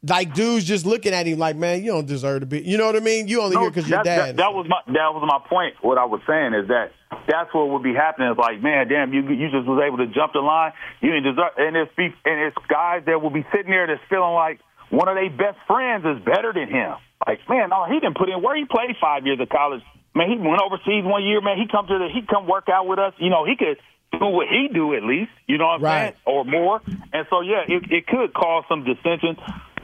Like 0.04 0.34
dudes 0.34 0.64
just 0.64 0.84
looking 0.84 1.14
at 1.14 1.26
him 1.26 1.38
like, 1.38 1.54
man, 1.54 1.84
you 1.84 1.92
don't 1.92 2.06
deserve 2.06 2.40
to 2.40 2.46
be. 2.46 2.60
You 2.60 2.76
know 2.76 2.86
what 2.86 2.96
I 2.96 3.00
mean? 3.00 3.28
You 3.28 3.40
only 3.40 3.54
No, 3.54 3.62
here 3.62 3.70
because 3.70 3.88
your 3.88 4.02
dad. 4.02 4.34
That, 4.34 4.36
that 4.38 4.52
was 4.52 4.66
my 4.68 4.82
that 4.90 5.14
was 5.14 5.22
my 5.22 5.38
point. 5.48 5.74
What 5.80 5.96
I 5.96 6.06
was 6.06 6.20
saying 6.26 6.54
is 6.54 6.66
that 6.68 6.90
that's 7.30 7.54
what 7.54 7.70
would 7.70 7.84
be 7.86 7.94
happening. 7.94 8.32
Is 8.32 8.38
like, 8.38 8.60
man, 8.60 8.88
damn, 8.88 9.12
you 9.14 9.22
you 9.30 9.46
just 9.50 9.62
was 9.62 9.78
able 9.78 9.98
to 9.98 10.08
jump 10.10 10.32
the 10.34 10.40
line. 10.42 10.72
You 11.00 11.12
didn't 11.14 11.30
deserve, 11.34 11.54
and 11.56 11.76
it's 11.76 11.92
and 11.96 12.36
it's 12.42 12.56
guys 12.66 13.06
that 13.06 13.22
will 13.22 13.30
be 13.30 13.46
sitting 13.54 13.70
there 13.70 13.86
that's 13.86 14.02
feeling 14.10 14.34
like 14.34 14.58
one 14.90 15.06
of 15.06 15.14
their 15.14 15.30
best 15.30 15.62
friends 15.70 16.02
is 16.04 16.18
better 16.26 16.50
than 16.52 16.66
him. 16.66 16.98
Like, 17.22 17.38
man, 17.48 17.70
no, 17.70 17.86
he 17.86 18.02
didn't 18.02 18.18
put 18.18 18.26
in 18.28 18.42
where 18.42 18.58
he 18.58 18.66
played 18.66 18.98
five 19.00 19.22
years 19.24 19.38
of 19.38 19.48
college. 19.54 19.86
Man, 20.18 20.26
he 20.28 20.34
went 20.36 20.58
overseas 20.60 21.06
one 21.06 21.22
year. 21.22 21.38
Man, 21.40 21.62
he 21.62 21.70
come 21.70 21.86
to 21.86 21.96
the 22.02 22.10
he 22.10 22.26
come 22.26 22.50
work 22.50 22.66
out 22.66 22.90
with 22.90 22.98
us. 22.98 23.14
You 23.22 23.30
know, 23.30 23.46
he 23.46 23.54
could 23.54 23.78
do 24.18 24.26
what 24.34 24.50
he 24.50 24.66
do 24.66 24.98
at 24.98 25.06
least. 25.06 25.30
You 25.46 25.58
know 25.62 25.70
what 25.70 25.78
I'm 25.78 25.82
Right. 25.86 26.00
saying, 26.10 26.14
or 26.26 26.44
more. 26.44 26.82
And 27.14 27.22
so 27.30 27.38
yeah, 27.40 27.62
it, 27.70 27.86
it 27.86 28.06
could 28.10 28.34
cause 28.34 28.64
some 28.68 28.82
dissension. 28.82 29.38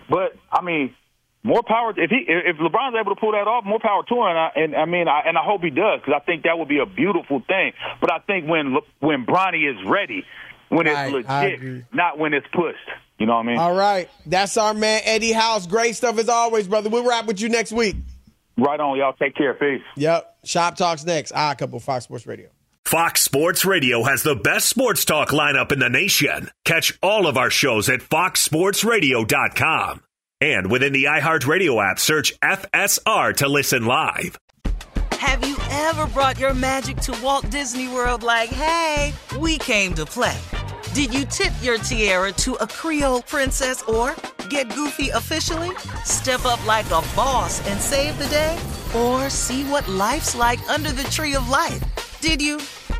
But 0.08 0.36
I 0.50 0.62
mean, 0.62 0.94
more 1.42 1.62
power 1.62 1.92
if 1.96 2.10
he 2.10 2.24
if 2.28 2.56
LeBron's 2.56 2.96
able 3.00 3.14
to 3.14 3.20
pull 3.20 3.32
that 3.32 3.46
off, 3.46 3.64
more 3.64 3.80
power 3.80 4.02
to 4.02 4.14
him. 4.14 4.26
And 4.26 4.38
I, 4.38 4.50
and 4.56 4.76
I 4.76 4.84
mean, 4.84 5.08
I, 5.08 5.22
and 5.26 5.38
I 5.38 5.42
hope 5.44 5.62
he 5.62 5.70
does 5.70 6.00
because 6.00 6.14
I 6.20 6.24
think 6.24 6.44
that 6.44 6.58
would 6.58 6.68
be 6.68 6.78
a 6.78 6.86
beautiful 6.86 7.40
thing. 7.46 7.72
But 8.00 8.12
I 8.12 8.18
think 8.20 8.48
when 8.48 8.76
when 9.00 9.24
Bronny 9.26 9.70
is 9.70 9.84
ready, 9.86 10.24
when 10.68 10.86
it's 10.86 10.96
I 10.96 11.08
legit, 11.08 11.84
not 11.92 12.18
when 12.18 12.34
it's 12.34 12.46
pushed. 12.52 12.78
You 13.18 13.26
know 13.26 13.34
what 13.34 13.44
I 13.44 13.46
mean? 13.46 13.58
All 13.58 13.74
right. 13.74 14.08
That's 14.26 14.56
our 14.56 14.74
man, 14.74 15.02
Eddie 15.04 15.32
House. 15.32 15.66
Great 15.66 15.96
stuff 15.96 16.18
as 16.18 16.28
always, 16.28 16.68
brother. 16.68 16.88
We'll 16.88 17.04
wrap 17.04 17.26
with 17.26 17.40
you 17.40 17.48
next 17.48 17.72
week. 17.72 17.96
Right 18.56 18.78
on, 18.78 18.96
y'all. 18.96 19.12
Take 19.12 19.34
care. 19.34 19.54
Peace. 19.54 19.82
Yep. 19.96 20.36
Shop 20.44 20.76
Talks 20.76 21.04
next. 21.04 21.32
Ah, 21.34 21.54
couple 21.54 21.80
Fox 21.80 22.04
Sports 22.04 22.26
Radio. 22.26 22.48
Fox 22.88 23.20
Sports 23.20 23.66
Radio 23.66 24.02
has 24.04 24.22
the 24.22 24.34
best 24.34 24.66
sports 24.66 25.04
talk 25.04 25.28
lineup 25.28 25.72
in 25.72 25.78
the 25.78 25.90
nation. 25.90 26.50
Catch 26.64 26.98
all 27.02 27.26
of 27.26 27.36
our 27.36 27.50
shows 27.50 27.90
at 27.90 28.00
foxsportsradio.com. 28.00 30.00
And 30.40 30.70
within 30.70 30.94
the 30.94 31.04
iHeartRadio 31.04 31.86
app, 31.86 31.98
search 31.98 32.32
FSR 32.40 33.36
to 33.36 33.46
listen 33.46 33.84
live. 33.84 34.38
Have 35.12 35.46
you 35.46 35.58
ever 35.70 36.06
brought 36.06 36.38
your 36.38 36.54
magic 36.54 36.96
to 37.02 37.14
Walt 37.22 37.50
Disney 37.50 37.88
World 37.88 38.22
like, 38.22 38.48
hey, 38.48 39.12
we 39.38 39.58
came 39.58 39.92
to 39.92 40.06
play? 40.06 40.38
Did 40.94 41.12
you 41.12 41.26
tip 41.26 41.52
your 41.60 41.76
tiara 41.76 42.32
to 42.32 42.54
a 42.54 42.66
Creole 42.66 43.20
princess 43.20 43.82
or 43.82 44.16
get 44.48 44.74
goofy 44.74 45.10
officially? 45.10 45.76
Step 46.06 46.46
up 46.46 46.66
like 46.66 46.86
a 46.86 47.04
boss 47.14 47.60
and 47.68 47.78
save 47.78 48.18
the 48.18 48.28
day? 48.28 48.58
Or 48.96 49.28
see 49.28 49.64
what 49.64 49.86
life's 49.88 50.34
like 50.34 50.66
under 50.70 50.90
the 50.90 51.04
tree 51.04 51.34
of 51.34 51.50
life? 51.50 51.84
Did 52.20 52.42
you? 52.42 52.56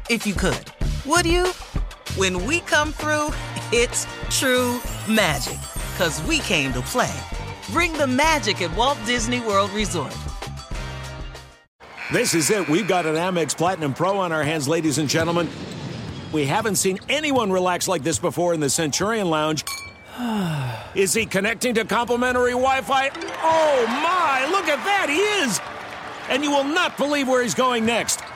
If 0.08 0.26
you 0.26 0.34
could. 0.34 0.64
Would 1.04 1.26
you? 1.26 1.46
When 2.16 2.46
we 2.46 2.60
come 2.60 2.92
through, 2.92 3.30
it's 3.72 4.06
true 4.30 4.80
magic. 5.08 5.58
Cause 5.96 6.22
we 6.22 6.38
came 6.38 6.72
to 6.72 6.80
play. 6.82 7.12
Bring 7.72 7.92
the 7.94 8.06
magic 8.06 8.62
at 8.62 8.74
Walt 8.76 8.96
Disney 9.06 9.40
World 9.40 9.70
Resort. 9.72 10.16
This 12.12 12.32
is 12.32 12.48
it. 12.50 12.68
We've 12.68 12.86
got 12.86 13.06
an 13.06 13.16
Amex 13.16 13.56
Platinum 13.56 13.92
Pro 13.92 14.18
on 14.18 14.30
our 14.30 14.44
hands, 14.44 14.68
ladies 14.68 14.98
and 14.98 15.08
gentlemen. 15.08 15.48
We 16.32 16.46
haven't 16.46 16.76
seen 16.76 16.98
anyone 17.08 17.50
relax 17.50 17.88
like 17.88 18.04
this 18.04 18.20
before 18.20 18.54
in 18.54 18.60
the 18.60 18.70
Centurion 18.70 19.28
Lounge. 19.28 19.64
Is 20.94 21.12
he 21.12 21.26
connecting 21.26 21.74
to 21.74 21.84
complimentary 21.84 22.52
Wi 22.52 22.82
Fi? 22.82 23.10
Oh 23.42 23.84
my, 23.88 24.48
look 24.50 24.68
at 24.68 24.82
that, 24.84 25.08
he 25.08 25.18
is! 25.18 25.60
And 26.30 26.44
you 26.44 26.50
will 26.50 26.64
not 26.64 26.96
believe 26.96 27.28
where 27.28 27.42
he's 27.42 27.54
going 27.54 27.84
next. 27.84 28.20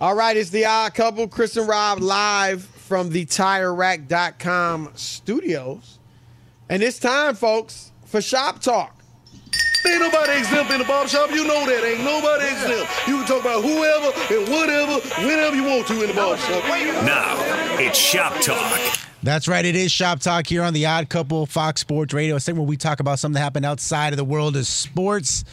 All 0.00 0.14
right, 0.14 0.34
it's 0.34 0.48
the 0.48 0.64
odd 0.64 0.94
couple, 0.94 1.28
Chris 1.28 1.58
and 1.58 1.68
Rob 1.68 1.98
live 1.98 2.64
from 2.64 3.10
the 3.10 3.26
TireRack.com 3.26 4.92
studios. 4.94 5.98
And 6.70 6.82
it's 6.82 6.98
time, 6.98 7.34
folks, 7.34 7.92
for 8.06 8.22
Shop 8.22 8.62
Talk. 8.62 8.96
Ain't 9.86 10.00
nobody 10.00 10.38
exempt 10.38 10.72
in 10.72 10.78
the 10.78 10.86
barbershop. 10.86 11.30
You 11.32 11.46
know 11.46 11.66
that. 11.66 11.84
Ain't 11.84 12.02
nobody 12.02 12.46
exempt. 12.46 12.90
You 13.06 13.18
can 13.18 13.26
talk 13.26 13.40
about 13.42 13.62
whoever 13.62 14.06
and 14.34 14.48
whatever, 14.48 15.00
whenever 15.26 15.54
you 15.54 15.64
want 15.64 15.86
to 15.88 16.00
in 16.00 16.08
the 16.08 16.14
barbershop. 16.14 16.64
Now, 17.04 17.36
it's 17.78 17.98
Shop 17.98 18.32
Talk. 18.40 18.98
That's 19.22 19.48
right. 19.48 19.66
It 19.66 19.76
is 19.76 19.92
Shop 19.92 20.20
Talk 20.20 20.46
here 20.46 20.62
on 20.62 20.72
the 20.72 20.86
Odd 20.86 21.10
Couple 21.10 21.44
Fox 21.44 21.82
Sports 21.82 22.14
Radio, 22.14 22.36
a 22.36 22.40
segment 22.40 22.62
where 22.62 22.70
we 22.70 22.78
talk 22.78 23.00
about 23.00 23.18
something 23.18 23.34
that 23.34 23.40
happened 23.40 23.66
outside 23.66 24.14
of 24.14 24.16
the 24.16 24.24
world 24.24 24.56
of 24.56 24.66
sports. 24.66 25.44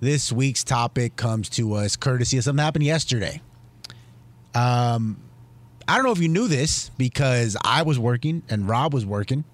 This 0.00 0.32
week's 0.32 0.64
topic 0.64 1.16
comes 1.16 1.50
to 1.50 1.74
us 1.74 1.96
courtesy 1.96 2.38
of 2.38 2.44
something 2.44 2.56
that 2.56 2.64
happened 2.64 2.84
yesterday. 2.84 3.42
Um, 4.54 5.18
I 5.86 5.96
don't 5.96 6.04
know 6.04 6.12
if 6.12 6.18
you 6.18 6.28
knew 6.28 6.48
this 6.48 6.90
because 6.98 7.56
I 7.64 7.82
was 7.82 7.98
working 7.98 8.42
and 8.48 8.68
Rob 8.68 8.92
was 8.94 9.04
working, 9.06 9.44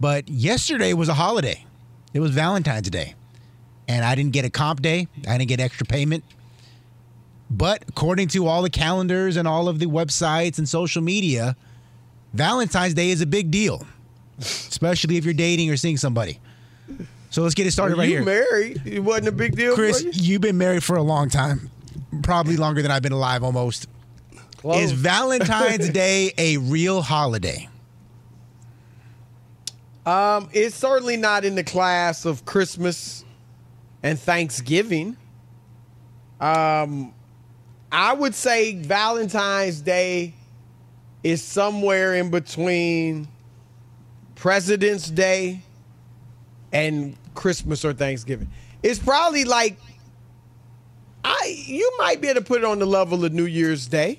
but 0.00 0.28
yesterday 0.28 0.92
was 0.92 1.08
a 1.08 1.14
holiday. 1.14 1.64
It 2.12 2.20
was 2.20 2.30
Valentine's 2.32 2.88
Day, 2.90 3.14
and 3.88 4.04
I 4.04 4.14
didn't 4.14 4.32
get 4.32 4.44
a 4.44 4.50
comp 4.50 4.82
day. 4.82 5.08
I 5.28 5.38
didn't 5.38 5.48
get 5.48 5.60
extra 5.60 5.86
payment. 5.86 6.24
But 7.50 7.84
according 7.88 8.28
to 8.28 8.46
all 8.46 8.62
the 8.62 8.70
calendars 8.70 9.36
and 9.36 9.46
all 9.48 9.68
of 9.68 9.78
the 9.80 9.86
websites 9.86 10.58
and 10.58 10.68
social 10.68 11.02
media, 11.02 11.56
Valentine's 12.32 12.94
Day 12.94 13.10
is 13.10 13.20
a 13.20 13.26
big 13.26 13.50
deal. 13.50 13.84
especially 14.38 15.16
if 15.16 15.24
you're 15.24 15.34
dating 15.34 15.68
or 15.70 15.76
seeing 15.76 15.96
somebody. 15.96 16.38
So 17.30 17.42
let's 17.42 17.54
get 17.54 17.66
it 17.66 17.72
started 17.72 17.94
Are 17.96 17.98
right 17.98 18.08
you 18.08 18.16
here. 18.16 18.24
married? 18.24 18.82
It 18.86 19.00
wasn't 19.00 19.28
a 19.28 19.32
big 19.32 19.54
deal 19.54 19.74
Chris, 19.74 20.00
for 20.00 20.06
you? 20.08 20.12
you've 20.14 20.40
been 20.40 20.56
married 20.58 20.82
for 20.82 20.96
a 20.96 21.02
long 21.02 21.28
time, 21.28 21.70
probably 22.22 22.56
longer 22.56 22.82
than 22.82 22.90
I've 22.90 23.02
been 23.02 23.12
alive 23.12 23.44
almost. 23.44 23.86
Close. 24.60 24.76
Is 24.76 24.92
Valentine's 24.92 25.88
Day 25.92 26.34
a 26.36 26.58
real 26.58 27.00
holiday? 27.00 27.66
Um, 30.04 30.50
it's 30.52 30.76
certainly 30.76 31.16
not 31.16 31.46
in 31.46 31.54
the 31.54 31.64
class 31.64 32.26
of 32.26 32.44
Christmas 32.44 33.24
and 34.02 34.20
Thanksgiving. 34.20 35.16
Um, 36.40 37.14
I 37.90 38.12
would 38.12 38.34
say 38.34 38.74
Valentine's 38.74 39.80
Day 39.80 40.34
is 41.22 41.42
somewhere 41.42 42.14
in 42.16 42.30
between 42.30 43.28
President's 44.34 45.10
Day 45.10 45.62
and 46.70 47.16
Christmas 47.34 47.82
or 47.82 47.94
Thanksgiving. 47.94 48.50
It's 48.82 48.98
probably 48.98 49.44
like 49.44 49.78
I 51.24 51.64
you 51.66 51.90
might 51.98 52.20
be 52.20 52.28
able 52.28 52.40
to 52.40 52.46
put 52.46 52.58
it 52.58 52.64
on 52.66 52.78
the 52.78 52.86
level 52.86 53.24
of 53.24 53.32
New 53.32 53.46
Year's 53.46 53.86
Day. 53.86 54.18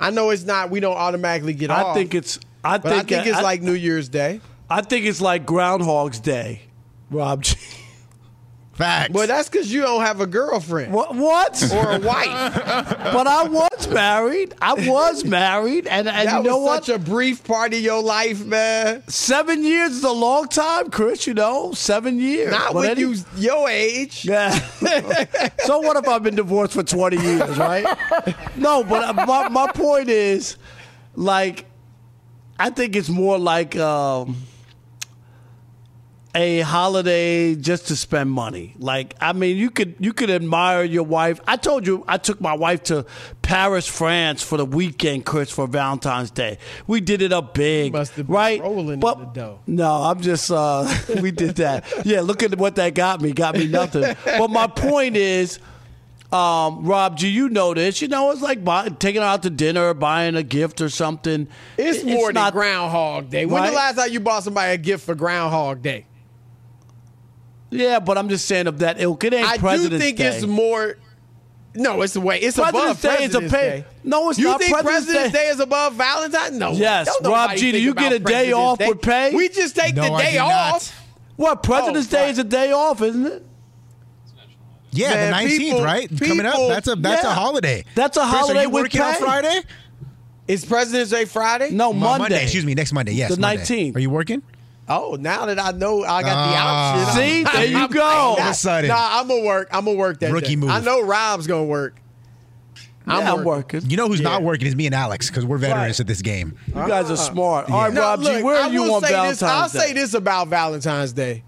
I 0.00 0.10
know 0.10 0.30
it's 0.30 0.44
not. 0.44 0.70
We 0.70 0.80
don't 0.80 0.96
automatically 0.96 1.54
get 1.54 1.70
I 1.70 1.82
off. 1.82 1.96
think 1.96 2.14
it's. 2.14 2.38
I 2.62 2.78
but 2.78 2.88
think, 2.90 3.12
I 3.12 3.16
think 3.16 3.26
it's 3.28 3.38
I- 3.38 3.42
like 3.42 3.62
New 3.62 3.72
Year's 3.74 4.08
Day. 4.08 4.40
I 4.70 4.80
think 4.80 5.04
it's 5.06 5.20
like 5.20 5.44
Groundhog's 5.46 6.18
Day, 6.20 6.62
Rob. 7.10 7.44
G. 8.74 8.78
Facts. 8.78 9.12
Well, 9.14 9.26
that's 9.26 9.48
because 9.48 9.72
you 9.72 9.82
don't 9.82 10.02
have 10.02 10.20
a 10.20 10.26
girlfriend. 10.26 10.92
What? 10.92 11.14
What? 11.14 11.62
Or 11.72 11.92
a 11.92 11.98
wife. 12.00 12.26
but 12.66 13.26
I 13.26 13.44
was 13.44 13.88
married. 13.88 14.54
I 14.60 14.74
was 14.74 15.24
married, 15.24 15.86
and 15.86 16.08
and 16.08 16.28
that 16.28 16.38
you 16.38 16.42
know 16.42 16.58
was 16.58 16.66
what? 16.66 16.84
such 16.86 16.96
a 16.96 16.98
brief 16.98 17.44
part 17.44 17.72
of 17.72 17.80
your 17.80 18.02
life, 18.02 18.44
man. 18.44 19.02
Seven 19.08 19.64
years 19.64 19.92
is 19.92 20.04
a 20.04 20.12
long 20.12 20.48
time, 20.48 20.90
Chris. 20.90 21.26
You 21.26 21.34
know, 21.34 21.72
seven 21.72 22.18
years. 22.18 22.50
Not 22.50 22.72
But 22.72 22.74
when 22.74 22.90
any- 22.90 23.00
you 23.02 23.14
your 23.36 23.68
age. 23.68 24.24
Yeah. 24.24 24.50
so 25.64 25.78
what 25.80 25.96
if 25.96 26.08
I've 26.08 26.22
been 26.22 26.34
divorced 26.36 26.72
for 26.74 26.82
20 26.82 27.16
years, 27.16 27.56
right? 27.58 27.84
No, 28.56 28.82
but 28.84 29.04
uh, 29.04 29.26
my, 29.26 29.48
my 29.48 29.70
point 29.72 30.08
is, 30.08 30.56
like, 31.14 31.66
I 32.58 32.70
think 32.70 32.96
it's 32.96 33.08
more 33.08 33.38
like 33.38 33.76
um, 33.76 34.36
a 36.36 36.60
holiday 36.62 37.54
just 37.54 37.86
to 37.88 37.96
spend 37.96 38.28
money. 38.30 38.74
Like, 38.78 39.14
I 39.20 39.32
mean, 39.32 39.56
you 39.56 39.70
could 39.70 39.94
you 40.00 40.12
could 40.12 40.30
admire 40.30 40.82
your 40.82 41.04
wife. 41.04 41.40
I 41.46 41.56
told 41.56 41.86
you 41.86 42.04
I 42.08 42.18
took 42.18 42.40
my 42.40 42.54
wife 42.54 42.82
to 42.84 43.06
Paris, 43.42 43.86
France 43.86 44.42
for 44.42 44.56
the 44.58 44.64
weekend, 44.66 45.24
Chris, 45.26 45.50
for 45.50 45.66
Valentine's 45.68 46.30
Day. 46.32 46.58
We 46.88 47.00
did 47.00 47.22
it 47.22 47.32
up 47.32 47.54
big, 47.54 47.92
Must 47.92 48.12
have 48.14 48.26
been 48.26 48.34
right? 48.34 48.60
rolling 48.60 48.98
But- 49.00 49.18
in 49.18 49.24
the 49.26 49.30
dough. 49.30 49.60
no, 49.68 49.90
I'm 50.02 50.20
just 50.20 50.50
uh 50.50 50.92
we 51.20 51.30
did 51.30 51.56
that. 51.56 51.84
Yeah, 52.04 52.22
look 52.22 52.42
at 52.42 52.56
what 52.58 52.76
that 52.76 52.94
got 52.94 53.20
me. 53.20 53.32
Got 53.32 53.56
me 53.56 53.68
nothing. 53.68 54.16
But 54.24 54.50
my 54.50 54.66
point 54.66 55.16
is, 55.16 55.60
um, 56.32 56.84
Rob, 56.84 57.16
do 57.16 57.28
you 57.28 57.48
know 57.48 57.74
this? 57.74 58.02
You 58.02 58.08
know, 58.08 58.32
it's 58.32 58.42
like 58.42 58.64
buy, 58.64 58.88
taking 58.88 59.22
her 59.22 59.28
out 59.28 59.44
to 59.44 59.50
dinner, 59.50 59.94
buying 59.94 60.34
a 60.34 60.42
gift 60.42 60.80
or 60.80 60.88
something. 60.88 61.46
It's 61.78 61.98
It- 61.98 62.06
more 62.06 62.26
than 62.28 62.34
not- 62.34 62.52
Groundhog 62.54 63.30
Day. 63.30 63.46
When 63.46 63.62
Right? 63.62 63.70
the 63.70 63.76
last 63.76 63.96
time 63.96 64.10
you 64.12 64.18
bought 64.18 64.42
somebody 64.42 64.72
a 64.72 64.78
gift 64.78 65.06
for 65.06 65.14
Groundhog 65.14 65.80
Day? 65.80 66.06
Yeah, 67.74 67.98
but 67.98 68.16
I'm 68.16 68.28
just 68.28 68.46
saying 68.46 68.66
of 68.66 68.78
that 68.78 69.00
ilk. 69.00 69.24
It 69.24 69.34
ain't 69.34 69.46
I 69.64 69.76
do 69.76 69.98
think 69.98 70.18
Day. 70.18 70.26
it's 70.26 70.46
more. 70.46 70.96
No, 71.74 72.02
it's 72.02 72.12
the 72.14 72.20
way. 72.20 72.38
It's 72.40 72.56
President's 72.56 73.02
above 73.04 73.18
Day 73.18 73.24
is 73.24 73.34
a 73.34 73.40
pay- 73.40 73.48
Day. 73.48 73.84
No, 74.04 74.30
it's 74.30 74.38
you 74.38 74.44
not. 74.44 74.60
think 74.60 74.70
President's 74.72 75.06
President's 75.06 75.32
Day- 75.32 75.44
Day 75.46 75.48
is 75.50 75.58
above 75.58 75.94
Valentine's? 75.94 76.56
No. 76.56 76.70
Yes, 76.72 77.08
Rob 77.24 77.56
G, 77.56 77.72
do 77.72 77.80
you 77.80 77.94
get 77.94 78.12
a 78.12 78.20
day 78.20 78.52
off 78.52 78.78
with 78.78 79.00
pay? 79.02 79.34
We 79.34 79.48
just 79.48 79.74
take 79.74 79.96
No, 79.96 80.02
the 80.16 80.22
day 80.22 80.38
off. 80.38 80.94
What 81.36 81.64
President's 81.64 82.06
Oh, 82.14 82.16
Day 82.16 82.30
is 82.30 82.38
a 82.38 82.44
day 82.44 82.70
off, 82.70 83.02
isn't 83.02 83.26
it? 83.26 83.44
Yeah, 84.92 85.10
Man, 85.10 85.24
the 85.24 85.30
nineteenth, 85.32 85.60
people- 85.60 85.82
right? 85.82 86.20
Coming 86.20 86.46
up. 86.46 86.54
That's 86.68 86.86
a 86.86 86.94
that's 86.94 87.24
yeah. 87.24 87.30
a 87.32 87.34
holiday. 87.34 87.84
That's 87.96 88.16
a 88.16 88.20
Chris, 88.20 88.32
holiday 88.32 88.58
Are 88.60 88.62
you 88.62 88.68
with 88.70 88.82
working 88.84 89.00
on? 89.00 89.14
Friday? 89.16 89.60
Is 90.46 90.64
President's 90.64 91.10
Day 91.10 91.24
Friday? 91.24 91.70
No, 91.72 91.92
Mo- 91.92 92.18
Monday. 92.18 92.40
Excuse 92.44 92.64
me, 92.64 92.74
next 92.74 92.92
Monday. 92.92 93.12
Yes, 93.14 93.30
The 93.34 93.40
19th. 93.40 93.96
Are 93.96 94.00
you 94.00 94.10
working? 94.10 94.42
Oh, 94.88 95.16
now 95.18 95.46
that 95.46 95.58
I 95.58 95.70
know 95.72 96.02
I 96.04 96.22
got 96.22 96.50
the 96.50 96.56
Ah. 96.56 97.00
option. 97.08 97.14
See, 97.14 97.44
there 97.44 97.64
you 97.64 97.88
go. 97.88 98.02
All 98.02 98.38
of 98.40 98.46
a 98.46 98.54
sudden. 98.54 98.88
Nah, 98.88 99.20
I'm 99.20 99.28
gonna 99.28 99.42
work. 99.44 99.68
I'm 99.72 99.84
gonna 99.86 99.96
work 99.96 100.20
that 100.20 100.30
Rookie 100.32 100.48
day. 100.48 100.56
move. 100.56 100.70
I 100.70 100.80
know 100.80 101.02
Rob's 101.02 101.46
gonna 101.46 101.64
work. 101.64 101.96
I'm 103.06 103.20
yeah, 103.22 103.32
I'm 103.32 103.44
working. 103.44 103.78
working. 103.80 103.90
You 103.90 103.96
know 103.98 104.08
who's 104.08 104.20
Yeah. 104.20 104.28
not 104.30 104.42
working 104.42 104.66
is 104.66 104.74
me 104.76 104.86
and 104.86 104.94
Alex 104.94 105.28
because 105.28 105.44
we're 105.44 105.58
veterans 105.58 105.82
Right. 105.98 106.00
at 106.00 106.06
this 106.06 106.22
game. 106.22 106.54
You 106.68 106.74
guys 106.74 107.10
are 107.10 107.16
smart. 107.16 107.70
All 107.70 107.82
right, 107.82 107.92
No, 107.92 108.00
Rob 108.00 108.20
look, 108.20 108.36
G, 108.36 108.42
where 108.42 108.56
I 108.56 108.68
are 108.68 108.72
you 108.72 108.82
will 108.84 108.94
on 108.94 109.02
say 109.02 109.08
Valentine's 109.10 109.40
this, 109.40 109.48
I'll 109.48 109.68
Day? 109.68 109.78
say 109.78 109.92
this 109.94 110.14
about 110.14 110.48
Valentine's 110.48 111.12
Day. 111.12 111.42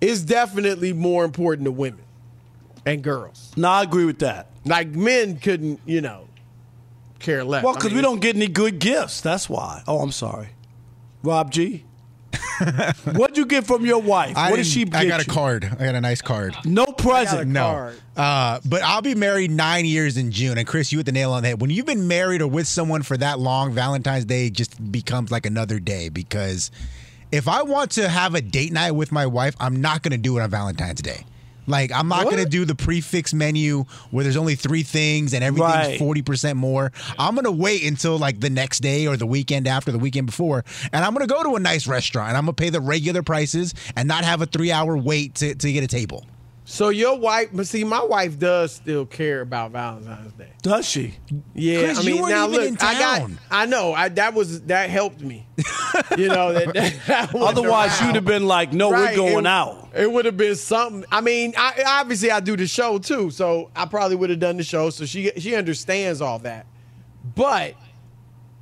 It's 0.00 0.22
definitely 0.22 0.92
more 0.94 1.24
important 1.24 1.64
to 1.66 1.72
women 1.72 2.00
and 2.86 3.02
girls. 3.02 3.52
No, 3.56 3.68
I 3.68 3.82
agree 3.82 4.04
with 4.06 4.18
that. 4.20 4.48
Like 4.66 4.88
men 4.94 5.36
couldn't, 5.38 5.80
you 5.86 6.00
know, 6.00 6.24
care 7.18 7.44
less. 7.44 7.62
Well, 7.64 7.72
I 7.74 7.76
because 7.76 7.90
mean, 7.90 7.96
we 7.96 8.02
don't 8.02 8.20
get 8.20 8.36
any 8.36 8.48
good 8.48 8.78
gifts. 8.78 9.20
That's 9.20 9.48
why. 9.48 9.82
Oh, 9.86 10.00
I'm 10.00 10.12
sorry. 10.12 10.48
Rob 11.22 11.50
G. 11.50 11.84
What'd 13.14 13.36
you 13.36 13.46
get 13.46 13.66
from 13.66 13.84
your 13.86 14.00
wife? 14.00 14.36
I 14.36 14.50
what 14.50 14.56
did 14.56 14.62
didn't- 14.64 14.72
she 14.74 14.84
get 14.84 14.94
I 14.94 15.06
got 15.06 15.20
a 15.22 15.24
card. 15.26 15.64
I 15.64 15.84
got 15.84 15.94
a 15.94 16.00
nice 16.00 16.22
card. 16.22 16.54
No 16.64 16.86
present. 16.86 17.50
No. 17.50 17.60
card. 17.64 18.00
Uh, 18.16 18.60
but 18.64 18.82
I'll 18.82 19.02
be 19.02 19.14
married 19.14 19.50
nine 19.50 19.84
years 19.86 20.16
in 20.16 20.30
June. 20.30 20.56
And 20.58 20.66
Chris, 20.66 20.92
you 20.92 20.98
hit 20.98 21.06
the 21.06 21.12
nail 21.12 21.32
on 21.32 21.42
the 21.42 21.48
head. 21.50 21.60
When 21.60 21.70
you've 21.70 21.86
been 21.86 22.06
married 22.08 22.42
or 22.42 22.46
with 22.48 22.66
someone 22.68 23.02
for 23.02 23.16
that 23.16 23.38
long, 23.38 23.72
Valentine's 23.72 24.24
Day 24.24 24.50
just 24.50 24.92
becomes 24.92 25.30
like 25.30 25.46
another 25.46 25.78
day 25.80 26.08
because 26.08 26.70
if 27.32 27.48
I 27.48 27.62
want 27.62 27.90
to 27.92 28.08
have 28.08 28.34
a 28.34 28.40
date 28.40 28.72
night 28.72 28.92
with 28.92 29.10
my 29.10 29.26
wife, 29.26 29.56
I'm 29.58 29.80
not 29.80 30.02
going 30.02 30.12
to 30.12 30.18
do 30.18 30.38
it 30.38 30.42
on 30.42 30.50
Valentine's 30.50 31.02
Day. 31.02 31.24
Like, 31.66 31.92
I'm 31.92 32.08
not 32.08 32.24
going 32.24 32.38
to 32.38 32.44
do 32.48 32.64
the 32.64 32.74
prefix 32.74 33.32
menu 33.32 33.84
where 34.10 34.24
there's 34.24 34.36
only 34.36 34.54
three 34.54 34.82
things 34.82 35.32
and 35.34 35.42
everything's 35.42 36.00
Right. 36.00 36.00
40% 36.00 36.56
more. 36.56 36.92
I'm 37.18 37.34
to 37.44 37.50
wait 37.52 37.84
until 37.84 38.18
like 38.18 38.40
the 38.40 38.50
next 38.50 38.80
day 38.80 39.06
or 39.06 39.16
the 39.16 39.26
weekend 39.26 39.66
after 39.66 39.90
the 39.92 39.98
weekend 39.98 40.26
before. 40.26 40.64
And 40.92 41.04
I'm 41.04 41.14
to 41.26 41.32
go 41.32 41.42
to 41.42 41.56
a 41.56 41.60
nice 41.60 41.86
restaurant 41.86 42.28
and 42.30 42.36
I'm 42.36 42.46
to 42.46 42.52
pay 42.52 42.70
the 42.70 42.80
regular 42.80 43.22
prices 43.22 43.74
and 43.96 44.06
not 44.08 44.24
have 44.24 44.42
a 44.42 44.46
three 44.46 44.70
hour 44.72 44.96
wait 44.96 45.34
to, 45.36 45.54
to 45.54 45.72
get 45.72 45.82
a 45.84 45.88
table. 45.88 46.24
So 46.66 46.88
your 46.88 47.18
wife, 47.18 47.50
but 47.52 47.66
see, 47.66 47.84
my 47.84 48.02
wife 48.02 48.38
does 48.38 48.72
still 48.72 49.04
care 49.04 49.42
about 49.42 49.72
Valentine's 49.72 50.32
Day. 50.32 50.48
Does 50.62 50.88
she? 50.88 51.14
Yeah, 51.54 51.92
I 51.94 52.02
mean, 52.02 52.26
now 52.26 52.48
even 52.48 52.58
look, 52.58 52.68
in 52.68 52.76
I 52.80 52.98
got, 52.98 53.18
town. 53.18 53.38
I 53.50 53.66
know, 53.66 53.92
I 53.92 54.08
that 54.08 54.32
was 54.32 54.62
that 54.62 54.88
helped 54.88 55.20
me. 55.20 55.46
you 56.16 56.28
know 56.28 56.54
that. 56.54 56.72
that 57.06 57.34
Otherwise, 57.34 58.00
around. 58.00 58.06
you'd 58.06 58.14
have 58.16 58.24
been 58.24 58.46
like, 58.46 58.72
no, 58.72 58.90
Right, 58.90 59.10
we're 59.10 59.16
going 59.16 59.44
it, 59.44 59.48
out. 59.48 59.90
It 59.94 60.10
would 60.10 60.24
have 60.24 60.38
been 60.38 60.56
something. 60.56 61.04
I 61.12 61.20
mean, 61.20 61.52
I, 61.56 62.00
obviously 62.00 62.30
I 62.30 62.40
do 62.40 62.56
the 62.56 62.66
show 62.66 62.98
too, 62.98 63.30
so 63.30 63.70
I 63.76 63.84
probably 63.84 64.16
would 64.16 64.30
have 64.30 64.40
done 64.40 64.56
the 64.56 64.64
show. 64.64 64.88
So 64.88 65.04
she 65.04 65.32
she 65.36 65.54
understands 65.54 66.22
all 66.22 66.38
that. 66.40 66.64
But 67.34 67.74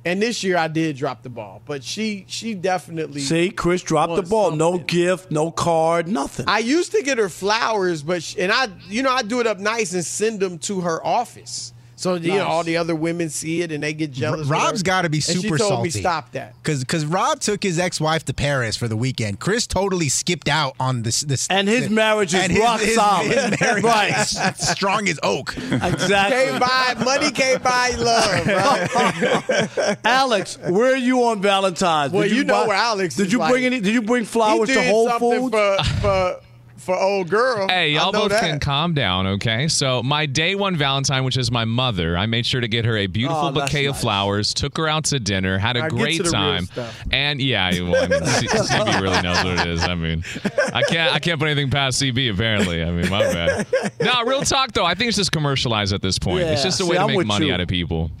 and 0.05 0.21
this 0.21 0.43
year 0.43 0.57
I 0.57 0.67
did 0.67 0.97
drop 0.97 1.23
the 1.23 1.29
ball, 1.29 1.61
but 1.65 1.83
she 1.83 2.25
she 2.27 2.53
definitely 2.53 3.21
See, 3.21 3.49
Chris 3.49 3.81
dropped 3.81 4.15
the 4.15 4.23
ball. 4.23 4.51
No 4.51 4.77
gift, 4.77 5.31
no 5.31 5.51
card, 5.51 6.07
nothing. 6.07 6.45
I 6.47 6.59
used 6.59 6.91
to 6.91 7.01
get 7.03 7.17
her 7.17 7.29
flowers, 7.29 8.03
but 8.03 8.23
she, 8.23 8.39
and 8.39 8.51
I 8.51 8.67
you 8.87 9.03
know 9.03 9.11
I 9.11 9.23
do 9.23 9.39
it 9.39 9.47
up 9.47 9.59
nice 9.59 9.93
and 9.93 10.05
send 10.05 10.39
them 10.39 10.59
to 10.59 10.81
her 10.81 11.05
office. 11.05 11.72
So 12.03 12.15
you 12.15 12.33
know 12.35 12.45
all 12.45 12.63
the 12.63 12.77
other 12.77 12.95
women 12.95 13.29
see 13.29 13.61
it 13.61 13.71
and 13.71 13.81
they 13.81 13.93
get 13.93 14.11
jealous. 14.11 14.47
Rob's 14.47 14.83
got 14.83 15.03
to 15.03 15.09
be 15.09 15.19
super 15.21 15.37
And 15.37 15.41
super 15.43 15.55
she 15.57 15.59
told 15.61 15.69
salty. 15.71 15.83
me 15.83 15.89
stop 15.89 16.31
that. 16.33 16.53
Because 16.61 16.81
because 16.81 17.05
Rob 17.05 17.39
took 17.39 17.63
his 17.63 17.79
ex 17.79 17.99
wife 18.01 18.25
to 18.25 18.33
Paris 18.33 18.75
for 18.75 18.87
the 18.87 18.97
weekend. 18.97 19.39
Chris 19.39 19.65
totally 19.67 20.09
skipped 20.09 20.47
out 20.49 20.75
on 20.79 21.03
this. 21.03 21.21
this 21.21 21.47
And 21.49 21.67
his 21.67 21.89
marriage 21.89 22.33
is 22.33 22.41
and 22.43 22.57
rock 22.57 22.81
his- 22.81 22.95
solid. 22.95 23.31
His 23.31 23.59
marriage 23.61 23.83
Right. 23.93 24.17
is 24.19 24.37
strong 24.67 25.07
as 25.07 25.19
oak. 25.23 25.55
exactly. 25.57 25.99
Can't 26.09 26.59
buy 26.59 26.95
money, 27.03 27.31
can't 27.31 27.63
buy 27.63 27.91
love. 27.97 28.45
Right? 28.47 29.97
Alex, 30.03 30.57
where 30.57 30.93
are 30.93 30.97
you 30.97 31.23
on 31.23 31.41
Valentine's? 31.41 32.11
Well, 32.11 32.23
Did 32.23 32.31
you 32.33 32.43
know 32.43 32.61
buy- 32.63 32.67
where 32.67 32.77
Alex 32.77 33.15
Did 33.15 33.27
is 33.27 33.33
you 33.33 33.39
like- 33.39 33.51
bring 33.51 33.65
any? 33.65 33.79
Did 33.79 33.93
you 33.93 34.01
bring 34.01 34.25
flowers 34.25 34.69
he 34.69 34.75
to 34.75 34.81
did 34.81 34.89
Whole 34.91 35.09
Foods? 35.19 35.51
for 35.55 35.83
for 36.01 36.39
for 36.83 36.95
old 36.99 37.29
girl. 37.29 37.67
Hey, 37.67 37.97
I 37.97 38.01
y'all 38.01 38.11
both 38.11 38.29
that. 38.31 38.41
can 38.41 38.59
calm 38.59 38.93
down, 38.93 39.25
okay? 39.25 39.67
So 39.67 40.03
my 40.03 40.25
day 40.25 40.55
one 40.55 40.75
Valentine, 40.75 41.23
which 41.23 41.37
is 41.37 41.49
my 41.51 41.65
mother, 41.65 42.17
I 42.17 42.25
made 42.25 42.45
sure 42.45 42.61
to 42.61 42.67
get 42.67 42.85
her 42.85 42.97
a 42.97 43.07
beautiful 43.07 43.37
Oh, 43.47 43.51
that's 43.51 43.71
bouquet 43.71 43.85
of 43.85 43.97
flowers, 43.99 44.53
took 44.53 44.77
her 44.77 44.87
out 44.87 45.05
to 45.05 45.19
dinner, 45.19 45.57
had 45.57 45.77
a 45.77 45.89
great 45.89 46.17
to 46.17 46.23
the 46.23 46.29
real 46.29 46.31
time, 46.31 46.67
and 47.11 47.41
yeah, 47.41 47.71
well, 47.81 48.03
I 48.03 48.07
mean, 48.07 48.25
C- 48.25 48.47
CB 48.47 49.01
really 49.01 49.21
knows 49.21 49.43
what 49.43 49.59
it 49.59 49.67
is. 49.67 49.83
I 49.83 49.95
mean, 49.95 50.23
I 50.73 50.83
can't 50.83 51.13
I 51.13 51.19
can't 51.19 51.39
put 51.39 51.47
anything 51.47 51.69
past 51.71 52.01
CB 52.01 52.33
apparently. 52.33 52.83
I 52.83 52.91
mean, 52.91 53.09
my 53.09 53.21
bad. 53.21 53.67
No, 54.01 54.23
real 54.25 54.41
talk 54.41 54.73
though, 54.73 54.85
I 54.85 54.95
think 54.95 55.07
it's 55.07 55.17
just 55.17 55.31
commercialized 55.31 55.93
at 55.93 56.01
this 56.01 56.19
point. 56.19 56.41
it's 56.43 56.63
just 56.63 56.79
a 56.79 56.83
see, 56.83 56.89
way 56.89 56.97
to 56.97 57.03
I'm 57.03 57.07
make 57.15 57.25
money 57.25 57.47
you. 57.47 57.53
out 57.53 57.61
of 57.61 57.67
people. 57.69 58.11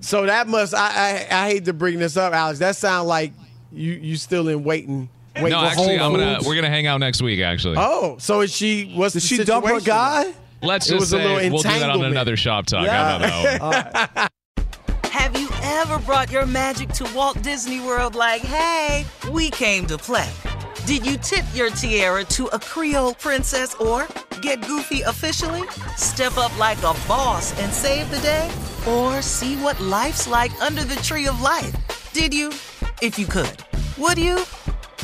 So 0.00 0.26
that 0.26 0.46
must. 0.46 0.74
I, 0.74 1.26
I 1.30 1.44
I 1.44 1.48
hate 1.48 1.64
to 1.64 1.72
bring 1.72 1.98
this 1.98 2.16
up, 2.16 2.32
Alex. 2.32 2.60
That 2.60 2.76
sounds 2.76 3.08
like 3.08 3.32
you 3.72 3.92
you 3.94 4.16
still 4.16 4.46
in 4.48 4.62
waiting. 4.62 5.08
Waiting 5.42 5.50
no, 5.50 5.60
for 5.60 5.66
actually, 5.66 5.98
I'm 5.98 6.12
gonna 6.12 6.38
we're 6.44 6.54
gonna 6.54 6.68
hang 6.68 6.86
out 6.86 6.98
next 7.00 7.22
week. 7.22 7.40
Actually, 7.40 7.76
Oh, 7.78 8.16
so 8.18 8.40
is 8.40 8.54
she? 8.54 8.92
What's 8.94 9.14
Did 9.14 9.22
the 9.22 9.26
she 9.26 9.44
dump 9.44 9.66
her 9.66 9.80
guy? 9.80 10.32
let's 10.62 10.86
just 10.86 10.98
was 11.00 11.12
a 11.12 11.18
little 11.18 11.38
say 11.38 11.50
we'll 11.50 11.62
do 11.62 11.68
that 11.68 11.90
on 11.90 12.04
another 12.04 12.36
shop 12.36 12.66
talk. 12.66 12.84
Yeah. 12.84 13.04
How 13.04 13.16
about 13.16 13.92
that 14.12 14.30
one? 14.56 15.10
Have 15.12 15.40
you 15.40 15.48
ever 15.62 15.76
Ever 15.86 15.98
brought 15.98 16.32
your 16.32 16.46
magic 16.46 16.88
to 16.94 17.10
Walt 17.14 17.40
Disney 17.42 17.80
World 17.80 18.14
like, 18.14 18.40
hey, 18.40 19.04
we 19.30 19.50
came 19.50 19.86
to 19.86 19.96
play? 19.96 20.28
Did 20.84 21.06
you 21.06 21.16
tip 21.16 21.44
your 21.54 21.70
tiara 21.70 22.24
to 22.24 22.46
a 22.46 22.58
Creole 22.58 23.14
princess 23.14 23.74
or 23.74 24.08
get 24.40 24.66
goofy 24.66 25.02
officially? 25.02 25.62
Step 25.96 26.38
up 26.38 26.58
like 26.58 26.78
a 26.78 26.94
boss 27.06 27.56
and 27.60 27.70
save 27.72 28.10
the 28.10 28.18
day? 28.18 28.50
Or 28.88 29.22
see 29.22 29.56
what 29.56 29.78
life's 29.80 30.26
like 30.26 30.50
under 30.62 30.82
the 30.82 30.96
tree 30.96 31.26
of 31.28 31.40
life? 31.40 31.74
Did 32.12 32.34
you? 32.34 32.48
If 33.00 33.18
you 33.18 33.26
could. 33.26 33.62
Would 33.98 34.18
you? 34.18 34.42